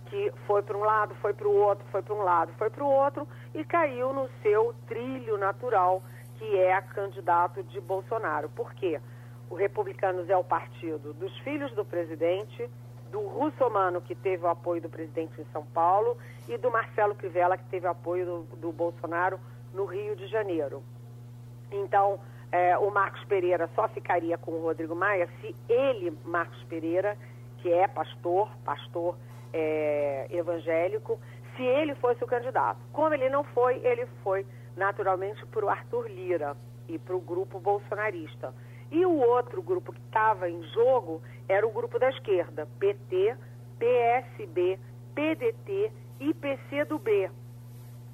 que 0.07 0.33
foi 0.47 0.63
para 0.63 0.79
um 0.79 0.85
lado, 0.85 1.13
foi 1.17 1.35
para 1.35 1.49
o 1.49 1.57
outro, 1.57 1.85
foi 1.91 2.03
para 2.03 2.15
um 2.15 2.23
lado, 2.23 2.53
foi 2.53 2.71
para 2.71 2.85
o 2.85 2.89
outro, 2.89 3.27
e 3.53 3.65
caiu 3.65 4.13
no 4.13 4.31
seu 4.43 4.73
trilho 4.87 5.37
natural, 5.39 6.01
que 6.39 6.57
é 6.57 6.81
candidato 6.83 7.65
de 7.65 7.81
Bolsonaro. 7.81 8.49
Por 8.51 8.73
quê? 8.75 9.01
O 9.53 9.55
Republicanos 9.55 10.31
é 10.31 10.37
o 10.37 10.43
partido 10.43 11.13
dos 11.13 11.37
filhos 11.41 11.71
do 11.75 11.85
presidente, 11.85 12.71
do 13.11 13.21
Russomano, 13.21 14.01
que 14.01 14.15
teve 14.15 14.43
o 14.47 14.49
apoio 14.49 14.81
do 14.81 14.89
presidente 14.89 15.39
em 15.39 15.45
São 15.53 15.63
Paulo, 15.63 16.17
e 16.49 16.57
do 16.57 16.71
Marcelo 16.71 17.15
Crivella, 17.15 17.59
que 17.59 17.67
teve 17.67 17.87
o 17.87 17.91
apoio 17.91 18.25
do, 18.25 18.57
do 18.57 18.73
Bolsonaro 18.73 19.39
no 19.75 19.85
Rio 19.85 20.17
de 20.17 20.27
Janeiro. 20.29 20.83
Então, 21.71 22.19
é, 22.51 22.79
o 22.79 22.91
Marcos 22.91 23.23
Pereira 23.25 23.69
só 23.75 23.87
ficaria 23.89 24.39
com 24.39 24.53
o 24.53 24.63
Rodrigo 24.63 24.97
Maia 24.97 25.29
se 25.43 25.55
ele, 25.69 26.17
Marcos 26.25 26.65
Pereira, 26.65 27.19
que 27.59 27.71
é 27.71 27.87
pastor, 27.87 28.49
pastor 28.65 29.19
é, 29.53 30.29
evangélico, 30.31 31.21
se 31.59 31.63
ele 31.63 31.95
fosse 31.97 32.25
o 32.25 32.27
candidato. 32.27 32.81
Como 32.91 33.13
ele 33.13 33.29
não 33.29 33.45
foi, 33.45 33.85
ele 33.85 34.07
foi 34.25 34.47
naturalmente 34.75 35.45
para 35.45 35.67
o 35.67 35.69
Arthur 35.69 36.09
Lira 36.09 36.57
e 36.89 36.99
para 36.99 37.15
o 37.15 37.21
grupo 37.21 37.61
bolsonarista. 37.61 38.55
E 38.93 39.07
o 39.07 39.17
outro 39.17 39.63
grupo 39.63 39.91
que 39.91 40.01
estava 40.01 40.51
em 40.51 40.63
jogo 40.65 41.23
era 41.49 41.67
o 41.67 41.71
grupo 41.71 41.99
da 41.99 42.11
esquerda, 42.11 42.69
PT, 42.79 43.35
PSB, 43.79 44.79
PDT 45.15 45.91
e 46.21 46.35
PCdoB. 46.35 47.31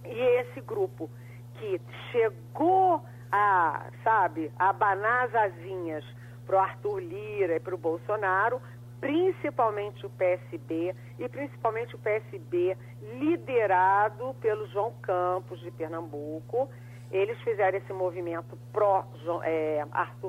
E 0.04 0.20
esse 0.40 0.60
grupo 0.60 1.10
que 1.54 1.80
chegou 2.12 3.02
a, 3.32 3.90
sabe, 4.04 4.52
a 4.56 4.68
abanar 4.68 5.24
as 5.24 5.34
asinhas 5.34 6.04
para 6.46 6.56
o 6.56 6.60
Arthur 6.60 7.00
Lira 7.00 7.56
e 7.56 7.60
para 7.60 7.74
o 7.74 7.78
Bolsonaro, 7.78 8.62
principalmente 9.00 10.06
o 10.06 10.10
PSB 10.10 10.94
e 11.18 11.28
principalmente 11.28 11.96
o 11.96 11.98
PSB 11.98 12.76
liderado 13.14 14.32
pelo 14.40 14.68
João 14.68 14.92
Campos 15.02 15.58
de 15.58 15.72
Pernambuco 15.72 16.70
eles 17.10 17.40
fizeram 17.40 17.78
esse 17.78 17.92
movimento 17.92 18.56
pró 18.72 19.06
é, 19.42 19.84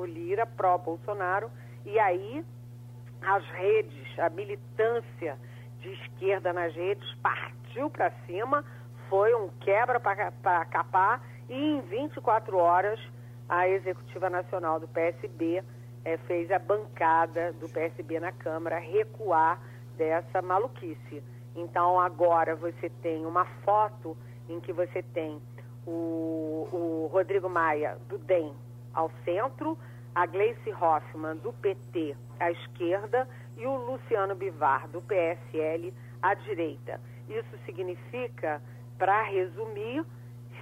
Lira, 0.06 0.46
pró 0.46 0.78
Bolsonaro, 0.78 1.52
e 1.86 2.00
aí 2.00 2.44
as 3.22 3.46
redes, 3.50 4.20
a 4.20 4.30
militância 4.30 5.38
de 5.80 5.92
esquerda 5.94 6.54
nas 6.54 6.74
redes 6.74 7.14
partiu 7.22 7.90
para 7.90 8.12
cima, 8.26 8.64
foi 9.10 9.34
um 9.36 9.50
quebra 9.60 10.00
para 10.00 10.66
capar, 10.66 11.22
e 11.50 11.56
em 11.56 11.82
24 11.82 12.58
horas 12.58 13.00
a 13.48 13.68
Executiva 13.68 14.30
Nacional 14.30 14.80
do 14.80 14.88
PSB 14.88 15.64
é, 16.06 16.18
fez 16.18 16.52
a 16.52 16.60
bancada 16.60 17.52
do 17.54 17.68
PSB 17.68 18.20
na 18.20 18.32
Câmara 18.32 18.78
recuar 18.78 19.60
dessa 19.98 20.42
maluquice. 20.42 21.24
Então 21.56 22.00
agora 22.00 22.56
você 22.56 22.90
tem 23.02 23.26
uma 23.26 23.46
foto 23.66 24.16
em 24.48 24.60
que 24.60 24.72
você 24.72 25.02
tem 25.02 25.42
o, 25.90 26.68
o 26.72 27.10
Rodrigo 27.12 27.50
Maia, 27.50 27.98
do 28.08 28.18
DEM, 28.20 28.54
ao 28.94 29.12
centro, 29.26 29.78
a 30.14 30.26
Gleice 30.26 30.72
Hoffmann, 30.72 31.38
do 31.38 31.52
PT, 31.54 32.16
à 32.40 32.52
esquerda, 32.52 33.28
e 33.58 33.66
o 33.66 33.76
Luciano 33.76 34.36
Bivar, 34.36 34.88
do 34.90 35.02
PSL, 35.02 35.94
à 36.22 36.34
direita. 36.34 37.00
Isso 37.28 37.58
significa, 37.66 38.62
para 38.98 39.24
resumir, 39.24 40.06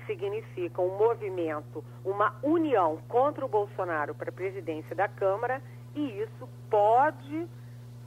significa 0.06 0.82
um 0.82 0.98
movimento, 0.98 1.84
uma 2.06 2.34
união 2.42 2.98
contra 3.08 3.46
o 3.46 3.50
Bolsonaro 3.50 4.16
para 4.16 4.30
a 4.30 4.34
presidência 4.34 4.96
da 4.96 5.08
Câmara, 5.08 5.62
e 5.94 6.22
isso 6.22 6.48
pode 6.70 7.48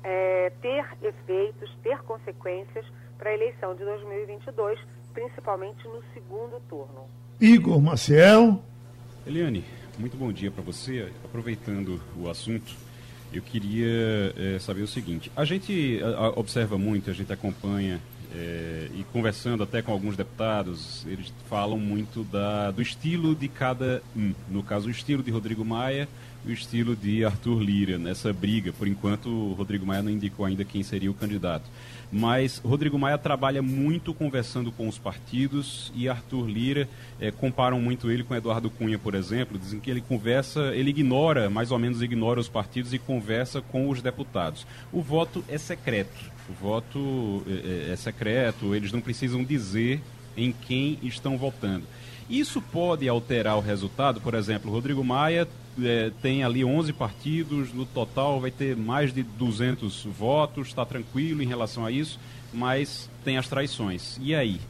é, 0.03 0.51
ter 0.63 0.87
efeitos, 1.03 1.75
ter 1.83 1.99
consequências 2.03 2.87
para 3.19 3.31
a 3.31 3.35
eleição 3.35 3.75
de 3.75 3.85
2022, 3.85 4.81
principalmente 5.13 5.85
no 5.85 6.03
segundo 6.15 6.61
turno. 6.69 7.09
Igor 7.41 7.81
Maciel. 7.81 8.63
Eliane, 9.27 9.65
muito 9.99 10.17
bom 10.17 10.33
dia 10.33 10.51
para 10.51 10.63
você. 10.63 11.11
Aproveitando 11.25 12.01
o 12.17 12.29
assunto, 12.29 12.75
eu 13.33 13.43
queria 13.43 14.35
é, 14.37 14.59
saber 14.59 14.83
o 14.83 14.89
seguinte: 14.89 15.31
a 15.37 15.45
gente 15.45 16.01
a, 16.03 16.29
observa 16.39 16.77
muito, 16.77 17.11
a 17.11 17.13
gente 17.13 17.33
acompanha 17.33 18.01
é, 18.35 18.89
e 18.95 19.05
conversando 19.13 19.63
até 19.63 19.83
com 19.83 19.93
alguns 19.93 20.17
deputados, 20.17 21.05
eles 21.07 21.33
falam 21.49 21.79
muito 21.79 22.23
da, 22.25 22.71
do 22.71 22.81
estilo 22.81 23.35
de 23.35 23.49
cada 23.49 24.03
um. 24.17 24.33
No 24.49 24.63
caso, 24.63 24.89
o 24.89 24.91
estilo 24.91 25.23
de 25.23 25.31
Rodrigo 25.31 25.65
Maia 25.65 26.09
e 26.45 26.51
o 26.51 26.53
estilo 26.53 26.97
de 26.97 27.25
Arthur 27.25 27.61
Lira 27.61 27.99
nessa 27.99 28.33
briga. 28.33 28.73
Por 28.73 28.89
enquanto, 28.89 29.29
o 29.29 29.53
Rodrigo 29.53 29.85
Maia 29.85 30.03
não 30.03 30.11
indicou 30.11 30.47
ainda 30.47 30.65
quem 30.65 30.83
seria 30.83 31.11
o 31.11 31.15
candidato. 31.15 31.65
Mas 32.13 32.59
Rodrigo 32.59 32.99
Maia 32.99 33.17
trabalha 33.17 33.63
muito 33.63 34.13
conversando 34.13 34.73
com 34.73 34.89
os 34.89 34.99
partidos 34.99 35.93
e 35.95 36.09
Arthur 36.09 36.49
Lira 36.49 36.89
é, 37.21 37.31
comparam 37.31 37.81
muito 37.81 38.11
ele 38.11 38.25
com 38.25 38.35
Eduardo 38.35 38.69
Cunha, 38.69 38.99
por 38.99 39.15
exemplo. 39.15 39.59
Dizem 39.59 39.79
que 39.79 39.91
ele 39.91 40.01
conversa, 40.01 40.75
ele 40.75 40.91
ignora, 40.91 41.49
mais 41.49 41.71
ou 41.71 41.79
menos 41.79 42.03
ignora 42.03 42.41
os 42.41 42.49
partidos 42.49 42.93
e 42.93 42.99
conversa 42.99 43.61
com 43.61 43.89
os 43.89 44.03
deputados. 44.03 44.67
O 44.93 45.03
voto 45.03 45.45
é 45.49 45.57
secreto. 45.57 46.31
O 46.49 46.53
voto 46.53 47.45
é, 47.47 47.91
é, 47.91 47.93
é 47.93 47.97
secreto, 48.21 48.75
eles 48.75 48.93
não 48.93 49.01
precisam 49.01 49.43
dizer 49.43 50.03
em 50.37 50.53
quem 50.53 50.99
estão 51.03 51.39
votando. 51.39 51.87
Isso 52.29 52.61
pode 52.61 53.09
alterar 53.09 53.57
o 53.57 53.61
resultado? 53.61 54.21
Por 54.21 54.35
exemplo, 54.35 54.71
Rodrigo 54.71 55.03
Maia 55.03 55.49
é, 55.83 56.13
tem 56.21 56.45
ali 56.45 56.63
11 56.63 56.93
partidos, 56.93 57.73
no 57.73 57.87
total 57.87 58.39
vai 58.39 58.51
ter 58.51 58.77
mais 58.77 59.13
de 59.13 59.23
200 59.23 60.05
votos, 60.05 60.69
está 60.69 60.85
tranquilo 60.85 61.43
em 61.43 61.47
relação 61.47 61.85
a 61.85 61.91
isso, 61.91 62.21
mas 62.53 63.11
tem 63.25 63.39
as 63.39 63.49
traições. 63.49 64.19
E 64.21 64.35
aí? 64.35 64.61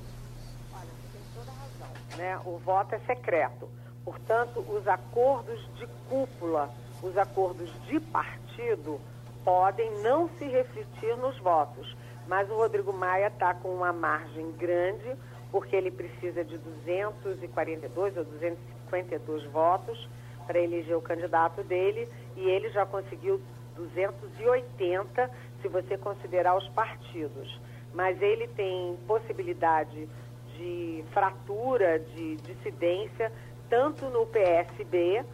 Olha, 0.73 0.83
você 0.85 1.09
tem 1.13 1.23
toda 1.35 1.51
razão. 1.51 2.17
Né? 2.17 2.41
O 2.47 2.59
voto 2.59 2.95
é 2.95 3.01
secreto. 3.01 3.69
Portanto, 4.05 4.61
os 4.61 4.87
acordos 4.89 5.61
de 5.77 5.87
cúpula, 6.09 6.71
os 7.03 7.17
acordos 7.19 7.71
de 7.87 8.01
partido, 8.01 8.99
podem 9.45 10.03
não 10.03 10.31
se 10.39 10.47
refletir 10.47 11.17
nos 11.17 11.37
votos. 11.39 11.95
Mas 12.31 12.49
o 12.49 12.55
Rodrigo 12.55 12.93
Maia 12.93 13.27
está 13.27 13.53
com 13.53 13.75
uma 13.75 13.93
margem 13.93 14.53
grande, 14.53 15.17
porque 15.51 15.75
ele 15.75 15.91
precisa 15.91 16.45
de 16.45 16.57
242 16.59 18.17
ou 18.17 18.25
252 18.25 19.45
votos 19.47 20.09
para 20.47 20.61
eleger 20.61 20.97
o 20.97 21.03
candidato 21.03 21.65
dele 21.65 22.09
e 22.37 22.49
ele 22.49 22.71
já 22.71 22.87
conseguiu 22.87 23.41
280 23.75 25.29
se 25.61 25.67
você 25.67 25.99
considerar 25.99 26.57
os 26.57 26.69
partidos. 26.69 27.61
Mas 27.93 28.23
ele 28.23 28.47
tem 28.47 28.97
possibilidade 29.09 30.09
de 30.57 31.05
fratura, 31.13 31.99
de 31.99 32.37
dissidência, 32.37 33.33
tanto 33.69 34.05
no 34.07 34.25
PSB, 34.27 35.25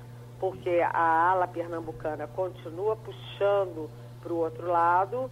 porque 0.41 0.81
a 0.83 1.31
ala 1.31 1.47
pernambucana 1.47 2.27
continua 2.27 2.97
puxando 2.97 3.91
para 4.23 4.33
o 4.33 4.39
outro 4.39 4.67
lado, 4.67 5.31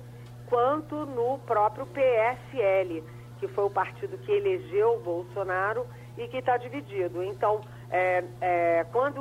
quanto 0.55 1.05
no 1.05 1.37
próprio 1.41 1.85
PSL, 1.87 3.03
que 3.41 3.49
foi 3.49 3.65
o 3.65 3.71
partido 3.71 4.17
que 4.19 4.31
elegeu 4.31 4.95
o 4.95 5.01
Bolsonaro 5.01 5.85
e 6.17 6.29
que 6.29 6.37
está 6.37 6.57
dividido. 6.57 7.25
Então, 7.25 7.61
é, 7.91 8.23
é, 8.41 8.87
quando 8.93 9.21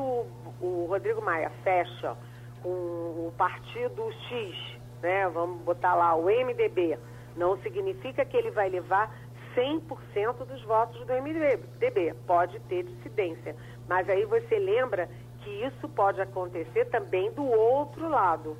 o 0.62 0.86
Rodrigo 0.88 1.24
Maia 1.24 1.50
fecha 1.64 2.16
com 2.62 2.70
o 2.70 3.34
partido 3.36 4.12
X, 4.30 4.78
né, 5.02 5.28
vamos 5.30 5.60
botar 5.64 5.96
lá 5.96 6.14
o 6.14 6.26
MDB, 6.26 7.00
não 7.36 7.58
significa 7.64 8.24
que 8.24 8.38
ele 8.38 8.52
vai 8.52 8.70
levar 8.70 9.12
100% 9.56 10.46
dos 10.46 10.62
votos 10.66 11.04
do 11.04 11.14
MDB. 11.14 12.14
Pode 12.28 12.60
ter 12.70 12.84
dissidência. 12.84 13.56
Mas 13.90 14.08
aí 14.08 14.24
você 14.26 14.60
lembra 14.60 15.10
que 15.40 15.50
isso 15.50 15.90
pode 15.90 16.22
acontecer 16.22 16.86
também 16.92 17.32
do 17.32 17.44
outro 17.44 18.08
lado. 18.08 18.56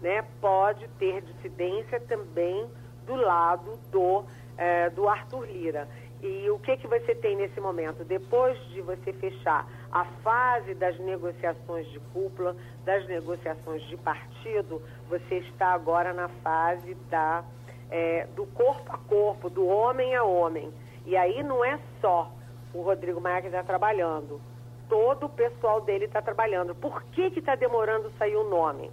Né? 0.00 0.24
Pode 0.40 0.86
ter 0.98 1.22
dissidência 1.22 2.00
também 2.00 2.66
do 3.06 3.16
lado 3.16 3.78
do, 3.90 4.24
é, 4.56 4.90
do 4.90 5.08
Arthur 5.08 5.46
Lira. 5.46 5.88
E 6.20 6.50
o 6.50 6.58
que, 6.58 6.76
que 6.76 6.86
você 6.86 7.14
tem 7.14 7.36
nesse 7.36 7.60
momento? 7.60 8.04
Depois 8.04 8.58
de 8.68 8.80
você 8.80 9.12
fechar 9.12 9.66
a 9.92 10.04
fase 10.04 10.74
das 10.74 10.98
negociações 10.98 11.86
de 11.88 12.00
cúpula, 12.12 12.56
das 12.84 13.06
negociações 13.06 13.82
de 13.84 13.96
partido, 13.96 14.82
você 15.08 15.36
está 15.36 15.68
agora 15.68 16.12
na 16.12 16.28
fase 16.42 16.94
da, 17.08 17.44
é, 17.88 18.26
do 18.34 18.46
corpo 18.46 18.92
a 18.92 18.98
corpo, 18.98 19.48
do 19.48 19.66
homem 19.66 20.14
a 20.16 20.24
homem. 20.24 20.72
E 21.06 21.16
aí 21.16 21.42
não 21.44 21.64
é 21.64 21.78
só 22.00 22.30
o 22.74 22.82
Rodrigo 22.82 23.20
Maia 23.20 23.40
que 23.40 23.46
está 23.46 23.62
trabalhando, 23.62 24.40
todo 24.88 25.26
o 25.26 25.28
pessoal 25.28 25.80
dele 25.80 26.06
está 26.06 26.20
trabalhando. 26.20 26.74
Por 26.74 27.02
que 27.04 27.22
está 27.38 27.54
demorando 27.54 28.10
sair 28.18 28.36
o 28.36 28.48
nome? 28.48 28.90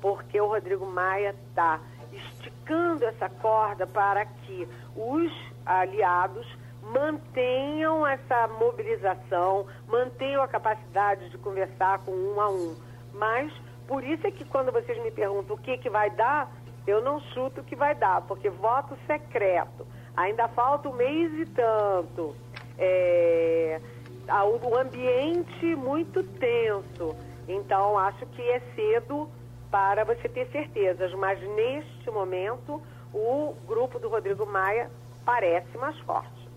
Porque 0.00 0.40
o 0.40 0.46
Rodrigo 0.46 0.86
Maia 0.86 1.34
está 1.48 1.80
esticando 2.12 3.04
essa 3.04 3.28
corda 3.28 3.86
para 3.86 4.24
que 4.24 4.68
os 4.96 5.32
aliados 5.64 6.46
mantenham 6.82 8.06
essa 8.06 8.48
mobilização, 8.48 9.66
mantenham 9.86 10.42
a 10.42 10.48
capacidade 10.48 11.28
de 11.28 11.38
conversar 11.38 11.98
com 12.00 12.12
um 12.12 12.40
a 12.40 12.48
um. 12.48 12.76
Mas 13.12 13.52
por 13.86 14.02
isso 14.02 14.26
é 14.26 14.30
que 14.30 14.44
quando 14.44 14.72
vocês 14.72 15.02
me 15.02 15.10
perguntam 15.10 15.56
o 15.56 15.58
que, 15.58 15.76
que 15.78 15.90
vai 15.90 16.10
dar, 16.10 16.50
eu 16.86 17.02
não 17.02 17.20
chuto 17.20 17.60
o 17.60 17.64
que 17.64 17.76
vai 17.76 17.94
dar, 17.94 18.22
porque 18.22 18.48
voto 18.48 18.96
secreto. 19.06 19.86
Ainda 20.16 20.48
falta 20.48 20.88
um 20.88 20.92
mês 20.92 21.32
e 21.34 21.46
tanto. 21.46 22.34
É, 22.78 23.80
o 24.28 24.76
ambiente 24.76 25.74
muito 25.76 26.22
tenso. 26.22 27.16
Então, 27.48 27.98
acho 27.98 28.24
que 28.26 28.42
é 28.42 28.60
cedo 28.74 29.28
para 29.70 30.04
você 30.04 30.28
ter 30.28 30.50
certezas. 30.50 31.12
Mas 31.14 31.40
neste 31.56 32.10
momento, 32.10 32.80
o 33.12 33.54
grupo 33.66 33.98
do 33.98 34.08
Rodrigo 34.08 34.46
Maia 34.46 34.90
parece 35.24 35.76
mais 35.78 35.98
forte. 36.00 36.48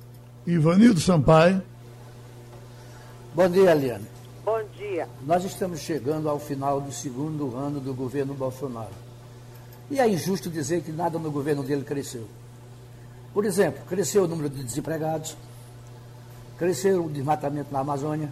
Ivanildo 0.45 0.99
Sampaio. 0.99 1.61
Bom 3.34 3.49
dia, 3.49 3.72
Eliane. 3.72 4.05
Bom 4.43 4.61
dia. 4.78 5.07
Nós 5.22 5.43
estamos 5.45 5.80
chegando 5.80 6.30
ao 6.30 6.38
final 6.38 6.82
do 6.82 6.91
segundo 6.91 7.55
ano 7.55 7.80
do 7.80 7.93
governo 7.93 8.34
Bolsonaro. 8.34 8.91
E 9.89 9.99
é 9.99 10.07
injusto 10.07 10.49
dizer 10.49 10.84
que 10.84 10.91
nada 10.91 11.18
no 11.18 11.32
governo 11.32 11.64
dele 11.64 11.84
cresceu. 11.84 12.28
Por 13.34 13.45
exemplo, 13.45 13.84
cresceu 13.86 14.26
o 14.26 14.28
número 14.28 14.49
de 14.49 14.64
desempregados, 14.64 15.36
cresceu 16.57 17.05
o 17.05 17.09
desmatamento 17.09 17.72
na 17.72 17.80
Amazônia, 17.80 18.30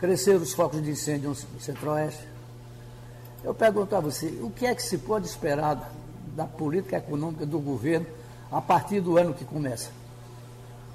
cresceram 0.00 0.40
os 0.40 0.52
focos 0.52 0.82
de 0.82 0.90
incêndio 0.90 1.30
no 1.30 1.60
Centro-Oeste. 1.60 2.33
Eu 3.44 3.52
pergunto 3.52 3.94
a 3.94 4.00
você, 4.00 4.28
o 4.40 4.50
que 4.50 4.64
é 4.64 4.74
que 4.74 4.82
se 4.82 4.96
pode 4.96 5.26
esperar 5.26 5.92
da 6.34 6.46
política 6.46 6.96
econômica 6.96 7.44
do 7.44 7.58
governo 7.58 8.06
a 8.50 8.58
partir 8.58 9.02
do 9.02 9.18
ano 9.18 9.34
que 9.34 9.44
começa? 9.44 9.92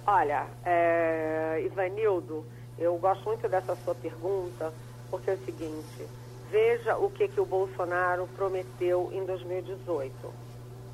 Olha, 0.08 0.48
é, 0.66 1.62
Ivanildo, 1.64 2.44
eu 2.80 2.98
gosto 2.98 3.24
muito 3.26 3.48
dessa 3.48 3.76
sua 3.76 3.94
pergunta, 3.94 4.74
porque 5.12 5.30
é 5.30 5.36
o 5.36 5.46
seguinte, 5.46 6.08
veja 6.50 6.98
o 6.98 7.12
que, 7.12 7.28
que 7.28 7.40
o 7.40 7.46
Bolsonaro 7.46 8.28
prometeu 8.36 9.12
em 9.14 9.24
2018. 9.26 10.12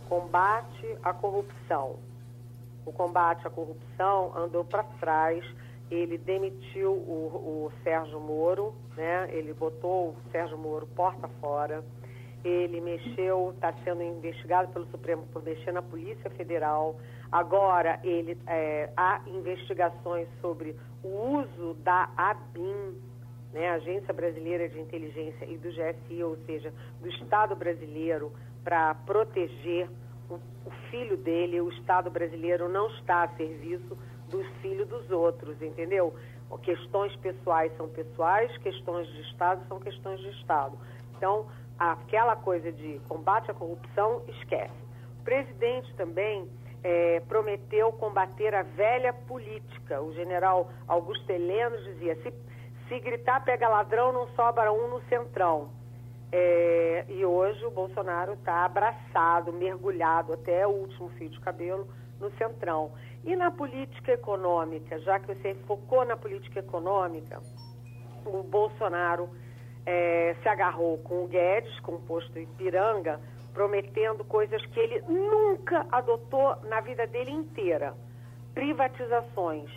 Combate 0.09 0.97
à 1.01 1.13
corrupção. 1.13 1.95
O 2.85 2.91
combate 2.91 3.47
à 3.47 3.49
corrupção 3.49 4.33
andou 4.35 4.65
para 4.65 4.83
trás, 4.99 5.45
ele 5.91 6.17
demitiu 6.17 6.91
o, 6.91 7.67
o 7.67 7.71
Sérgio 7.83 8.19
Moro, 8.19 8.73
né? 8.95 9.29
ele 9.31 9.53
botou 9.53 10.09
o 10.09 10.15
Sérgio 10.31 10.57
Moro 10.57 10.87
porta 10.87 11.27
fora, 11.39 11.83
ele 12.43 12.79
mexeu, 12.79 13.51
está 13.55 13.73
sendo 13.83 14.03
investigado 14.03 14.71
pelo 14.71 14.85
Supremo 14.87 15.25
por 15.33 15.43
mexer 15.43 15.71
na 15.71 15.81
Polícia 15.81 16.29
Federal, 16.31 16.95
Agora, 17.35 17.99
ele, 18.03 18.37
é, 18.47 18.89
há 18.95 19.21
investigações 19.27 20.27
sobre 20.39 20.75
o 21.03 21.39
uso 21.39 21.73
da 21.83 22.09
ABIN, 22.15 22.95
né, 23.51 23.71
Agência 23.71 24.13
Brasileira 24.13 24.69
de 24.69 24.79
Inteligência, 24.79 25.45
e 25.45 25.57
do 25.57 25.69
GSI, 25.69 26.23
ou 26.23 26.37
seja, 26.45 26.73
do 27.01 27.09
Estado 27.09 27.55
brasileiro, 27.55 28.31
para 28.63 28.95
proteger 28.95 29.89
o, 30.29 30.35
o 30.35 30.71
filho 30.89 31.17
dele. 31.17 31.61
O 31.61 31.69
Estado 31.69 32.09
brasileiro 32.09 32.69
não 32.69 32.87
está 32.91 33.23
a 33.23 33.27
serviço 33.35 33.97
do 34.35 34.43
filho 34.61 34.85
dos 34.85 35.09
outros, 35.09 35.61
entendeu? 35.61 36.13
Questões 36.61 37.15
pessoais 37.17 37.75
são 37.77 37.87
pessoais, 37.89 38.55
questões 38.57 39.07
de 39.07 39.21
Estado 39.21 39.65
são 39.67 39.79
questões 39.79 40.19
de 40.19 40.29
Estado. 40.29 40.77
Então, 41.17 41.47
aquela 41.77 42.35
coisa 42.35 42.71
de 42.71 42.99
combate 43.07 43.49
à 43.51 43.53
corrupção, 43.53 44.21
esquece. 44.27 44.73
O 45.19 45.23
presidente 45.23 45.93
também 45.95 46.47
é, 46.83 47.19
prometeu 47.21 47.91
combater 47.93 48.53
a 48.53 48.63
velha 48.63 49.11
política. 49.11 50.01
O 50.01 50.13
general 50.13 50.69
Augusto 50.87 51.29
Heleno 51.29 51.77
dizia: 51.83 52.15
se, 52.17 52.33
se 52.87 52.99
gritar 52.99 53.43
pega 53.43 53.67
ladrão, 53.67 54.13
não 54.13 54.27
sobra 54.35 54.71
um 54.71 54.89
no 54.89 55.01
centrão. 55.09 55.69
É, 56.31 57.05
e 57.07 57.25
hoje 57.25 57.65
o 57.65 57.71
Bolsonaro 57.71 58.33
está 58.33 58.65
abraçado, 58.65 59.53
mergulhado 59.53 60.33
até 60.33 60.67
o 60.67 60.71
último 60.71 61.09
fio 61.11 61.29
de 61.29 61.39
cabelo 61.39 61.87
no 62.19 62.29
centrão. 62.37 62.91
E 63.25 63.35
na 63.35 63.49
política 63.49 64.11
econômica, 64.11 64.99
já 64.99 65.19
que 65.19 65.33
você 65.33 65.55
focou 65.65 66.05
na 66.05 66.15
política 66.15 66.59
econômica, 66.59 67.41
o 68.23 68.43
Bolsonaro 68.43 69.29
é, 69.83 70.35
se 70.43 70.47
agarrou 70.47 70.99
com 70.99 71.23
o 71.23 71.27
Guedes, 71.27 71.79
com 71.79 71.93
o 71.93 72.01
posto 72.01 72.37
Ipiranga, 72.37 73.19
prometendo 73.51 74.23
coisas 74.25 74.63
que 74.67 74.79
ele 74.79 75.01
nunca 75.07 75.87
adotou 75.91 76.55
na 76.67 76.81
vida 76.81 77.07
dele 77.07 77.31
inteira. 77.31 77.95
Privatizações. 78.53 79.71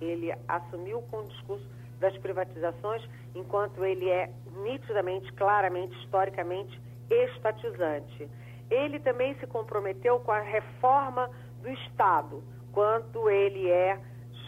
Ele 0.00 0.32
assumiu 0.48 1.02
com 1.10 1.18
o 1.18 1.28
discurso 1.28 1.68
das 2.00 2.16
privatizações, 2.18 3.06
enquanto 3.34 3.84
ele 3.84 4.08
é 4.08 4.30
nitidamente, 4.62 5.30
claramente, 5.34 5.94
historicamente 6.04 6.80
estatizante. 7.10 8.30
Ele 8.70 8.98
também 8.98 9.34
se 9.38 9.46
comprometeu 9.46 10.20
com 10.20 10.32
a 10.32 10.40
reforma 10.40 11.30
do 11.60 11.68
Estado, 11.68 12.42
quanto 12.74 13.30
ele 13.30 13.70
é 13.70 13.98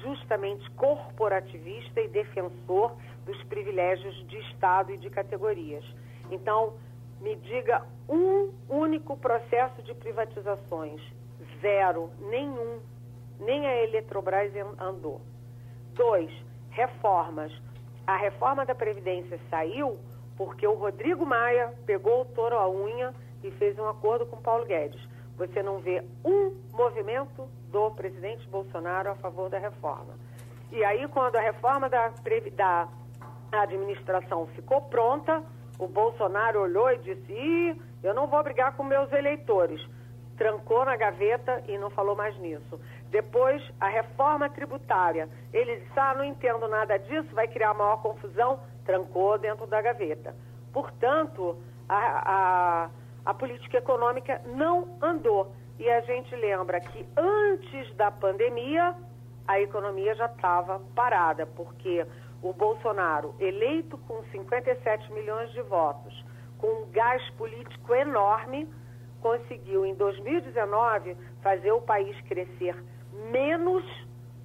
justamente 0.03 0.69
corporativista 0.73 2.01
e 2.01 2.09
defensor 2.09 2.95
dos 3.25 3.43
privilégios 3.45 4.15
de 4.29 4.39
Estado 4.51 4.93
e 4.93 4.99
de 4.99 5.09
categorias. 5.09 5.85
Então, 6.31 6.75
me 7.21 7.37
diga 7.37 7.83
um 8.09 8.53
único 8.69 9.17
processo 9.17 9.81
de 9.83 9.95
privatizações. 9.95 11.01
Zero, 11.61 12.11
nenhum. 12.29 12.81
Nem 13.41 13.67
a 13.67 13.83
Eletrobras 13.85 14.53
andou. 14.79 15.21
Dois, 15.95 16.31
reformas. 16.71 17.53
a 18.07 18.17
reforma 18.17 18.65
da 18.65 18.75
Previdência 18.75 19.41
saiu 19.51 19.99
porque 20.37 20.67
o 20.67 20.75
Rodrigo 20.75 21.27
Maia 21.27 21.75
pegou 21.87 22.21
o 22.21 22.25
touro 22.27 22.57
à 22.57 22.69
unha 22.69 23.13
e 23.43 23.51
fez 23.53 23.77
um 23.79 23.89
acordo 23.89 24.27
com 24.27 24.37
Paulo 24.37 24.65
Guedes. 24.65 25.01
Você 25.37 25.63
não 25.63 25.79
vê 25.79 26.03
um 26.25 26.55
movimento 26.73 27.49
do 27.71 27.91
presidente 27.91 28.49
Bolsonaro 28.49 29.11
a 29.11 29.15
favor 29.17 29.51
da 29.51 29.59
reforma. 29.59 30.15
E 30.73 30.83
aí, 30.85 31.07
quando 31.09 31.37
a 31.37 31.41
reforma 31.41 31.89
da, 31.89 32.13
da 32.59 32.89
administração 33.53 34.47
ficou 34.49 34.81
pronta, 34.83 35.43
o 35.79 35.87
Bolsonaro 35.87 36.63
olhou 36.63 36.91
e 36.91 36.99
disse: 36.99 37.33
Ih, 37.33 37.81
eu 38.03 38.15
não 38.15 38.27
vou 38.27 38.43
brigar 38.43 38.75
com 38.77 38.83
meus 38.83 39.13
eleitores. 39.13 39.81
Trancou 40.37 40.85
na 40.85 40.97
gaveta 40.97 41.63
e 41.67 41.79
não 41.79 41.91
falou 41.91 42.15
mais 42.17 42.37
nisso. 42.39 42.81
Depois, 43.11 43.63
a 43.81 43.89
reforma 43.89 44.49
tributária. 44.49 45.29
Ele 45.53 45.77
disse: 45.77 45.99
Ah, 45.99 46.15
não 46.15 46.25
entendo 46.25 46.67
nada 46.69 46.99
disso, 46.99 47.29
vai 47.35 47.47
criar 47.47 47.75
maior 47.75 48.03
confusão. 48.03 48.59
Trancou 48.85 49.39
dentro 49.39 49.67
da 49.67 49.81
gaveta. 49.83 50.35
Portanto, 50.73 51.57
a, 51.89 52.85
a, 52.85 52.91
a 53.27 53.35
política 53.35 53.79
econômica 53.79 54.41
não 54.47 54.97
andou. 55.03 55.53
E 55.79 55.91
a 55.91 56.01
gente 56.03 56.35
lembra 56.37 56.81
que 56.81 57.07
antes 57.17 57.95
da 57.97 58.11
pandemia, 58.11 58.95
a 59.47 59.61
economia 59.61 60.15
já 60.15 60.27
estava 60.27 60.81
parada, 60.95 61.45
porque 61.45 62.07
o 62.41 62.53
Bolsonaro, 62.53 63.35
eleito 63.41 63.99
com 63.99 64.23
57 64.31 65.13
milhões 65.13 65.51
de 65.53 65.61
votos, 65.63 66.25
com 66.57 66.69
um 66.69 66.91
gás 66.91 67.29
político 67.31 67.95
enorme, 67.95 68.69
conseguiu 69.21 69.85
em 69.85 69.95
2019 69.95 71.17
fazer 71.43 71.73
o 71.73 71.81
país 71.81 72.19
crescer 72.23 72.77
menos 73.31 73.85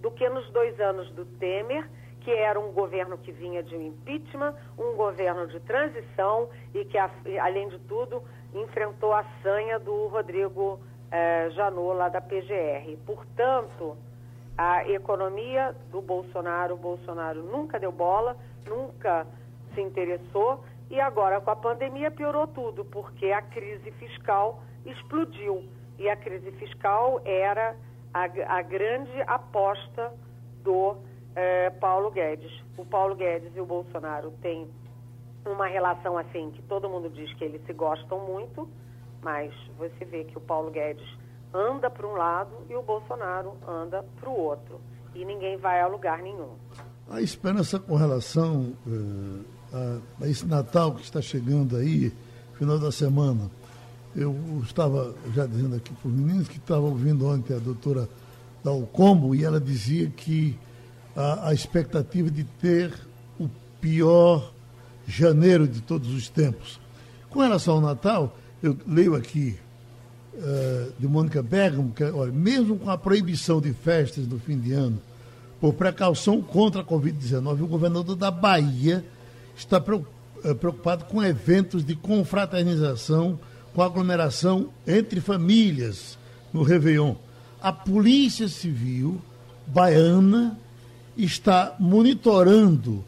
do 0.01 0.09
que 0.11 0.27
nos 0.27 0.49
dois 0.51 0.79
anos 0.79 1.09
do 1.11 1.25
Temer, 1.25 1.87
que 2.21 2.31
era 2.31 2.59
um 2.59 2.71
governo 2.71 3.17
que 3.17 3.31
vinha 3.31 3.63
de 3.63 3.75
um 3.75 3.81
impeachment, 3.81 4.55
um 4.77 4.95
governo 4.95 5.47
de 5.47 5.59
transição 5.61 6.49
e 6.73 6.85
que, 6.85 6.97
além 7.39 7.67
de 7.69 7.79
tudo, 7.79 8.23
enfrentou 8.53 9.13
a 9.13 9.25
sanha 9.41 9.79
do 9.79 10.07
Rodrigo 10.07 10.79
eh, 11.11 11.49
Janot, 11.51 11.97
lá 11.97 12.09
da 12.09 12.21
PGR. 12.21 12.97
Portanto, 13.05 13.97
a 14.57 14.87
economia 14.89 15.75
do 15.91 16.01
Bolsonaro, 16.01 16.75
o 16.75 16.77
Bolsonaro 16.77 17.43
nunca 17.43 17.79
deu 17.79 17.91
bola, 17.91 18.35
nunca 18.67 19.25
se 19.73 19.81
interessou 19.81 20.63
e 20.89 20.99
agora 20.99 21.39
com 21.39 21.51
a 21.51 21.55
pandemia 21.55 22.11
piorou 22.11 22.47
tudo, 22.47 22.83
porque 22.85 23.31
a 23.31 23.41
crise 23.41 23.91
fiscal 23.91 24.61
explodiu 24.85 25.63
e 25.97 26.09
a 26.09 26.15
crise 26.15 26.51
fiscal 26.53 27.21
era 27.23 27.75
a, 28.13 28.23
a 28.57 28.61
grande 28.61 29.21
aposta 29.25 30.11
do 30.63 30.97
eh, 31.35 31.69
Paulo 31.79 32.11
Guedes. 32.11 32.51
O 32.77 32.85
Paulo 32.85 33.15
Guedes 33.15 33.55
e 33.55 33.61
o 33.61 33.65
Bolsonaro 33.65 34.31
têm 34.41 34.69
uma 35.45 35.67
relação 35.67 36.17
assim 36.17 36.51
que 36.51 36.61
todo 36.63 36.89
mundo 36.89 37.09
diz 37.09 37.33
que 37.35 37.43
eles 37.43 37.61
se 37.65 37.73
gostam 37.73 38.19
muito, 38.19 38.67
mas 39.21 39.53
você 39.77 40.05
vê 40.05 40.23
que 40.23 40.37
o 40.37 40.41
Paulo 40.41 40.71
Guedes 40.71 41.07
anda 41.53 41.89
para 41.89 42.07
um 42.07 42.13
lado 42.13 42.51
e 42.69 42.75
o 42.75 42.81
Bolsonaro 42.81 43.53
anda 43.67 44.03
para 44.19 44.29
o 44.29 44.39
outro. 44.39 44.79
E 45.13 45.25
ninguém 45.25 45.57
vai 45.57 45.81
a 45.81 45.87
lugar 45.87 46.19
nenhum. 46.21 46.51
A 47.09 47.21
esperança 47.21 47.77
com 47.79 47.95
relação 47.95 48.73
uh, 48.87 49.45
a, 50.21 50.27
esse 50.27 50.45
Natal 50.45 50.93
que 50.95 51.01
está 51.01 51.21
chegando 51.21 51.75
aí, 51.75 52.13
final 52.57 52.79
da 52.79 52.91
semana. 52.91 53.49
Eu 54.15 54.35
estava 54.63 55.13
já 55.33 55.45
dizendo 55.45 55.75
aqui 55.75 55.93
para 55.93 56.07
os 56.07 56.13
meninos 56.13 56.47
que 56.47 56.57
estava 56.57 56.81
ouvindo 56.81 57.27
ontem 57.27 57.55
a 57.55 57.59
doutora 57.59 58.07
Dalcombo 58.63 59.33
e 59.33 59.43
ela 59.43 59.59
dizia 59.59 60.09
que 60.09 60.57
a, 61.15 61.49
a 61.49 61.53
expectativa 61.53 62.29
de 62.29 62.43
ter 62.43 62.93
o 63.39 63.49
pior 63.79 64.53
janeiro 65.11 65.67
de 65.67 65.81
todos 65.81 66.13
os 66.13 66.29
tempos. 66.29 66.79
Com 67.29 67.41
relação 67.41 67.75
ao 67.75 67.81
Natal, 67.81 68.37
eu 68.61 68.77
leio 68.87 69.15
aqui 69.15 69.57
uh, 70.33 70.93
de 70.99 71.07
Mônica 71.07 71.41
Bergamo, 71.41 71.93
que 71.93 72.03
olha, 72.03 72.31
mesmo 72.31 72.77
com 72.77 72.89
a 72.89 72.97
proibição 72.97 73.61
de 73.61 73.73
festas 73.73 74.27
no 74.27 74.39
fim 74.39 74.59
de 74.59 74.73
ano, 74.73 75.01
por 75.59 75.73
precaução 75.73 76.41
contra 76.41 76.81
a 76.81 76.83
Covid-19, 76.83 77.61
o 77.61 77.67
governador 77.67 78.15
da 78.15 78.31
Bahia 78.31 79.05
está 79.55 79.77
eh, 80.43 80.53
preocupado 80.55 81.05
com 81.05 81.23
eventos 81.23 81.85
de 81.85 81.95
confraternização, 81.95 83.39
com 83.71 83.83
aglomeração 83.83 84.69
entre 84.87 85.21
famílias 85.21 86.17
no 86.51 86.63
Réveillon. 86.63 87.13
A 87.61 87.71
Polícia 87.71 88.47
Civil 88.47 89.21
baiana 89.67 90.57
está 91.15 91.75
monitorando 91.79 93.05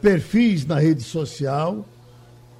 perfis 0.00 0.66
na 0.66 0.78
rede 0.78 1.02
social 1.02 1.84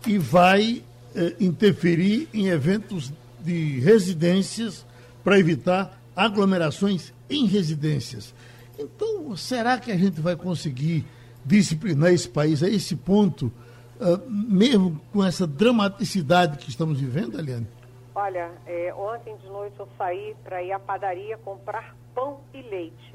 e 0.06 0.18
vai 0.18 0.82
eh, 1.14 1.34
interferir 1.38 2.28
em 2.32 2.48
eventos 2.48 3.12
de 3.40 3.80
residências 3.80 4.86
para 5.22 5.38
evitar 5.38 6.00
aglomerações 6.16 7.12
em 7.28 7.46
residências. 7.46 8.34
Então, 8.78 9.36
será 9.36 9.78
que 9.78 9.92
a 9.92 9.96
gente 9.96 10.20
vai 10.20 10.36
conseguir 10.36 11.04
disciplinar 11.44 12.12
esse 12.12 12.28
país 12.28 12.62
a 12.62 12.68
esse 12.68 12.96
ponto, 12.96 13.52
uh, 14.00 14.30
mesmo 14.30 15.00
com 15.12 15.24
essa 15.24 15.46
dramaticidade 15.46 16.58
que 16.58 16.70
estamos 16.70 17.00
vivendo, 17.00 17.38
Aliane? 17.38 17.66
Olha, 18.14 18.50
é, 18.66 18.92
ontem 18.94 19.36
de 19.36 19.46
noite 19.46 19.78
eu 19.78 19.88
saí 19.96 20.36
para 20.44 20.62
ir 20.62 20.72
à 20.72 20.78
padaria 20.78 21.38
comprar 21.38 21.96
pão 22.14 22.40
e 22.52 22.62
leite. 22.62 23.14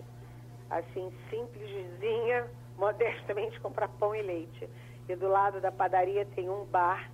Assim, 0.69 1.09
simplesinha, 1.29 2.45
modestamente 2.78 3.59
comprar 3.59 3.88
pão 3.88 4.15
e 4.15 4.21
leite. 4.21 4.69
E 5.09 5.15
do 5.15 5.28
lado 5.28 5.59
da 5.59 5.71
padaria 5.71 6.25
tem 6.25 6.49
um 6.49 6.65
bar. 6.65 7.09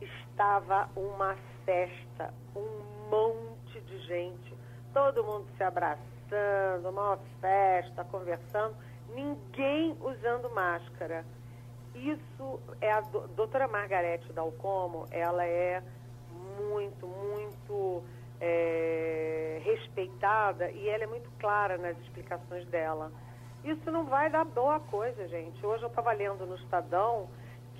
Estava 0.00 0.88
uma 0.96 1.36
festa, 1.64 2.32
um 2.54 3.10
monte 3.10 3.80
de 3.80 3.98
gente, 4.00 4.54
todo 4.92 5.24
mundo 5.24 5.46
se 5.56 5.62
abraçando, 5.62 6.88
uma 6.88 7.18
festa, 7.40 8.04
conversando, 8.04 8.76
ninguém 9.14 9.96
usando 10.00 10.50
máscara. 10.50 11.24
Isso 11.94 12.60
é 12.80 12.92
a 12.92 13.00
do, 13.00 13.28
doutora 13.28 13.68
Margarete 13.68 14.32
Dalcomo, 14.32 15.06
ela 15.10 15.46
é 15.46 15.82
muito, 16.58 17.06
muito 17.06 18.02
é, 18.40 19.60
respeitada 19.64 20.70
e 20.70 20.88
ela 20.88 21.04
é 21.04 21.06
muito 21.06 21.30
clara 21.38 21.78
nas 21.78 21.96
explicações 21.98 22.66
dela. 22.66 23.12
Isso 23.64 23.90
não 23.90 24.04
vai 24.04 24.28
dar 24.28 24.44
boa 24.44 24.78
coisa, 24.78 25.26
gente. 25.26 25.64
Hoje 25.64 25.82
eu 25.82 25.88
estava 25.88 26.12
lendo 26.12 26.44
no 26.44 26.54
Estadão 26.56 27.30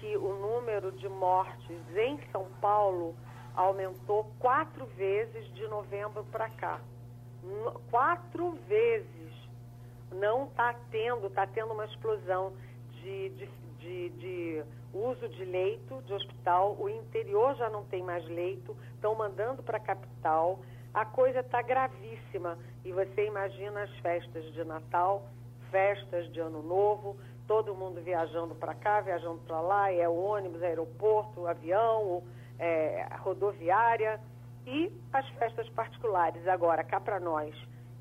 que 0.01 0.16
o 0.16 0.35
número 0.35 0.91
de 0.93 1.07
mortes 1.11 1.78
em 1.95 2.18
São 2.32 2.47
Paulo 2.59 3.14
aumentou 3.55 4.32
quatro 4.39 4.87
vezes 4.97 5.47
de 5.55 5.68
novembro 5.68 6.24
para 6.32 6.49
cá. 6.49 6.80
Quatro 7.91 8.53
vezes. 8.66 9.35
Não 10.11 10.47
está 10.47 10.74
tendo, 10.91 11.26
está 11.26 11.47
tendo 11.47 11.74
uma 11.74 11.85
explosão 11.85 12.55
de, 13.03 13.28
de, 13.30 13.49
de, 13.78 14.09
de, 14.11 14.64
uso 14.91 15.28
de 15.28 15.45
leito 15.45 16.01
de 16.07 16.14
hospital. 16.14 16.76
O 16.80 16.89
interior 16.89 17.57
já 17.57 17.68
não 17.68 17.85
tem 17.85 18.03
mais 18.03 18.24
leito, 18.26 18.74
estão 18.95 19.14
mandando 19.14 19.62
para 19.62 19.76
a 19.76 19.80
capital. 19.80 20.61
A 20.95 21.05
coisa 21.05 21.41
está 21.41 21.61
gravíssima. 21.61 22.57
E 22.85 22.93
você 22.93 23.26
imagina 23.26 23.82
as 23.82 23.95
festas 23.99 24.45
de 24.55 24.64
Natal, 24.64 25.28
festas 25.75 26.33
de 26.33 26.39
Ano 26.39 26.62
Novo, 26.62 27.16
todo 27.49 27.75
mundo 27.75 28.01
viajando 28.01 28.55
para 28.55 28.77
cá, 28.77 29.01
viajando 29.01 29.41
para 29.41 29.61
lá, 29.61 29.93
é 29.93 30.09
o 30.09 30.14
ônibus, 30.14 30.62
aeroporto, 30.62 31.49
avião, 31.49 32.22
é, 32.61 33.09
rodoviária 33.18 34.20
e 34.64 34.93
as 35.12 35.29
festas 35.31 35.68
particulares. 35.70 36.47
Agora, 36.47 36.85
cá 36.85 37.01
para 37.01 37.18
nós, 37.18 37.53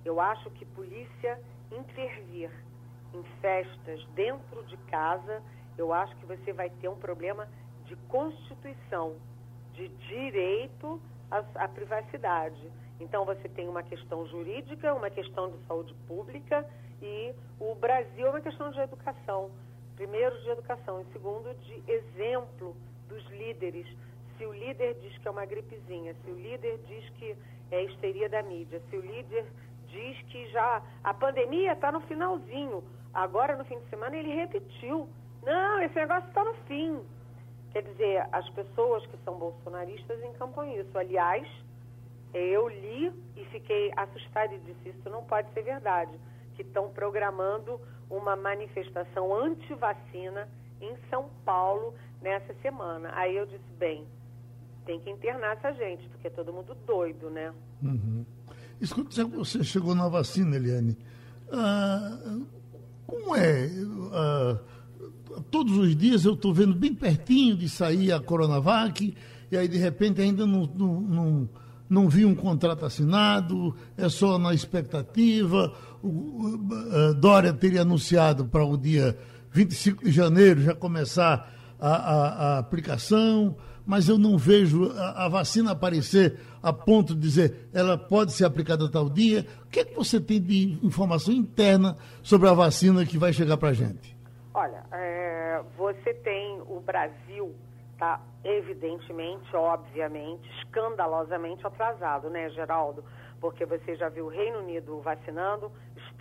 eu 0.05 0.21
acho 0.21 0.51
que 0.51 0.63
polícia 0.65 1.41
intervir 1.71 2.51
em 3.11 3.23
festas 3.41 4.05
dentro 4.13 4.63
de 4.65 4.77
casa, 4.85 5.41
eu 5.75 5.91
acho 5.91 6.15
que 6.17 6.27
você 6.27 6.53
vai 6.53 6.69
ter 6.69 6.89
um 6.89 6.95
problema 6.95 7.47
de 7.85 7.95
constituição, 8.07 9.15
de 9.71 9.87
direito 9.87 11.01
à, 11.31 11.43
à 11.55 11.67
privacidade. 11.67 12.71
Então, 12.99 13.25
você 13.25 13.49
tem 13.49 13.67
uma 13.67 13.81
questão 13.81 14.27
jurídica, 14.27 14.93
uma 14.93 15.09
questão 15.09 15.49
de 15.49 15.57
saúde 15.65 15.95
pública 16.07 16.63
e 17.03 17.35
o 17.59 17.75
Brasil 17.75 18.27
é 18.27 18.29
uma 18.29 18.41
questão 18.41 18.71
de 18.71 18.79
educação. 18.79 19.51
Primeiro, 19.95 20.41
de 20.41 20.49
educação, 20.49 21.01
e 21.01 21.05
segundo, 21.13 21.53
de 21.53 21.91
exemplo 21.91 22.75
dos 23.07 23.23
líderes 23.29 23.87
se 24.37 24.45
o 24.45 24.53
líder 24.53 24.95
diz 24.95 25.17
que 25.19 25.27
é 25.27 25.31
uma 25.31 25.45
gripezinha, 25.45 26.13
se 26.23 26.31
o 26.31 26.35
líder 26.35 26.77
diz 26.87 27.09
que 27.11 27.35
é 27.71 27.83
histeria 27.83 28.27
da 28.27 28.41
mídia, 28.43 28.81
se 28.89 28.97
o 28.97 29.01
líder 29.01 29.45
diz 29.87 30.21
que 30.23 30.47
já 30.49 30.81
a 31.03 31.13
pandemia 31.13 31.73
está 31.73 31.91
no 31.91 32.01
finalzinho, 32.01 32.83
agora 33.13 33.55
no 33.55 33.65
fim 33.65 33.79
de 33.79 33.89
semana 33.89 34.17
ele 34.17 34.33
repetiu. 34.33 35.07
Não, 35.43 35.81
esse 35.81 35.95
negócio 35.95 36.27
está 36.27 36.43
no 36.43 36.53
fim. 36.65 37.01
Quer 37.71 37.83
dizer, 37.83 38.27
as 38.31 38.47
pessoas 38.49 39.05
que 39.07 39.17
são 39.23 39.35
bolsonaristas 39.35 40.21
encampam 40.23 40.65
isso. 40.65 40.97
Aliás, 40.97 41.47
eu 42.33 42.67
li 42.67 43.13
e 43.35 43.45
fiquei 43.45 43.91
assustada 43.95 44.53
e 44.53 44.59
disse: 44.59 44.89
Isso 44.89 45.09
não 45.09 45.23
pode 45.23 45.51
ser 45.53 45.63
verdade. 45.63 46.11
Que 46.55 46.61
estão 46.61 46.89
programando 46.89 47.79
uma 48.09 48.35
manifestação 48.35 49.35
anti-vacina 49.35 50.47
em 50.81 50.95
São 51.09 51.29
Paulo 51.45 51.93
nessa 52.21 52.53
semana. 52.61 53.11
Aí 53.13 53.35
eu 53.35 53.45
disse, 53.45 53.63
bem, 53.77 54.05
tem 54.85 54.99
que 54.99 55.09
internar 55.09 55.57
essa 55.57 55.71
gente, 55.73 56.07
porque 56.09 56.27
é 56.27 56.29
todo 56.29 56.53
mundo 56.53 56.75
doido, 56.85 57.29
né? 57.29 57.53
Uhum. 57.81 58.25
Escuta, 58.79 59.25
você 59.25 59.63
chegou 59.63 59.95
na 59.95 60.07
vacina, 60.07 60.55
Eliane. 60.55 60.97
Ah, 61.51 62.39
como 63.07 63.35
é? 63.35 63.69
Ah, 64.11 64.59
todos 65.49 65.77
os 65.77 65.95
dias 65.95 66.25
eu 66.25 66.33
estou 66.33 66.53
vendo 66.53 66.75
bem 66.75 66.93
pertinho 66.93 67.55
de 67.55 67.69
sair 67.69 68.11
a 68.11 68.19
Coronavac, 68.19 69.15
e 69.51 69.57
aí 69.57 69.67
de 69.67 69.77
repente 69.77 70.21
ainda 70.21 70.45
não, 70.45 70.65
não, 70.65 71.01
não, 71.01 71.49
não 71.89 72.09
vi 72.09 72.25
um 72.25 72.35
contrato 72.35 72.85
assinado, 72.85 73.75
é 73.97 74.09
só 74.09 74.37
na 74.37 74.53
expectativa. 74.53 75.73
Dória 77.19 77.53
teria 77.53 77.81
anunciado 77.81 78.45
para 78.45 78.65
o 78.65 78.77
dia 78.77 79.17
25 79.51 80.03
de 80.03 80.11
janeiro 80.11 80.61
já 80.61 80.75
começar 80.75 81.49
a, 81.79 81.89
a, 81.89 82.55
a 82.55 82.59
aplicação, 82.59 83.55
mas 83.85 84.09
eu 84.09 84.17
não 84.17 84.37
vejo 84.37 84.91
a, 84.91 85.25
a, 85.25 85.29
vacina 85.29 85.71
aparecer 85.71 86.39
a 86.61 86.71
ponto 86.71 87.13
de 87.13 87.19
dizer 87.19 87.69
ela 87.73 87.97
pode 87.97 88.31
ser 88.31 88.45
aplicada 88.45 88.89
tal 88.89 89.09
dia. 89.09 89.45
O 89.65 89.69
que 89.69 89.81
é 89.81 89.85
que 89.85 89.95
você 89.95 90.19
tem 90.19 90.41
de 90.41 90.79
informação 90.81 91.33
interna 91.33 91.97
sobre 92.21 92.47
a 92.49 92.53
vacina 92.53 93.05
que 93.05 93.17
vai 93.17 93.33
chegar 93.33 93.57
para 93.57 93.69
a 93.69 93.73
gente? 93.73 94.17
Olha, 94.53 94.83
é, 94.91 95.61
você 95.77 96.13
tem 96.13 96.61
o 96.61 96.79
Brasil, 96.79 97.53
tá 97.97 98.21
evidentemente, 98.43 99.55
obviamente, 99.55 100.47
escandalosamente 100.59 101.65
atrasado, 101.65 102.29
né, 102.29 102.49
Geraldo? 102.49 103.03
Porque 103.41 103.65
você 103.65 103.95
já 103.95 104.09
viu 104.09 104.25
o 104.25 104.29
Reino 104.29 104.59
Unido 104.59 105.01
vacinando, 105.01 105.71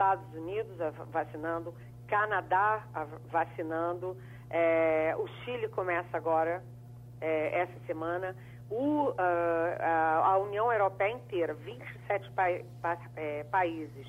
Estados 0.03 0.35
Unidos 0.35 0.77
vacinando, 1.13 1.73
Canadá 2.09 2.85
vacinando, 3.31 4.17
é, 4.51 5.15
o 5.17 5.29
Chile 5.29 5.69
começa 5.69 6.17
agora, 6.17 6.61
é, 7.21 7.61
essa 7.61 7.79
semana, 7.87 8.35
o, 8.69 9.11
uh, 9.11 9.15
a 10.25 10.39
União 10.39 10.73
Europeia 10.73 11.13
inteira, 11.13 11.55
27 11.55 12.31
pa 12.33 12.47
pa 12.83 12.99
é, 13.15 13.45
países. 13.45 14.07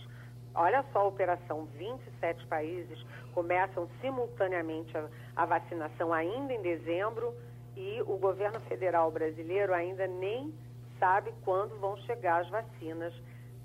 Olha 0.55 0.83
só 0.91 1.01
a 1.01 1.03
operação, 1.03 1.65
27 1.77 2.47
países 2.47 3.05
começam 3.35 3.87
simultaneamente 4.01 4.97
a, 4.97 5.07
a 5.35 5.45
vacinação 5.45 6.11
ainda 6.11 6.53
em 6.53 6.61
dezembro 6.63 7.35
e 7.75 8.01
o 8.01 8.17
governo 8.17 8.59
federal 8.61 9.11
brasileiro 9.11 9.73
ainda 9.75 10.07
nem 10.07 10.51
sabe 10.99 11.31
quando 11.43 11.79
vão 11.79 11.95
chegar 11.97 12.41
as 12.41 12.49
vacinas 12.49 13.13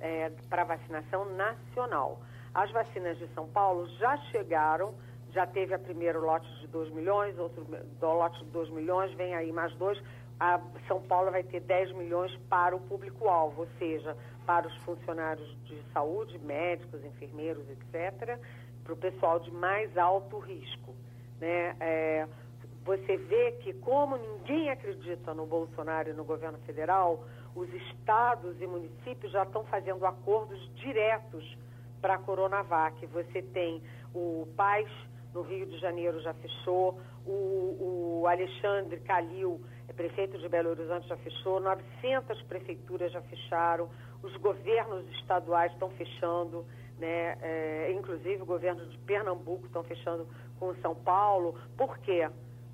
é, 0.01 0.31
para 0.49 0.65
vacinação 0.65 1.25
nacional. 1.35 2.21
As 2.55 2.71
vacinas 2.71 3.19
de 3.19 3.27
São 3.35 3.47
Paulo 3.49 3.87
já 3.99 4.17
chegaram, 4.31 4.95
já 5.31 5.47
teve 5.47 5.75
a 5.75 5.79
primeiro 5.79 6.21
lote 6.21 6.49
de 6.61 6.67
2 6.69 6.91
milhões, 6.91 7.39
outro 7.39 7.67
lote 8.03 8.45
de 8.45 8.51
2 8.51 8.71
milhões, 8.71 9.13
vem 9.15 9.35
aí 9.35 9.53
mais 9.53 9.75
dois. 9.75 10.03
A 10.41 10.61
São 10.87 11.03
Paulo 11.03 11.31
vai 11.31 11.43
ter 11.43 11.61
10 11.61 11.93
milhões 11.93 12.35
para 12.49 12.75
o 12.75 12.81
público-alvo, 12.81 13.63
ou 13.63 13.69
seja, 13.79 14.17
para 14.47 14.67
os 14.67 14.77
funcionários 14.79 15.47
de 15.65 15.83
saúde, 15.93 16.39
médicos, 16.39 17.05
enfermeiros, 17.05 17.65
etc., 17.69 18.39
para 18.83 18.93
o 18.93 18.97
pessoal 18.97 19.39
de 19.41 19.51
mais 19.51 19.97
alto 19.99 20.39
risco. 20.39 20.95
Né? 21.41 21.77
É, 21.79 22.27
você 22.85 23.19
vê 23.19 23.53
que, 23.61 23.75
como 23.75 24.17
ninguém 24.17 24.71
acredita 24.71 25.35
no 25.35 25.45
Bolsonaro 25.45 26.09
e 26.09 26.15
no 26.15 26.25
governo 26.25 26.57
federal, 26.61 27.23
os 27.55 27.69
estados 27.73 28.61
e 28.61 28.67
municípios 28.67 29.33
já 29.33 29.43
estão 29.43 29.65
fazendo 29.65 30.05
acordos 30.07 30.59
diretos 30.75 31.57
para 32.01 32.15
a 32.15 32.19
Coronavac. 32.19 33.05
Você 33.07 33.43
tem 33.43 33.83
o 34.15 34.47
Paz, 34.57 34.89
no 35.35 35.43
Rio 35.43 35.67
de 35.67 35.79
Janeiro, 35.79 36.21
já 36.21 36.33
fechou, 36.35 36.99
o, 37.27 38.21
o 38.23 38.27
Alexandre 38.27 39.01
Calil, 39.01 39.61
prefeito 39.99 40.39
de 40.39 40.49
Belo 40.49 40.71
Horizonte, 40.71 41.09
já 41.09 41.17
fechou, 41.17 41.61
900 41.61 42.41
prefeituras 42.43 43.11
já 43.11 43.21
fecharam, 43.23 43.91
os 44.23 44.35
governos 44.37 45.05
estaduais 45.19 45.73
estão 45.73 45.91
fechando, 45.91 46.65
né? 46.99 47.37
É, 47.43 47.93
inclusive 47.93 48.43
o 48.43 48.47
governo 48.47 48.87
de 48.87 48.97
Pernambuco 48.99 49.67
estão 49.67 49.83
fechando 49.83 50.29
com 50.59 50.75
São 50.77 50.95
Paulo. 50.95 51.59
Por 51.77 51.99
quê? 51.99 52.29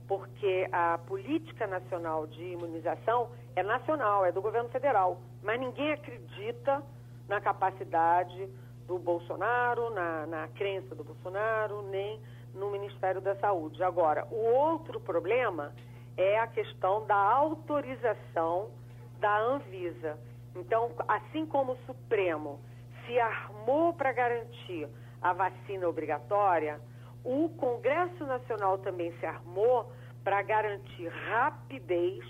Porque 0.06 0.68
a 0.70 0.98
política 0.98 1.66
nacional 1.66 2.26
de 2.26 2.42
imunização 2.42 3.30
é 3.56 3.62
nacional, 3.62 4.24
é 4.26 4.32
do 4.32 4.42
governo 4.42 4.68
federal, 4.68 5.18
mas 5.42 5.58
ninguém 5.58 5.92
acredita 5.92 6.82
na 7.28 7.40
capacidade 7.40 8.48
do 8.86 8.98
Bolsonaro, 8.98 9.90
na, 9.90 10.26
na 10.26 10.48
crença 10.48 10.94
do 10.94 11.04
Bolsonaro, 11.04 11.82
nem 11.82 12.20
no 12.54 12.70
Ministério 12.70 13.20
da 13.20 13.34
Saúde. 13.36 13.82
Agora, 13.82 14.26
o 14.30 14.36
outro 14.36 15.00
problema 15.00 15.72
é 16.16 16.38
a 16.38 16.46
questão 16.46 17.06
da 17.06 17.16
autorização 17.16 18.70
da 19.18 19.38
Anvisa. 19.40 20.18
Então, 20.54 20.90
assim 21.08 21.46
como 21.46 21.72
o 21.72 21.78
Supremo 21.86 22.60
se 23.06 23.18
armou 23.18 23.92
para 23.92 24.12
garantir 24.12 24.88
a 25.20 25.32
vacina 25.32 25.88
obrigatória, 25.88 26.80
o 27.24 27.48
Congresso 27.56 28.24
Nacional 28.26 28.78
também 28.78 29.12
se 29.18 29.24
armou 29.24 29.90
para 30.22 30.42
garantir 30.42 31.08
rapidez 31.08 32.22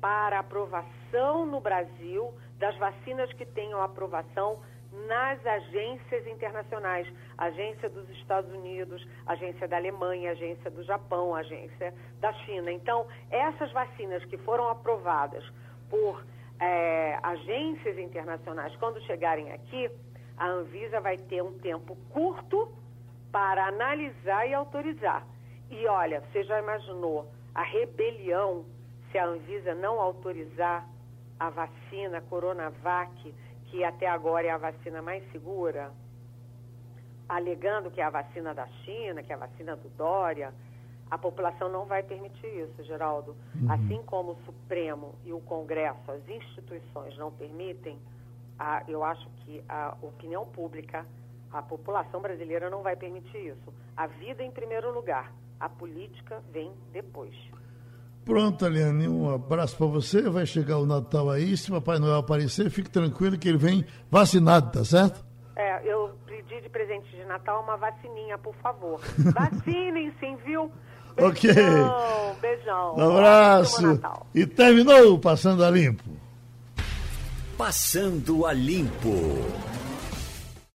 para 0.00 0.38
aprovação 0.38 1.44
no 1.44 1.60
Brasil 1.60 2.32
das 2.58 2.76
vacinas 2.78 3.30
que 3.34 3.44
tenham 3.44 3.80
aprovação 3.82 4.58
nas 5.06 5.44
agências 5.46 6.26
internacionais, 6.26 7.06
agência 7.38 7.88
dos 7.88 8.08
Estados 8.10 8.52
Unidos, 8.52 9.06
agência 9.26 9.68
da 9.68 9.76
Alemanha, 9.76 10.32
agência 10.32 10.70
do 10.70 10.82
Japão, 10.82 11.34
agência 11.34 11.94
da 12.20 12.32
China. 12.32 12.72
Então, 12.72 13.06
essas 13.30 13.70
vacinas 13.72 14.24
que 14.24 14.36
foram 14.38 14.68
aprovadas 14.68 15.44
por 15.88 16.24
é, 16.58 17.18
agências 17.22 17.98
internacionais, 17.98 18.74
quando 18.76 19.00
chegarem 19.02 19.52
aqui, 19.52 19.90
a 20.36 20.48
Anvisa 20.48 21.00
vai 21.00 21.16
ter 21.16 21.42
um 21.42 21.58
tempo 21.58 21.96
curto 22.10 22.72
para 23.30 23.66
analisar 23.66 24.46
e 24.46 24.54
autorizar. 24.54 25.26
E 25.70 25.86
olha, 25.86 26.20
você 26.20 26.42
já 26.44 26.58
imaginou 26.58 27.30
a 27.54 27.62
rebelião 27.62 28.64
se 29.10 29.18
a 29.18 29.26
Anvisa 29.26 29.74
não 29.74 30.00
autorizar 30.00 30.86
a 31.38 31.50
vacina 31.50 32.20
Coronavac, 32.22 33.34
que 33.66 33.84
até 33.84 34.06
agora 34.06 34.46
é 34.46 34.50
a 34.50 34.58
vacina 34.58 35.00
mais 35.00 35.22
segura, 35.32 35.92
alegando 37.28 37.90
que 37.90 38.00
é 38.00 38.04
a 38.04 38.10
vacina 38.10 38.52
da 38.52 38.66
China, 38.84 39.22
que 39.22 39.32
é 39.32 39.34
a 39.36 39.38
vacina 39.38 39.76
do 39.76 39.88
Dória? 39.90 40.52
A 41.10 41.16
população 41.16 41.68
não 41.68 41.86
vai 41.86 42.02
permitir 42.02 42.46
isso, 42.46 42.82
Geraldo. 42.84 43.36
Uhum. 43.54 43.72
Assim 43.72 44.02
como 44.04 44.32
o 44.32 44.36
Supremo 44.44 45.14
e 45.24 45.32
o 45.32 45.40
Congresso, 45.40 46.10
as 46.10 46.28
instituições 46.28 47.16
não 47.16 47.32
permitem, 47.32 47.98
a, 48.58 48.84
eu 48.86 49.02
acho 49.02 49.28
que 49.40 49.62
a 49.68 49.96
opinião 50.02 50.46
pública, 50.46 51.06
a 51.52 51.62
população 51.62 52.20
brasileira 52.20 52.70
não 52.70 52.82
vai 52.82 52.96
permitir 52.96 53.38
isso. 53.38 53.74
A 53.96 54.06
vida 54.06 54.42
em 54.42 54.50
primeiro 54.50 54.92
lugar, 54.92 55.32
a 55.58 55.68
política 55.68 56.42
vem 56.52 56.72
depois. 56.92 57.34
Pronto, 58.24 58.64
Aliane, 58.64 59.08
um 59.08 59.28
abraço 59.34 59.76
para 59.76 59.86
você. 59.86 60.28
Vai 60.28 60.46
chegar 60.46 60.78
o 60.78 60.86
Natal 60.86 61.30
aí. 61.30 61.56
Se 61.56 61.70
o 61.70 61.74
Papai 61.74 61.98
Noel 61.98 62.18
aparecer, 62.18 62.70
fique 62.70 62.90
tranquilo 62.90 63.38
que 63.38 63.48
ele 63.48 63.58
vem 63.58 63.84
vacinado, 64.10 64.70
tá 64.70 64.84
certo? 64.84 65.24
É, 65.56 65.84
eu 65.84 66.10
pedi 66.26 66.60
de 66.60 66.68
presente 66.68 67.08
de 67.10 67.24
Natal 67.24 67.62
uma 67.62 67.76
vacininha, 67.76 68.38
por 68.38 68.54
favor. 68.56 69.00
Vacinem, 69.18 70.12
sim, 70.20 70.36
viu? 70.44 70.70
Ok. 71.18 71.52
Beijão, 71.52 72.36
beijão. 72.40 72.96
Um 72.96 73.10
abraço. 73.10 74.00
E 74.34 74.46
terminou 74.46 75.18
Passando 75.18 75.64
a 75.64 75.70
Limpo. 75.70 76.04
Passando 77.58 78.46
a 78.46 78.52
Limpo. 78.52 79.10